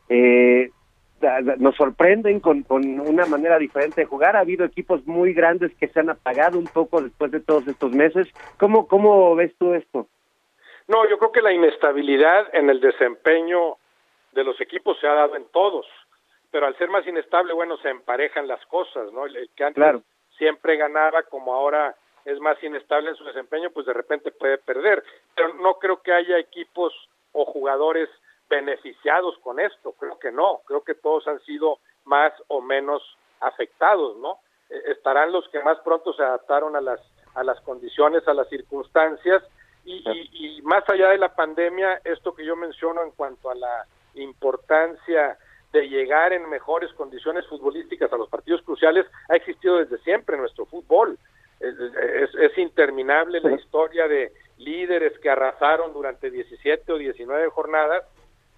eh, 0.08 0.70
nos 1.58 1.76
sorprenden 1.76 2.40
con, 2.40 2.62
con 2.62 2.98
una 3.00 3.26
manera 3.26 3.58
diferente 3.58 4.00
de 4.00 4.06
jugar. 4.06 4.36
Ha 4.36 4.40
habido 4.40 4.64
equipos 4.64 5.06
muy 5.06 5.34
grandes 5.34 5.70
que 5.78 5.88
se 5.88 6.00
han 6.00 6.08
apagado 6.10 6.58
un 6.58 6.66
poco 6.68 7.02
después 7.02 7.30
de 7.30 7.40
todos 7.40 7.68
estos 7.68 7.92
meses. 7.92 8.26
¿Cómo, 8.58 8.86
cómo 8.86 9.34
ves 9.34 9.52
tú 9.58 9.74
esto? 9.74 10.08
No, 10.90 11.08
yo 11.08 11.18
creo 11.18 11.30
que 11.30 11.40
la 11.40 11.52
inestabilidad 11.52 12.48
en 12.52 12.68
el 12.68 12.80
desempeño 12.80 13.76
de 14.32 14.42
los 14.42 14.60
equipos 14.60 14.98
se 15.00 15.06
ha 15.06 15.14
dado 15.14 15.36
en 15.36 15.46
todos. 15.50 15.86
pero 16.52 16.66
al 16.66 16.76
ser 16.78 16.88
más 16.90 17.06
inestable, 17.06 17.52
bueno, 17.52 17.76
se 17.76 17.90
emparejan 17.90 18.48
las 18.48 18.64
cosas, 18.66 19.12
¿no? 19.12 19.24
El, 19.24 19.36
el 19.36 19.50
que 19.54 19.62
antes 19.62 19.76
Claro. 19.80 20.02
siempre 20.36 20.76
ganaba, 20.76 21.22
como 21.22 21.54
ahora 21.54 21.94
es 22.24 22.40
más 22.40 22.60
inestable 22.64 23.10
en 23.10 23.14
su 23.14 23.22
desempeño, 23.22 23.70
pues 23.70 23.86
de 23.86 23.92
repente 23.92 24.32
puede 24.32 24.58
perder. 24.58 25.04
Pero 25.36 25.54
no 25.54 25.74
creo 25.74 26.02
que 26.02 26.12
haya 26.12 26.38
equipos 26.38 26.92
o 27.30 27.44
jugadores 27.44 28.08
beneficiados 28.48 29.38
con 29.44 29.60
esto, 29.60 29.92
creo 29.92 30.18
que 30.18 30.32
no, 30.32 30.60
creo 30.66 30.82
que 30.82 30.94
todos 30.96 31.28
han 31.28 31.38
sido 31.42 31.78
más 32.04 32.32
o 32.48 32.60
menos 32.60 33.00
afectados, 33.38 34.16
¿no? 34.16 34.40
Eh, 34.70 34.82
estarán 34.86 35.30
los 35.30 35.48
que 35.50 35.60
más 35.60 35.78
pronto 35.84 36.12
se 36.14 36.22
adaptaron 36.24 36.74
a 36.74 36.80
las 36.80 37.00
a 37.36 37.44
las 37.44 37.60
condiciones, 37.60 38.26
a 38.26 38.34
las 38.34 38.48
circunstancias 38.48 39.40
y, 39.84 40.02
y, 40.10 40.58
y 40.58 40.62
más 40.62 40.88
allá 40.88 41.08
de 41.10 41.18
la 41.18 41.34
pandemia, 41.34 42.00
esto 42.04 42.34
que 42.34 42.44
yo 42.44 42.56
menciono 42.56 43.02
en 43.02 43.10
cuanto 43.12 43.50
a 43.50 43.54
la 43.54 43.86
importancia 44.14 45.38
de 45.72 45.88
llegar 45.88 46.32
en 46.32 46.48
mejores 46.48 46.92
condiciones 46.94 47.46
futbolísticas 47.46 48.12
a 48.12 48.16
los 48.16 48.28
partidos 48.28 48.62
cruciales 48.62 49.06
ha 49.28 49.36
existido 49.36 49.78
desde 49.78 49.98
siempre 49.98 50.34
en 50.34 50.42
nuestro 50.42 50.66
fútbol. 50.66 51.16
Es, 51.60 51.74
es- 51.78 52.34
es 52.34 52.58
interminable 52.58 53.40
la 53.40 53.52
historia 53.52 54.08
de 54.08 54.32
líderes 54.58 55.18
que 55.20 55.30
arrasaron 55.30 55.92
durante 55.92 56.30
17 56.30 56.92
o 56.92 56.96
19 56.98 57.48
jornadas, 57.50 58.04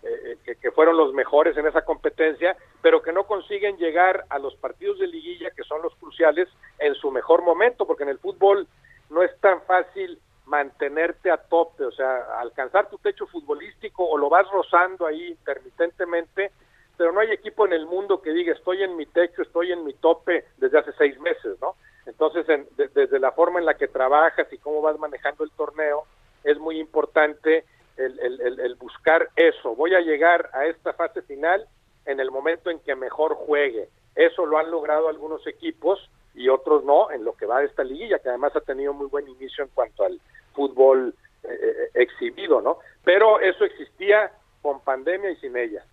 eh, 0.05 0.37
que, 0.45 0.57
que 0.57 0.71
fueron 0.73 0.97
los 0.97 1.13
mejores 1.13 1.57
en 1.57 1.67
esa 1.67 1.85
competencia, 1.85 2.57
pero 2.81 3.03
que 3.03 3.13
no 3.13 3.25
consiguen 3.25 3.77
llegar 3.77 4.25
a 4.31 4.39
los 4.39 4.55
partidos 4.57 4.99
de 4.99 5.07
liguilla, 5.07 5.51
que 5.51 5.63
son 5.65 5.83
los 5.83 5.95
cruciales, 5.97 6.49
en 6.79 6.95
su 6.95 7.11
mejor 7.11 7.43
momento, 7.43 7.87
porque 7.87 8.03
en 8.05 8.09
el 8.09 8.19
fútbol 8.19 8.67
no 9.11 9.23
es 9.23 9.37
tan 9.41 9.63
fácil 9.63 10.19
mantenerte 10.53 11.31
a 11.31 11.39
tope, 11.39 11.83
o 11.83 11.91
sea, 11.93 12.39
alcanzar 12.39 12.91
tu 12.91 12.99
techo 12.99 13.27
futbolístico 13.27 14.05
o 14.05 14.19
lo 14.19 14.29
vas 14.29 14.47
rozando 14.51 15.07
ahí 15.07 15.29
intermitentemente, 15.29 16.53
pero 16.99 17.11
no 17.11 17.21
hay 17.21 17.31
equipo 17.31 17.65
en 17.65 17.73
el 17.73 17.87
mundo 17.87 18.21
que 18.21 18.33
diga 18.35 18.53
estoy 18.53 18.83
en 18.83 18.95
mi 18.95 19.07
techo, 19.07 19.41
estoy 19.41 19.73
en 19.73 19.83
mi 19.83 19.95
tope 19.95 20.45
desde 20.59 20.79
hace 20.79 20.93
seis 20.99 21.19
meses, 21.21 21.57
¿no? 21.63 21.75
Entonces, 22.05 22.47
en- 22.51 22.69
de- 22.77 22.89
desde 22.89 23.19
la 23.19 23.33
forma 23.33 23.61
en 23.61 23.65
la 23.65 23.79
que 23.79 23.89
trabajas 23.89 24.47
y 24.53 24.59
cómo 24.59 24.83
vas 24.83 24.99
manejando 24.99 25.43
el 25.43 25.51
torneo, 25.53 26.05
es 26.45 26.59
muy 26.59 26.79
importante 26.79 27.65
el, 27.97 28.19
el- 28.21 28.41
el- 28.43 28.61
el 28.61 28.75
buscar 28.75 29.31
eso. 29.37 29.75
Voy 29.75 29.95
a 29.95 30.01
llegar 30.01 30.51
a 30.53 30.67
esta 30.67 30.93
fase 30.93 31.23
final 31.23 31.67
en 32.05 32.21
el 32.21 32.31
momento 32.31 32.69
en 32.69 32.79
que 32.81 32.95
mejor 32.95 33.35
juegue. 33.37 33.89
Eso 34.15 34.45
lo 34.45 34.59
han 34.59 34.71
logrado 34.71 35.09
algunos 35.09 35.47
equipos 35.47 36.11
y 36.35 36.49
otros 36.49 36.85
no 36.85 37.11
en 37.11 37.25
lo 37.25 37.35
que 37.35 37.47
va 37.47 37.61
de 37.61 37.67
esta 37.67 37.85
liguilla, 37.85 38.19
que 38.19 38.29
además 38.31 38.55
ha 38.57 38.61
tenido 38.61 38.93
muy 38.93 39.07
buen 39.07 39.29
inicio 39.29 39.65
en 39.65 39.71
cuanto 39.75 40.05
al 40.05 40.19
fútbol 40.53 41.15
eh, 41.45 41.49
eh, 41.51 41.91
exhibido, 41.95 42.61
¿no? 42.61 42.79
Pero 43.05 43.41
eso 43.41 43.65
existía 43.65 44.33
con 44.61 44.81
pandemia 44.81 45.31
y 45.31 45.37
sin 45.37 45.57
ella. 45.57 45.85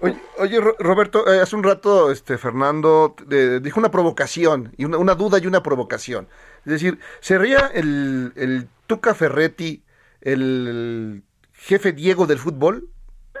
Oye, 0.00 0.16
oye, 0.38 0.60
Ro- 0.60 0.76
Roberto, 0.78 1.32
eh, 1.32 1.40
hace 1.40 1.56
un 1.56 1.64
rato 1.64 2.10
este 2.12 2.38
Fernando 2.38 3.14
eh, 3.30 3.58
dijo 3.62 3.80
una 3.80 3.90
provocación, 3.90 4.72
y 4.76 4.84
una, 4.84 4.98
una 4.98 5.14
duda 5.14 5.38
y 5.38 5.46
una 5.46 5.62
provocación. 5.62 6.28
Es 6.64 6.72
decir, 6.72 6.98
¿sería 7.20 7.70
el, 7.74 8.32
el 8.36 8.68
Tuca 8.86 9.14
Ferretti 9.14 9.82
el 10.20 11.22
jefe 11.54 11.92
Diego 11.92 12.26
del 12.26 12.38
fútbol? 12.38 12.88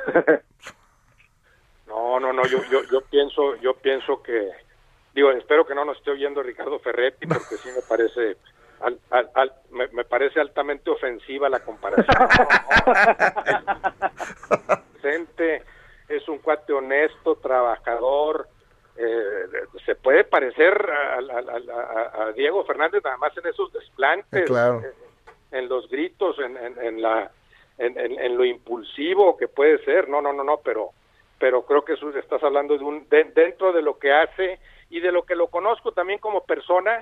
No, 1.86 2.20
no, 2.20 2.32
no, 2.32 2.44
yo, 2.46 2.62
yo, 2.70 2.82
yo 2.84 3.00
pienso, 3.02 3.56
yo 3.56 3.74
pienso 3.74 4.22
que, 4.22 4.50
digo, 5.14 5.30
espero 5.32 5.66
que 5.66 5.74
no 5.74 5.84
nos 5.84 5.96
esté 5.98 6.10
oyendo 6.10 6.42
Ricardo 6.42 6.78
Ferretti, 6.80 7.26
porque 7.26 7.56
sí 7.62 7.68
me 7.74 7.82
parece, 7.88 8.36
al- 8.80 8.98
al- 9.10 9.30
al- 9.34 9.52
me, 9.70 9.88
me 9.88 10.04
parece 10.04 10.40
altamente 10.40 10.90
ofensiva 10.90 11.48
la 11.48 11.60
comparación. 11.60 12.06
Vicente 14.94 15.62
es 16.08 16.26
un 16.28 16.38
cuate 16.38 16.72
honesto, 16.72 17.36
trabajador, 17.36 18.48
eh, 18.96 19.44
se 19.84 19.94
puede 19.94 20.24
parecer 20.24 20.74
a, 20.90 21.18
a- 21.18 22.20
a- 22.20 22.24
a 22.28 22.32
Diego 22.32 22.64
Fernández 22.64 23.02
nada 23.04 23.16
más 23.18 23.36
en 23.36 23.46
esos 23.46 23.72
desplantes, 23.72 24.42
Eh, 24.42 24.46
claro. 24.46 24.82
en 25.52 25.68
los 25.68 25.88
gritos, 25.88 26.38
en, 26.38 26.56
en, 26.56 26.78
en 26.82 27.02
la, 27.02 27.30
en- 27.78 27.96
en 27.98 28.36
lo 28.36 28.44
impulsivo 28.44 29.36
que 29.36 29.48
puede 29.48 29.78
ser, 29.84 30.08
no, 30.08 30.20
no, 30.20 30.32
no, 30.32 30.42
no, 30.42 30.58
pero, 30.64 30.90
pero 31.38 31.62
creo 31.64 31.84
que 31.84 31.92
eso 31.92 32.10
estás 32.18 32.42
hablando 32.42 32.76
de 32.76 32.84
un, 32.84 33.08
de- 33.08 33.30
dentro 33.34 33.72
de 33.72 33.82
lo 33.82 33.98
que 33.98 34.12
hace 34.12 34.58
y 34.90 35.00
de 35.00 35.12
lo 35.12 35.22
que 35.24 35.36
lo 35.36 35.48
conozco 35.48 35.92
también 35.92 36.18
como 36.18 36.44
persona, 36.44 37.00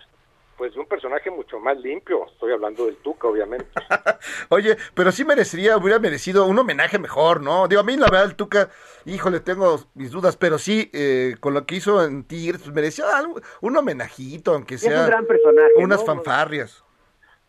pues 0.57 0.73
de 0.75 0.81
un 0.81 0.87
personaje 0.87 1.31
mucho 1.31 1.59
más 1.61 1.77
limpio, 1.79 2.27
estoy 2.27 2.53
hablando 2.53 2.87
del 2.87 2.97
Tuca, 2.97 3.29
obviamente. 3.29 3.69
Oye, 4.49 4.77
pero 4.95 5.13
sí 5.13 5.25
merecería, 5.25 5.77
hubiera 5.77 5.99
merecido 5.99 6.47
un 6.47 6.59
homenaje 6.59 6.99
mejor, 6.99 7.43
¿no? 7.43 7.69
Digo, 7.69 7.81
a 7.81 7.85
mí 7.85 7.97
la 7.97 8.09
verdad 8.09 8.25
el 8.27 8.37
Tuca, 8.37 8.71
híjole, 9.05 9.41
tengo 9.41 9.79
mis 9.95 10.11
dudas, 10.11 10.37
pero 10.37 10.59
sí, 10.59 10.91
eh, 10.95 11.37
con 11.41 11.55
lo 11.55 11.67
que 11.67 11.75
hizo 11.77 12.03
en 12.05 12.25
Tigres, 12.25 12.63
pues 12.63 12.75
merecía 12.75 13.05
algo- 13.17 13.41
un 13.61 13.77
homenajito, 13.77 14.53
aunque 14.55 14.77
Es 14.77 14.81
sea 14.83 15.01
un 15.03 15.07
gran 15.07 15.27
personaje. 15.27 15.73
unas 15.77 16.01
¿no? 16.01 16.07
fanfarrias. 16.07 16.83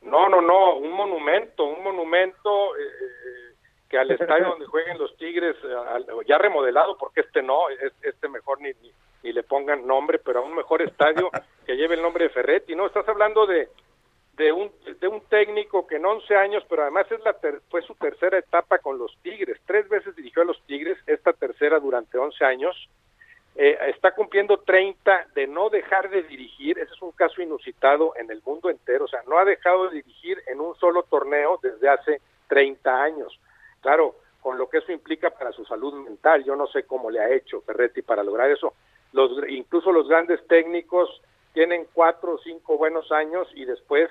No, 0.02 0.30
no, 0.30 0.42
no, 0.42 0.78
un 0.78 0.92
monumento, 0.92 1.64
un 1.66 1.84
monumento 1.84 2.76
eh, 2.78 2.82
eh, 2.82 3.56
que 3.90 3.98
al 3.98 4.10
estadio 4.12 4.48
donde 4.50 4.66
jueguen 4.66 4.98
los 4.98 5.16
Tigres, 5.18 5.56
eh, 5.64 5.74
al- 5.74 6.06
ya 6.28 6.38
remodelado, 6.38 6.98
porque 6.98 7.22
este 7.22 7.42
no, 7.42 7.70
es- 7.70 7.94
este 8.02 8.28
mejor 8.30 8.60
ni, 8.62 8.70
ni, 8.82 8.92
ni 9.28 9.34
le 9.34 9.44
pongan 9.44 9.86
nombre, 9.86 10.20
pero 10.20 10.40
a 10.40 10.44
un 10.44 10.56
mejor 10.56 10.82
estadio 10.82 11.30
que 11.66 11.76
lleve 11.76 11.96
el 11.96 12.02
nombre 12.02 12.24
de 12.26 12.30
Ferretti, 12.30 12.76
¿no? 12.76 12.86
Estás 12.88 13.08
hablando 13.10 13.46
de, 13.46 13.68
de, 14.38 14.52
un, 14.54 14.72
de 15.00 15.08
un 15.08 15.20
técnico 15.26 15.86
que 15.86 15.98
en 15.98 16.06
11 16.06 16.34
años, 16.36 16.64
pero 16.70 16.84
además 16.84 17.12
es 17.12 17.20
la 17.26 17.34
ter- 17.34 17.62
fue 17.70 17.82
su 17.82 17.94
tercera 17.96 18.38
etapa 18.38 18.80
con 18.80 18.98
los 18.98 19.16
Tigres, 19.22 19.60
tres 19.66 19.88
veces 19.90 20.16
dirigió 20.16 20.44
a 20.44 20.46
los 20.46 20.62
Tigres, 20.66 20.98
esta 21.08 21.34
tercera 21.34 21.80
durante 21.80 22.18
11 22.18 22.46
años, 22.46 22.90
eh, 23.56 23.78
está 23.88 24.12
cumpliendo 24.16 24.60
30 24.60 25.28
de 25.36 25.48
no 25.48 25.70
dejar 25.70 26.10
de 26.10 26.24
dirigir, 26.24 26.78
ese 26.80 26.94
es 26.94 27.02
un 27.02 27.12
caso 27.12 27.42
inusitado 27.42 28.14
en 28.16 28.32
el 28.32 28.42
mundo 28.46 28.70
entero, 28.70 29.06
o 29.06 29.08
sea, 29.10 29.24
no 29.28 29.38
ha 29.40 29.44
dejado 29.46 29.90
de 29.90 29.96
dirigir 29.98 30.42
en 30.48 30.62
un 30.62 30.74
solo 30.76 31.04
torneo 31.04 31.60
desde 31.62 31.90
hace 31.90 32.22
30 32.48 33.04
años. 33.04 33.38
Claro, 33.82 34.16
con 34.42 34.58
lo 34.58 34.70
que 34.70 34.78
eso 34.78 34.92
implica 34.92 35.32
para 35.32 35.52
su 35.52 35.66
salud 35.66 35.94
mental, 36.06 36.44
yo 36.46 36.56
no 36.56 36.68
sé 36.68 36.84
cómo 36.84 37.10
le 37.10 37.20
ha 37.20 37.34
hecho 37.34 37.62
Ferretti 37.62 38.02
para 38.04 38.24
lograr 38.24 38.50
eso. 38.52 38.74
Los, 39.14 39.32
incluso 39.50 39.92
los 39.92 40.08
grandes 40.08 40.46
técnicos 40.48 41.10
tienen 41.54 41.88
cuatro 41.94 42.34
o 42.34 42.38
cinco 42.40 42.78
buenos 42.78 43.12
años 43.12 43.48
y 43.56 43.66
después 43.66 44.10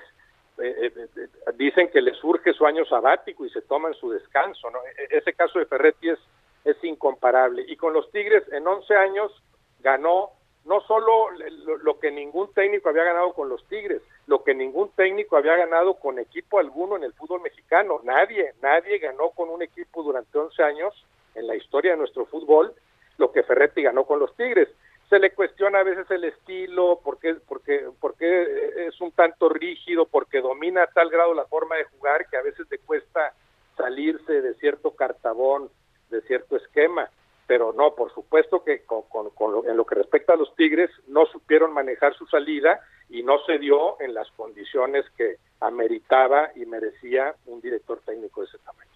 eh, 0.57 0.91
eh, 0.95 1.07
eh, 1.15 1.27
dicen 1.55 1.89
que 1.89 2.01
les 2.01 2.17
surge 2.17 2.53
su 2.53 2.65
año 2.65 2.83
sabático 2.85 3.45
y 3.45 3.49
se 3.49 3.61
toman 3.61 3.93
su 3.93 4.09
descanso. 4.09 4.69
¿no? 4.69 4.79
E- 4.85 5.17
Ese 5.17 5.33
caso 5.33 5.59
de 5.59 5.65
Ferretti 5.65 6.09
es, 6.09 6.19
es 6.65 6.83
incomparable. 6.83 7.63
Y 7.67 7.77
con 7.77 7.93
los 7.93 8.11
Tigres 8.11 8.43
en 8.51 8.67
11 8.67 8.95
años 8.95 9.31
ganó 9.79 10.31
no 10.65 10.81
solo 10.81 11.29
lo, 11.31 11.77
lo 11.77 11.99
que 11.99 12.11
ningún 12.11 12.51
técnico 12.53 12.89
había 12.89 13.05
ganado 13.05 13.31
con 13.33 13.47
los 13.47 13.65
Tigres, 13.69 14.01
lo 14.25 14.43
que 14.43 14.53
ningún 14.53 14.89
técnico 14.91 15.37
había 15.37 15.55
ganado 15.55 15.93
con 15.93 16.19
equipo 16.19 16.59
alguno 16.59 16.97
en 16.97 17.03
el 17.05 17.13
fútbol 17.13 17.39
mexicano. 17.41 18.01
Nadie, 18.03 18.51
nadie 18.61 18.97
ganó 18.97 19.29
con 19.29 19.49
un 19.49 19.61
equipo 19.61 20.03
durante 20.03 20.37
11 20.37 20.61
años 20.63 21.05
en 21.35 21.47
la 21.47 21.55
historia 21.55 21.91
de 21.91 21.97
nuestro 21.97 22.25
fútbol 22.25 22.73
lo 23.17 23.31
que 23.31 23.43
Ferretti 23.43 23.81
ganó 23.81 24.03
con 24.05 24.19
los 24.19 24.35
Tigres. 24.35 24.67
Se 25.09 25.19
le 25.19 25.31
cuestiona 25.31 25.79
a 25.79 25.83
veces 25.83 26.09
el 26.11 26.25
estilo, 26.25 26.99
porque, 27.03 27.35
porque, 27.47 27.85
porque 28.01 28.87
es 28.87 28.99
un 28.99 29.11
tanto 29.13 29.47
rígido, 29.47 30.05
porque 30.05 30.41
domina 30.41 30.83
a 30.83 30.87
tal 30.87 31.09
grado 31.09 31.33
la 31.33 31.45
forma 31.45 31.75
de 31.77 31.85
jugar 31.85 32.27
que 32.29 32.35
a 32.37 32.41
veces 32.41 32.67
le 32.69 32.77
cuesta 32.79 33.33
salirse 33.77 34.41
de 34.41 34.53
cierto 34.55 34.91
cartabón, 34.95 35.69
de 36.09 36.21
cierto 36.23 36.57
esquema. 36.57 37.09
Pero 37.47 37.71
no, 37.71 37.95
por 37.95 38.13
supuesto 38.13 38.65
que 38.65 38.83
con, 38.83 39.03
con- 39.03 39.29
con 39.29 39.53
lo- 39.53 39.65
en 39.65 39.77
lo 39.77 39.85
que 39.85 39.95
respecta 39.95 40.33
a 40.33 40.37
los 40.37 40.53
Tigres, 40.57 40.89
no 41.07 41.25
supieron 41.27 41.71
manejar 41.71 42.13
su 42.15 42.25
salida 42.27 42.81
y 43.09 43.23
no 43.23 43.39
se 43.45 43.57
dio 43.59 43.99
en 44.01 44.13
las 44.13 44.29
condiciones 44.31 45.05
que 45.15 45.37
ameritaba 45.61 46.49
y 46.55 46.65
merecía 46.65 47.33
un 47.45 47.61
director 47.61 48.01
técnico 48.05 48.41
de 48.41 48.47
ese 48.47 48.57
tamaño. 48.59 48.91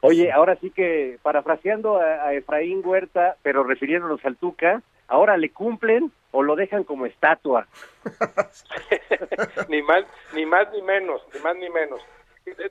Oye, 0.00 0.32
ahora 0.32 0.56
sí 0.56 0.70
que, 0.70 1.18
parafraseando 1.22 1.98
a, 1.98 2.28
a 2.28 2.32
Efraín 2.32 2.80
Huerta, 2.82 3.36
pero 3.42 3.64
refiriéndonos 3.64 4.24
al 4.24 4.36
Tuca, 4.36 4.82
ahora 5.10 5.36
le 5.36 5.50
cumplen 5.50 6.10
o 6.32 6.42
lo 6.42 6.56
dejan 6.56 6.84
como 6.84 7.04
estatua. 7.06 7.66
ni 9.68 9.82
más 9.82 10.04
ni 10.34 10.46
más 10.46 10.70
ni 10.72 10.82
menos, 10.82 11.22
ni 11.34 11.40
más 11.40 11.56
ni 11.56 11.68
menos. 11.70 12.00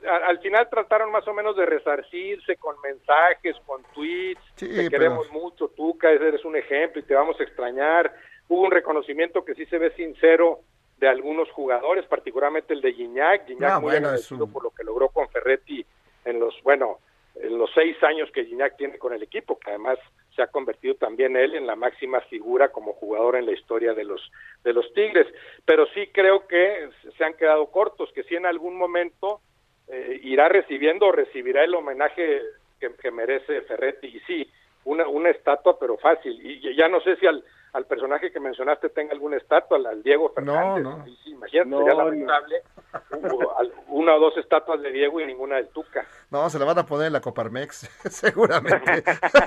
A- 0.08 0.28
Al 0.28 0.40
final 0.40 0.68
trataron 0.70 1.12
más 1.12 1.28
o 1.28 1.34
menos 1.34 1.56
de 1.56 1.66
resarcirse 1.66 2.56
con 2.58 2.76
mensajes, 2.82 3.56
con 3.66 3.84
tweets, 3.94 4.42
Sí, 4.56 4.68
te 4.68 4.76
pero- 4.76 4.90
queremos 4.90 5.32
mucho, 5.32 5.68
Tuca, 5.70 6.10
eres 6.12 6.44
un 6.46 6.56
ejemplo 6.56 7.00
y 7.02 7.04
te 7.06 7.14
vamos 7.14 7.40
a 7.40 7.44
extrañar. 7.44 8.14
Hubo 8.48 8.64
un 8.64 8.72
reconocimiento 8.72 9.46
que 9.46 9.54
sí 9.56 9.66
se 9.68 9.78
ve 9.78 9.92
sincero 9.92 10.60
de 10.98 11.08
algunos 11.08 11.50
jugadores, 11.52 12.06
particularmente 12.08 12.74
el 12.74 12.82
de 12.82 12.94
Gignac, 12.94 13.46
Gignac 13.46 13.72
Ah, 13.72 13.80
muy 13.80 13.92
bueno, 13.92 14.08
agradecido 14.08 14.46
un- 14.46 14.52
por 14.54 14.64
lo 14.64 14.72
que 14.72 14.84
logró 14.84 15.10
con 15.10 15.30
Ferretti 15.30 15.86
en 16.26 16.40
los, 16.40 16.56
bueno, 16.64 17.00
en 17.36 17.58
los 17.58 17.70
seis 17.74 17.96
años 18.04 18.30
que 18.34 18.44
Gignac 18.46 18.76
tiene 18.76 18.98
con 18.98 19.14
el 19.14 19.24
equipo, 19.24 19.58
que 19.60 19.70
además 19.70 19.98
se 20.40 20.44
ha 20.44 20.48
convertido 20.48 20.96
también 20.96 21.36
él 21.36 21.54
en 21.54 21.68
la 21.68 21.76
máxima 21.76 22.22
figura 22.22 22.70
como 22.70 22.94
jugador 22.94 23.36
en 23.36 23.46
la 23.46 23.52
historia 23.52 23.94
de 23.94 24.06
los 24.06 24.22
de 24.64 24.72
los 24.72 24.94
Tigres, 24.94 25.28
pero 25.66 25.86
sí 25.88 26.08
creo 26.14 26.48
que 26.48 26.90
se 27.18 27.26
han 27.26 27.34
quedado 27.34 27.66
cortos, 27.72 28.10
que 28.14 28.24
si 28.24 28.36
en 28.38 28.46
algún 28.46 28.78
momento 28.78 29.42
eh, 29.90 30.18
irá 30.24 30.48
recibiendo 30.48 31.08
o 31.08 31.12
recibirá 31.12 31.66
el 31.66 31.76
homenaje 31.76 32.42
que, 32.80 33.12
merece 33.12 33.64
Ferretti 33.64 34.08
y 34.08 34.20
sí, 34.22 34.50
una, 34.86 35.10
una 35.10 35.30
estatua, 35.30 35.78
pero 35.78 35.98
fácil. 35.98 36.40
Y 36.42 36.74
ya 36.74 36.88
no 36.88 37.02
sé 37.02 37.18
si 37.18 37.28
al, 37.28 37.44
al 37.74 37.86
personaje 37.86 38.32
que 38.32 38.40
mencionaste 38.40 38.90
tenga 38.90 39.14
alguna 39.14 39.38
estatua, 39.38 39.78
al, 39.78 40.04
Diego 40.04 40.32
Fernández. 40.34 40.84
No, 40.84 40.98
no. 40.98 41.06
Sí, 41.06 41.18
sí, 41.24 41.30
imagínate, 41.32 41.70
No, 41.70 41.78
sería 41.80 41.94
no. 41.94 42.06
lamentable 42.06 42.64
hubo 43.12 43.56
una 43.88 44.16
o 44.16 44.20
dos 44.20 44.38
estatuas 44.38 44.82
de 44.82 44.92
Diego 44.92 45.20
y 45.20 45.26
ninguna 45.26 45.58
del 45.58 45.68
Tuca. 45.70 46.06
No, 46.32 46.50
se 46.50 46.60
la 46.60 46.66
van 46.66 46.80
a 46.80 46.86
poner 46.86 47.08
en 47.08 47.14
la 47.14 47.22
Coparmex, 47.22 47.90
seguramente. 48.10 49.04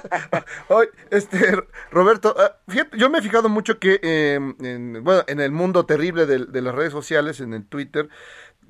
Oye, 0.69 0.91
este, 1.11 1.57
Roberto, 1.91 2.35
ah, 2.39 2.57
fíjate, 2.69 2.97
yo 2.97 3.11
me 3.11 3.19
he 3.19 3.23
fijado 3.23 3.49
mucho 3.49 3.79
que, 3.79 3.99
eh, 4.03 4.35
en, 4.35 5.03
bueno, 5.03 5.23
en 5.27 5.41
el 5.41 5.51
mundo 5.51 5.87
terrible 5.87 6.27
de, 6.27 6.47
de 6.47 6.63
las 6.63 6.75
redes 6.75 6.93
sociales, 6.93 7.41
en 7.41 7.55
el 7.55 7.67
Twitter, 7.67 8.09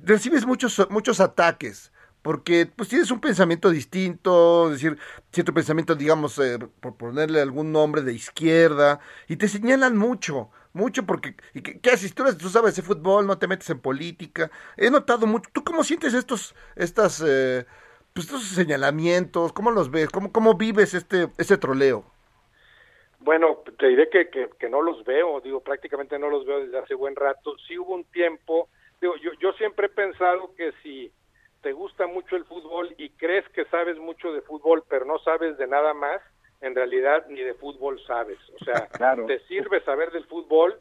recibes 0.01 0.45
muchos, 0.45 0.89
muchos 0.89 1.19
ataques. 1.19 1.92
Porque 2.23 2.67
pues 2.67 2.89
tienes 2.89 3.11
un 3.11 3.21
pensamiento 3.21 3.69
distinto, 3.71 4.67
es 4.67 4.73
decir, 4.81 4.97
cierto 5.31 5.53
pensamiento, 5.53 5.95
digamos, 5.95 6.39
eh, 6.39 6.59
por 6.81 6.97
ponerle 6.97 7.41
algún 7.41 7.71
nombre 7.73 8.01
de 8.03 8.13
izquierda, 8.13 8.99
y 9.29 9.37
te 9.37 9.47
señalan 9.49 9.97
mucho, 9.97 10.49
mucho 10.73 11.05
porque, 11.05 11.35
y 11.53 11.61
que- 11.63 11.79
¿qué 11.81 11.91
haces? 11.91 12.15
Tú, 12.15 12.49
sabes 12.49 12.75
de 12.77 12.83
fútbol, 12.83 13.27
no 13.27 13.37
te 13.39 13.47
metes 13.47 13.69
en 13.71 13.79
política. 13.81 14.51
He 14.77 14.91
notado 14.91 15.27
mucho, 15.27 15.49
¿tú 15.53 15.63
cómo 15.65 15.83
sientes 15.85 16.13
estos, 16.15 16.55
estas, 16.77 17.23
eh, 17.27 17.65
pues 18.13 18.27
estos 18.27 18.43
señalamientos? 18.45 19.53
¿Cómo 19.53 19.71
los 19.71 19.91
ves? 19.91 20.09
¿Cómo, 20.09 20.31
cómo 20.31 20.55
vives 20.55 20.93
este, 20.95 21.29
este 21.37 21.57
troleo? 21.57 22.05
Bueno, 23.19 23.63
te 23.79 23.87
diré 23.87 24.09
que, 24.09 24.29
que, 24.29 24.49
que 24.59 24.69
no 24.69 24.81
los 24.81 25.03
veo, 25.05 25.39
digo, 25.41 25.61
prácticamente 25.61 26.19
no 26.19 26.29
los 26.29 26.45
veo 26.45 26.59
desde 26.61 26.79
hace 26.79 26.95
buen 26.95 27.15
rato. 27.15 27.55
Sí 27.67 27.77
hubo 27.77 27.95
un 27.95 28.03
tiempo, 28.05 28.69
digo, 29.01 29.15
yo, 29.17 29.31
yo 29.39 29.53
siempre 29.53 29.87
he 29.87 29.89
pensado 29.89 30.53
que 30.55 30.73
si 30.83 31.11
te 31.63 31.71
gusta 31.71 32.05
mucho 32.07 32.35
el 32.35 32.43
fútbol 32.45 32.93
y 32.97 33.09
crees 33.11 33.47
que 33.49 33.65
sabes 33.65 33.97
mucho 33.97 34.33
de 34.33 34.41
fútbol, 34.41 34.83
pero 34.87 35.05
no 35.05 35.17
sabes 35.19 35.57
de 35.57 35.65
nada 35.65 35.93
más, 35.93 36.21
en 36.61 36.75
realidad 36.75 37.25
ni 37.29 37.39
de 37.41 37.53
fútbol 37.55 37.99
sabes. 38.05 38.37
O 38.61 38.63
sea, 38.65 38.87
Claro. 38.91 39.25
te 39.25 39.39
sirve 39.47 39.81
saber 39.81 40.11
del 40.11 40.25
fútbol 40.25 40.77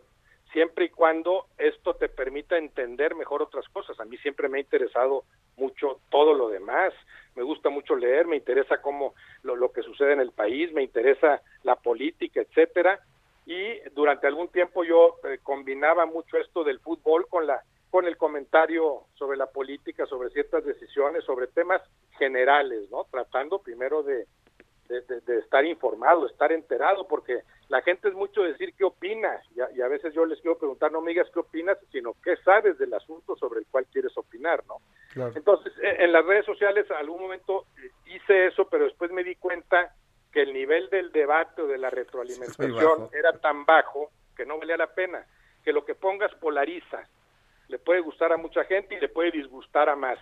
siempre 0.53 0.87
y 0.87 0.89
cuando 0.91 1.47
esto 1.57 1.95
te 1.95 2.09
permita 2.09 2.59
entender 2.59 3.15
mejor 3.15 3.43
otras 3.43 3.67
cosas. 3.69 3.99
A 4.01 4.05
mí 4.05 4.19
siempre 4.19 4.49
me 4.49 4.59
ha 4.59 4.61
interesado 4.61 5.25
mucho 5.57 6.01
todo 6.11 6.35
lo 6.35 6.49
demás. 6.49 6.93
Me 7.37 7.45
gusta 7.45 7.71
mucho 7.71 7.95
leer, 7.95 8.27
me 8.27 8.37
interesa 8.37 8.83
cómo 8.83 9.15
lo, 9.45 9.55
lo 9.57 9.73
que 9.73 9.83
sucede 9.83 10.13
en 10.13 10.21
el 10.21 10.33
país, 10.33 10.73
me 10.73 10.83
interesa 10.83 11.41
la 11.63 11.77
política, 11.77 12.41
etcétera. 12.41 13.01
Y 13.47 13.79
durante 13.95 14.27
algún 14.27 14.49
tiempo 14.49 14.85
yo 14.85 15.17
eh, 15.25 15.39
combinaba 15.43 16.07
mucho 16.07 16.37
esto 16.39 16.65
del 16.65 16.81
fútbol 16.81 17.27
con 17.29 17.47
la 17.47 17.63
con 17.93 18.07
el 18.07 18.17
comentario 18.17 19.03
sobre 19.17 19.37
la 19.37 19.47
política, 19.47 20.07
sobre 20.07 20.31
ciertas 20.31 20.65
decisiones, 20.65 21.25
sobre 21.25 21.47
temas 21.47 21.83
generales, 22.19 22.91
¿no? 22.91 23.05
Tratando 23.11 23.59
primero 23.59 24.03
de, 24.03 24.27
de, 24.89 25.03
de- 25.03 25.21
de 25.21 25.39
estar 25.41 25.63
informado, 25.67 26.27
estar 26.27 26.53
enterado, 26.53 27.07
porque 27.07 27.43
la 27.69 27.83
gente 27.83 28.09
es 28.09 28.15
mucho 28.15 28.43
decir 28.45 28.73
qué 28.79 28.85
opinas, 28.85 29.45
y 29.55 29.61
a, 29.61 29.71
y 29.73 29.83
a 29.83 29.89
veces 29.89 30.15
yo 30.15 30.25
les 30.25 30.41
quiero 30.41 30.57
preguntar, 30.57 30.91
no 30.91 31.03
me 31.03 31.11
digas 31.11 31.29
qué 31.35 31.41
opinas, 31.41 31.77
sino 31.91 32.15
qué 32.25 32.37
sabes 32.39 32.79
del 32.79 32.95
asunto 32.95 33.37
sobre 33.37 33.61
el 33.61 33.67
cual 33.67 33.85
quieres 33.93 34.17
opinar, 34.17 34.65
¿no? 34.67 34.77
Entonces, 35.37 35.71
e- 35.83 36.03
en 36.05 36.13
las 36.13 36.25
redes 36.25 36.47
sociales, 36.47 36.91
algún 36.93 37.21
momento 37.21 37.67
eh, 37.77 37.91
hice 38.07 38.47
eso, 38.47 38.67
pero 38.71 38.85
después 38.85 39.11
me 39.13 39.23
di 39.23 39.37
cuenta 39.37 39.95
que 40.33 40.41
el 40.41 40.55
nivel 40.55 40.89
del 40.89 41.13
debate 41.13 41.61
o 41.61 41.67
de 41.67 41.77
la 41.77 41.91
retroalimentación 41.91 43.11
era 43.13 43.33
tan 43.39 43.67
bajo 43.67 44.11
que 44.35 44.47
no 44.47 44.59
valía 44.59 44.79
la 44.79 44.95
pena, 44.95 45.27
que 45.63 45.75
lo 45.75 45.85
que 45.85 45.95
pongas 45.95 46.35
polariza, 46.37 47.07
le 47.73 47.79
puede 47.79 48.01
gustar 48.01 48.33
a 48.33 48.37
mucha 48.37 48.65
gente 48.65 48.95
y 48.95 49.01
le 49.01 49.09
puede 49.09 49.31
disgustar 49.33 49.89
a 49.89 49.97
más, 49.97 50.19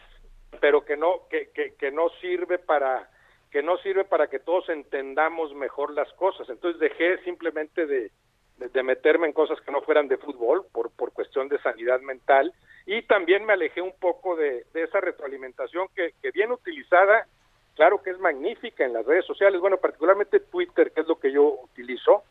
pero 0.60 0.84
que 0.84 0.96
no 0.96 1.26
que, 1.28 1.50
que, 1.50 1.74
que 1.74 1.90
no 1.90 2.08
sirve 2.20 2.58
para 2.58 3.10
que 3.50 3.60
no 3.62 3.76
sirve 3.78 4.04
para 4.04 4.28
que 4.28 4.38
todos 4.38 4.68
entendamos 4.68 5.52
mejor 5.56 5.92
las 5.92 6.10
cosas. 6.12 6.48
Entonces 6.48 6.78
dejé 6.80 7.18
simplemente 7.24 7.84
de, 7.86 8.12
de, 8.58 8.82
meterme 8.84 9.26
en 9.26 9.32
cosas 9.32 9.60
que 9.62 9.72
no 9.72 9.82
fueran 9.82 10.06
de 10.06 10.16
fútbol 10.18 10.64
por, 10.72 10.90
por 10.92 11.12
cuestión 11.12 11.48
de 11.48 11.58
sanidad 11.58 12.00
mental 12.00 12.54
y 12.86 13.02
también 13.02 13.44
me 13.44 13.54
alejé 13.54 13.82
un 13.82 13.92
poco 13.98 14.36
de, 14.36 14.64
de 14.72 14.84
esa 14.84 15.00
retroalimentación 15.00 15.88
que, 15.96 16.14
que 16.22 16.30
bien 16.30 16.52
utilizada, 16.52 17.26
claro 17.74 18.00
que 18.00 18.10
es 18.10 18.18
magnífica 18.20 18.84
en 18.84 18.92
las 18.92 19.04
redes 19.04 19.24
sociales, 19.26 19.60
bueno, 19.60 19.78
particularmente 19.78 20.38
Twitter, 20.38 20.92
que 20.92 21.00
es 21.00 21.08
lo 21.08 21.18
que 21.18 21.32
yo 21.32 21.42
utilizo, 21.64 22.22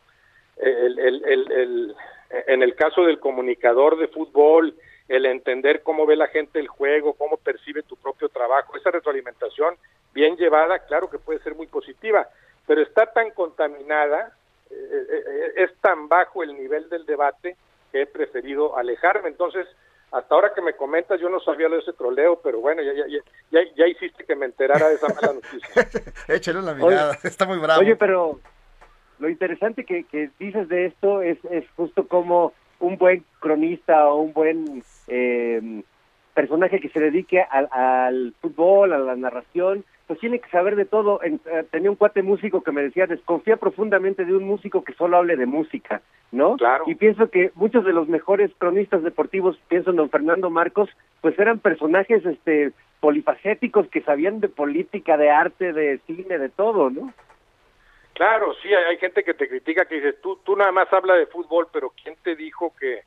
el, 0.56 0.98
el, 0.98 1.24
el- 1.52 1.94
en 2.46 2.62
el 2.62 2.74
caso 2.76 3.02
del 3.04 3.18
comunicador 3.18 3.98
de 3.98 4.06
fútbol, 4.08 4.74
el 5.10 5.26
entender 5.26 5.82
cómo 5.82 6.06
ve 6.06 6.14
la 6.14 6.28
gente 6.28 6.60
el 6.60 6.68
juego, 6.68 7.14
cómo 7.14 7.36
percibe 7.36 7.82
tu 7.82 7.96
propio 7.96 8.28
trabajo, 8.28 8.76
esa 8.76 8.92
retroalimentación 8.92 9.74
bien 10.14 10.36
llevada, 10.36 10.78
claro 10.86 11.10
que 11.10 11.18
puede 11.18 11.40
ser 11.40 11.56
muy 11.56 11.66
positiva, 11.66 12.28
pero 12.64 12.80
está 12.80 13.06
tan 13.06 13.32
contaminada, 13.32 14.32
eh, 14.70 14.74
eh, 14.74 15.24
eh, 15.26 15.52
es 15.64 15.76
tan 15.80 16.08
bajo 16.08 16.44
el 16.44 16.56
nivel 16.56 16.88
del 16.88 17.06
debate 17.06 17.56
que 17.90 18.02
he 18.02 18.06
preferido 18.06 18.78
alejarme. 18.78 19.28
Entonces, 19.28 19.66
hasta 20.12 20.32
ahora 20.32 20.52
que 20.54 20.62
me 20.62 20.74
comentas, 20.74 21.20
yo 21.20 21.28
no 21.28 21.40
sabía 21.40 21.68
lo 21.68 21.74
de 21.74 21.82
ese 21.82 21.92
troleo, 21.92 22.40
pero 22.40 22.60
bueno, 22.60 22.80
ya, 22.80 22.92
ya, 22.92 23.08
ya, 23.08 23.18
ya, 23.50 23.68
ya 23.74 23.86
hiciste 23.88 24.24
que 24.24 24.36
me 24.36 24.46
enterara 24.46 24.90
de 24.90 24.94
esa 24.94 25.08
mala 25.12 25.32
noticia. 25.32 25.88
Échale 26.28 26.60
una 26.60 26.74
mirada, 26.74 27.18
está 27.24 27.46
muy 27.46 27.58
bravo. 27.58 27.80
Oye, 27.80 27.96
pero 27.96 28.38
lo 29.18 29.28
interesante 29.28 29.84
que, 29.84 30.04
que 30.04 30.30
dices 30.38 30.68
de 30.68 30.86
esto 30.86 31.20
es, 31.20 31.36
es 31.50 31.64
justo 31.74 32.06
como 32.06 32.52
un 32.80 32.96
buen 32.98 33.24
cronista 33.38 34.08
o 34.08 34.20
un 34.22 34.32
buen 34.32 34.82
eh, 35.08 35.82
personaje 36.34 36.80
que 36.80 36.88
se 36.88 37.00
dedique 37.00 37.40
al, 37.42 37.68
al 37.70 38.34
fútbol, 38.40 38.92
a 38.92 38.98
la 38.98 39.16
narración, 39.16 39.84
pues 40.06 40.18
tiene 40.18 40.38
que 40.40 40.50
saber 40.50 40.74
de 40.76 40.84
todo. 40.84 41.22
En- 41.22 41.40
eh, 41.46 41.64
tenía 41.70 41.90
un 41.90 41.96
cuate 41.96 42.22
músico 42.22 42.62
que 42.62 42.72
me 42.72 42.82
decía, 42.82 43.06
desconfía 43.06 43.56
profundamente 43.56 44.24
de 44.24 44.34
un 44.34 44.44
músico 44.44 44.82
que 44.82 44.94
solo 44.94 45.18
hable 45.18 45.36
de 45.36 45.46
música, 45.46 46.02
¿no? 46.32 46.56
Claro. 46.56 46.84
Y 46.86 46.94
pienso 46.96 47.30
que 47.30 47.52
muchos 47.54 47.84
de 47.84 47.92
los 47.92 48.08
mejores 48.08 48.50
cronistas 48.58 49.02
deportivos, 49.02 49.60
pienso 49.68 49.90
en 49.90 49.96
don 49.96 50.10
Fernando 50.10 50.50
Marcos, 50.50 50.88
pues 51.20 51.38
eran 51.38 51.58
personajes 51.58 52.24
este 52.24 52.72
polifacéticos 53.00 53.88
que 53.88 54.02
sabían 54.02 54.40
de 54.40 54.48
política, 54.48 55.16
de 55.16 55.30
arte, 55.30 55.72
de 55.72 55.98
cine, 56.06 56.38
de 56.38 56.48
todo, 56.50 56.90
¿no? 56.90 57.12
Claro, 58.20 58.52
sí, 58.60 58.68
hay, 58.74 58.98
gente 58.98 59.24
que 59.24 59.32
te 59.32 59.48
critica 59.48 59.86
que 59.86 59.94
dice, 59.94 60.12
tú, 60.12 60.36
tú 60.44 60.54
nada 60.54 60.70
más 60.72 60.92
habla 60.92 61.14
de 61.14 61.24
fútbol, 61.24 61.68
pero 61.72 61.94
¿quién 62.02 62.16
te 62.22 62.36
dijo 62.36 62.74
que, 62.78 63.04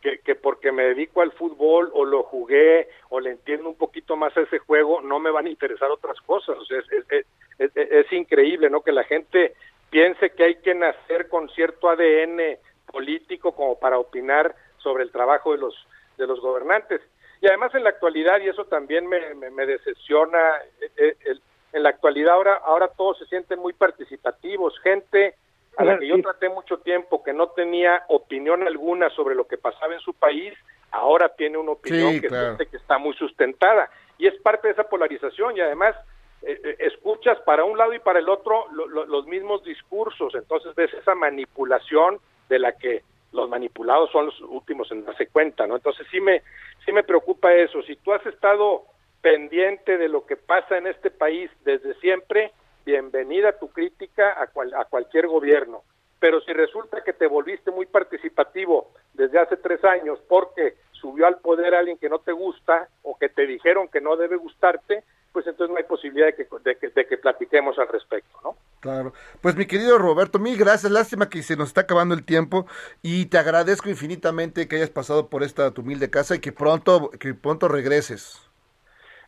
que, 0.00 0.20
que 0.20 0.36
porque 0.36 0.70
me 0.70 0.84
dedico 0.84 1.20
al 1.20 1.32
fútbol 1.32 1.90
o 1.92 2.04
lo 2.04 2.22
jugué 2.22 2.88
o 3.08 3.18
le 3.18 3.30
entiendo 3.32 3.68
un 3.68 3.74
poquito 3.74 4.14
más 4.14 4.36
a 4.36 4.42
ese 4.42 4.60
juego, 4.60 5.00
no 5.00 5.18
me 5.18 5.32
van 5.32 5.46
a 5.46 5.50
interesar 5.50 5.90
otras 5.90 6.16
cosas? 6.20 6.56
O 6.56 6.64
sea, 6.64 6.78
es, 6.78 6.86
es, 6.92 7.04
es- 7.10 7.26
es- 7.58 7.90
es 7.90 8.12
increíble, 8.12 8.70
¿no? 8.70 8.82
Que 8.82 8.92
la 8.92 9.02
gente 9.02 9.56
piense 9.90 10.30
que 10.30 10.44
hay 10.44 10.54
que 10.60 10.76
nacer 10.76 11.28
con 11.28 11.48
cierto 11.48 11.88
ADN 11.90 12.56
político 12.86 13.56
como 13.56 13.80
para 13.80 13.98
opinar 13.98 14.54
sobre 14.78 15.02
el 15.02 15.10
trabajo 15.10 15.50
de 15.50 15.58
los, 15.58 15.74
de 16.18 16.26
los 16.28 16.38
gobernantes. 16.40 17.00
Y 17.40 17.48
además 17.48 17.74
en 17.74 17.82
la 17.82 17.90
actualidad, 17.90 18.40
y 18.40 18.48
eso 18.48 18.64
también 18.66 19.08
me, 19.08 19.34
me, 19.34 19.50
me 19.50 19.66
decepciona, 19.66 20.38
eh, 20.80 20.90
eh, 20.98 21.16
el- 21.24 21.42
en 21.72 21.82
la 21.82 21.88
actualidad 21.90 22.34
ahora, 22.34 22.54
ahora 22.64 22.88
todos 22.88 23.18
se 23.18 23.26
sienten 23.26 23.58
muy 23.58 23.72
participativos, 23.72 24.78
gente 24.80 25.34
a 25.78 25.84
la 25.84 25.98
que 25.98 26.06
yo 26.06 26.20
traté 26.20 26.50
mucho 26.50 26.78
tiempo 26.78 27.22
que 27.22 27.32
no 27.32 27.48
tenía 27.48 28.02
opinión 28.08 28.62
alguna 28.66 29.08
sobre 29.10 29.34
lo 29.34 29.46
que 29.46 29.56
pasaba 29.56 29.94
en 29.94 30.00
su 30.00 30.12
país, 30.12 30.52
ahora 30.90 31.30
tiene 31.30 31.56
una 31.56 31.72
opinión 31.72 32.12
Sí, 32.12 32.20
que 32.20 32.28
claro. 32.28 32.44
siente 32.56 32.66
que 32.66 32.76
está 32.76 32.98
muy 32.98 33.14
sustentada. 33.14 33.88
Y 34.18 34.26
es 34.26 34.34
parte 34.42 34.68
de 34.68 34.72
esa 34.74 34.84
polarización 34.84 35.56
y 35.56 35.60
además 35.62 35.96
eh, 36.42 36.60
eh, 36.62 36.76
escuchas 36.80 37.38
para 37.46 37.64
un 37.64 37.78
lado 37.78 37.94
y 37.94 38.00
para 38.00 38.18
el 38.18 38.28
otro 38.28 38.66
lo- 38.72 38.86
lo- 38.86 39.06
los 39.06 39.26
mismos 39.26 39.64
discursos, 39.64 40.34
entonces 40.34 40.74
ves 40.74 40.92
esa 40.92 41.14
manipulación 41.14 42.18
de 42.50 42.58
la 42.58 42.72
que 42.72 43.02
los 43.32 43.48
manipulados 43.48 44.10
son 44.10 44.26
los 44.26 44.40
últimos 44.42 44.92
en 44.92 45.06
darse 45.06 45.28
cuenta, 45.28 45.66
¿no? 45.66 45.76
Entonces 45.76 46.06
sí 46.10 46.20
me, 46.20 46.42
sí 46.84 46.92
me 46.92 47.02
preocupa 47.02 47.54
eso. 47.54 47.80
Si 47.82 47.96
tú 47.96 48.12
has 48.12 48.24
estado 48.26 48.82
pendiente 49.22 49.96
de 49.96 50.08
lo 50.08 50.26
que 50.26 50.36
pasa 50.36 50.76
en 50.76 50.86
este 50.88 51.10
país 51.10 51.50
desde 51.64 51.94
siempre, 52.00 52.52
bienvenida 52.84 53.58
tu 53.58 53.68
crítica 53.68 54.34
a, 54.42 54.48
cual- 54.48 54.74
a 54.74 54.84
cualquier 54.84 55.28
gobierno. 55.28 55.82
Pero 56.18 56.40
si 56.42 56.52
resulta 56.52 57.02
que 57.02 57.12
te 57.12 57.26
volviste 57.26 57.70
muy 57.70 57.86
participativo 57.86 58.92
desde 59.14 59.38
hace 59.38 59.56
tres 59.56 59.82
años 59.84 60.18
porque 60.28 60.74
subió 60.92 61.26
al 61.26 61.38
poder 61.38 61.74
alguien 61.74 61.98
que 61.98 62.08
no 62.08 62.18
te 62.18 62.32
gusta 62.32 62.88
o 63.02 63.16
que 63.18 63.28
te 63.28 63.46
dijeron 63.46 63.88
que 63.88 64.00
no 64.00 64.16
debe 64.16 64.36
gustarte, 64.36 65.02
pues 65.32 65.46
entonces 65.46 65.72
no 65.72 65.78
hay 65.78 65.84
posibilidad 65.84 66.26
de 66.26 66.34
que, 66.34 66.46
de 66.94 67.06
que, 67.06 67.16
platiquemos 67.16 67.78
al 67.78 67.88
respecto, 67.88 68.38
¿no? 68.44 68.56
Claro. 68.80 69.12
Pues 69.40 69.56
mi 69.56 69.66
querido 69.66 69.98
Roberto, 69.98 70.38
mil 70.38 70.56
gracias. 70.58 70.92
Lástima 70.92 71.28
que 71.28 71.42
se 71.42 71.56
nos 71.56 71.68
está 71.68 71.82
acabando 71.82 72.14
el 72.14 72.24
tiempo 72.24 72.66
y 73.02 73.26
te 73.26 73.38
agradezco 73.38 73.88
infinitamente 73.88 74.68
que 74.68 74.76
hayas 74.76 74.90
pasado 74.90 75.28
por 75.28 75.42
esta 75.42 75.70
tu 75.72 75.82
humilde 75.82 76.10
casa 76.10 76.34
y 76.36 76.40
que 76.40 76.52
pronto, 76.52 77.10
que 77.18 77.34
pronto 77.34 77.68
regreses. 77.68 78.51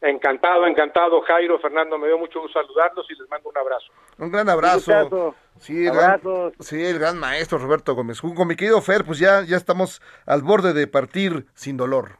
Encantado, 0.04 0.66
encantado, 0.66 1.20
Jairo, 1.22 1.58
Fernando, 1.58 1.98
me 1.98 2.08
dio 2.08 2.18
mucho 2.18 2.40
gusto 2.40 2.60
saludarlos 2.60 3.06
y 3.10 3.14
les 3.18 3.28
mando 3.28 3.48
un 3.48 3.56
abrazo. 3.56 3.86
Un 4.18 4.30
gran 4.30 4.48
abrazo. 4.48 4.92
Un 4.92 5.00
gustazo. 5.00 5.34
Sí, 5.58 5.86
el 5.86 5.94
gran, 5.94 6.20
sí, 6.60 6.84
el 6.84 6.98
gran 6.98 7.18
maestro 7.18 7.58
Roberto 7.58 7.94
Gómez 7.94 8.20
Junco. 8.20 8.44
Mi 8.44 8.56
querido 8.56 8.80
Fer, 8.82 9.04
pues 9.04 9.18
ya, 9.18 9.42
ya 9.42 9.56
estamos 9.56 10.02
al 10.26 10.42
borde 10.42 10.72
de 10.72 10.86
partir 10.86 11.46
sin 11.54 11.76
dolor. 11.76 12.18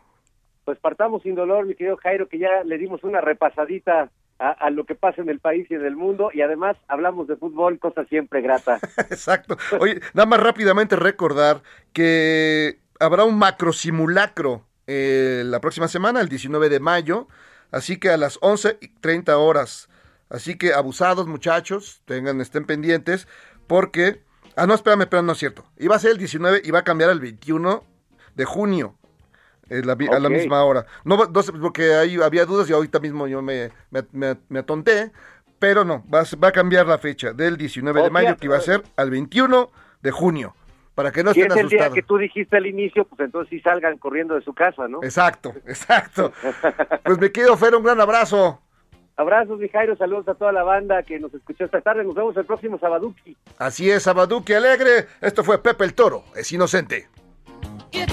Pues 0.64 0.78
partamos 0.78 1.22
sin 1.22 1.34
dolor, 1.34 1.66
mi 1.66 1.74
querido 1.74 1.96
Jairo, 1.98 2.28
que 2.28 2.38
ya 2.38 2.64
le 2.64 2.78
dimos 2.78 3.04
una 3.04 3.20
repasadita 3.20 4.02
a 4.02 4.10
a, 4.38 4.50
a 4.50 4.70
lo 4.70 4.84
que 4.84 4.94
pasa 4.94 5.22
en 5.22 5.28
el 5.28 5.40
país 5.40 5.66
y 5.70 5.74
en 5.74 5.84
el 5.84 5.96
mundo 5.96 6.30
y 6.32 6.42
además 6.42 6.76
hablamos 6.88 7.28
de 7.28 7.36
fútbol, 7.36 7.78
cosa 7.78 8.04
siempre 8.06 8.40
grata. 8.40 8.78
Exacto. 8.98 9.56
Oye, 9.78 10.00
nada 10.12 10.26
más 10.26 10.40
rápidamente 10.40 10.96
recordar 10.96 11.62
que 11.92 12.78
habrá 12.98 13.24
un 13.24 13.38
macro 13.38 13.72
simulacro 13.72 14.64
eh, 14.86 15.42
la 15.44 15.60
próxima 15.60 15.88
semana, 15.88 16.20
el 16.20 16.28
19 16.28 16.68
de 16.68 16.80
mayo, 16.80 17.28
así 17.76 17.98
que 17.98 18.10
a 18.10 18.16
las 18.16 18.40
11.30 18.40 19.32
horas. 19.36 19.88
Así 20.30 20.56
que 20.56 20.72
abusados 20.72 21.26
muchachos, 21.26 22.02
tengan, 22.06 22.40
estén 22.40 22.64
pendientes, 22.64 23.28
porque... 23.66 24.22
Ah, 24.56 24.66
no, 24.66 24.74
espérame, 24.74 25.02
espérame, 25.02 25.26
no 25.26 25.32
es 25.32 25.38
cierto. 25.38 25.64
Iba 25.78 25.96
a 25.96 25.98
ser 25.98 26.12
el 26.12 26.18
19 26.18 26.62
y 26.64 26.70
va 26.70 26.80
a 26.80 26.84
cambiar 26.84 27.10
al 27.10 27.20
21 27.20 27.84
de 28.34 28.44
junio. 28.44 28.96
eh, 29.68 29.82
la 29.84 29.92
A 29.92 30.18
la 30.20 30.28
misma 30.28 30.62
hora. 30.64 30.86
No, 31.04 31.16
no 31.16 31.32
porque 31.60 31.94
ahí 31.94 32.16
había 32.22 32.44
dudas 32.46 32.68
y 32.68 32.72
ahorita 32.72 33.00
mismo 33.00 33.26
yo 33.26 33.42
me, 33.42 33.70
me, 33.90 34.04
me- 34.12 34.36
me 34.48 34.58
atonté. 34.60 35.10
Pero 35.58 35.84
no, 35.84 36.04
va, 36.12 36.24
va 36.42 36.48
a 36.48 36.52
cambiar 36.52 36.86
la 36.86 36.98
fecha 36.98 37.32
del 37.32 37.56
19 37.56 38.02
de 38.02 38.10
mayo, 38.10 38.36
que 38.36 38.46
iba 38.46 38.56
a 38.56 38.60
ser 38.60 38.82
al 38.96 39.10
21 39.10 39.70
de 40.02 40.10
junio. 40.10 40.54
Para 40.94 41.10
que 41.10 41.24
no 41.24 41.32
Si 41.32 41.40
estén 41.40 41.58
es 41.58 41.64
el 41.64 41.68
día 41.68 41.78
asustados. 41.80 41.94
que 41.94 42.02
tú 42.02 42.18
dijiste 42.18 42.56
al 42.56 42.66
inicio, 42.66 43.04
pues 43.04 43.20
entonces 43.20 43.50
sí 43.50 43.60
salgan 43.60 43.98
corriendo 43.98 44.34
de 44.34 44.42
su 44.42 44.54
casa, 44.54 44.86
¿no? 44.88 45.02
Exacto, 45.02 45.52
exacto. 45.66 46.32
Pues 47.04 47.18
me 47.18 47.32
quedo, 47.32 47.56
Fer, 47.56 47.74
un 47.74 47.82
gran 47.82 48.00
abrazo. 48.00 48.60
Abrazos, 49.16 49.58
mi 49.60 49.68
Jairo, 49.68 49.96
saludos 49.96 50.26
a 50.28 50.34
toda 50.34 50.50
la 50.52 50.64
banda 50.64 51.02
que 51.04 51.20
nos 51.20 51.32
escuchó 51.34 51.64
esta 51.64 51.80
tarde. 51.80 52.02
Nos 52.04 52.14
vemos 52.14 52.36
el 52.36 52.44
próximo 52.44 52.78
Sabaduki. 52.78 53.36
Así 53.58 53.90
es, 53.90 54.06
Abaduque 54.08 54.56
Alegre. 54.56 55.06
Esto 55.20 55.44
fue 55.44 55.62
Pepe 55.62 55.84
el 55.84 55.94
Toro, 55.94 56.24
es 56.34 56.50
inocente. 56.52 57.08
It's 57.92 58.12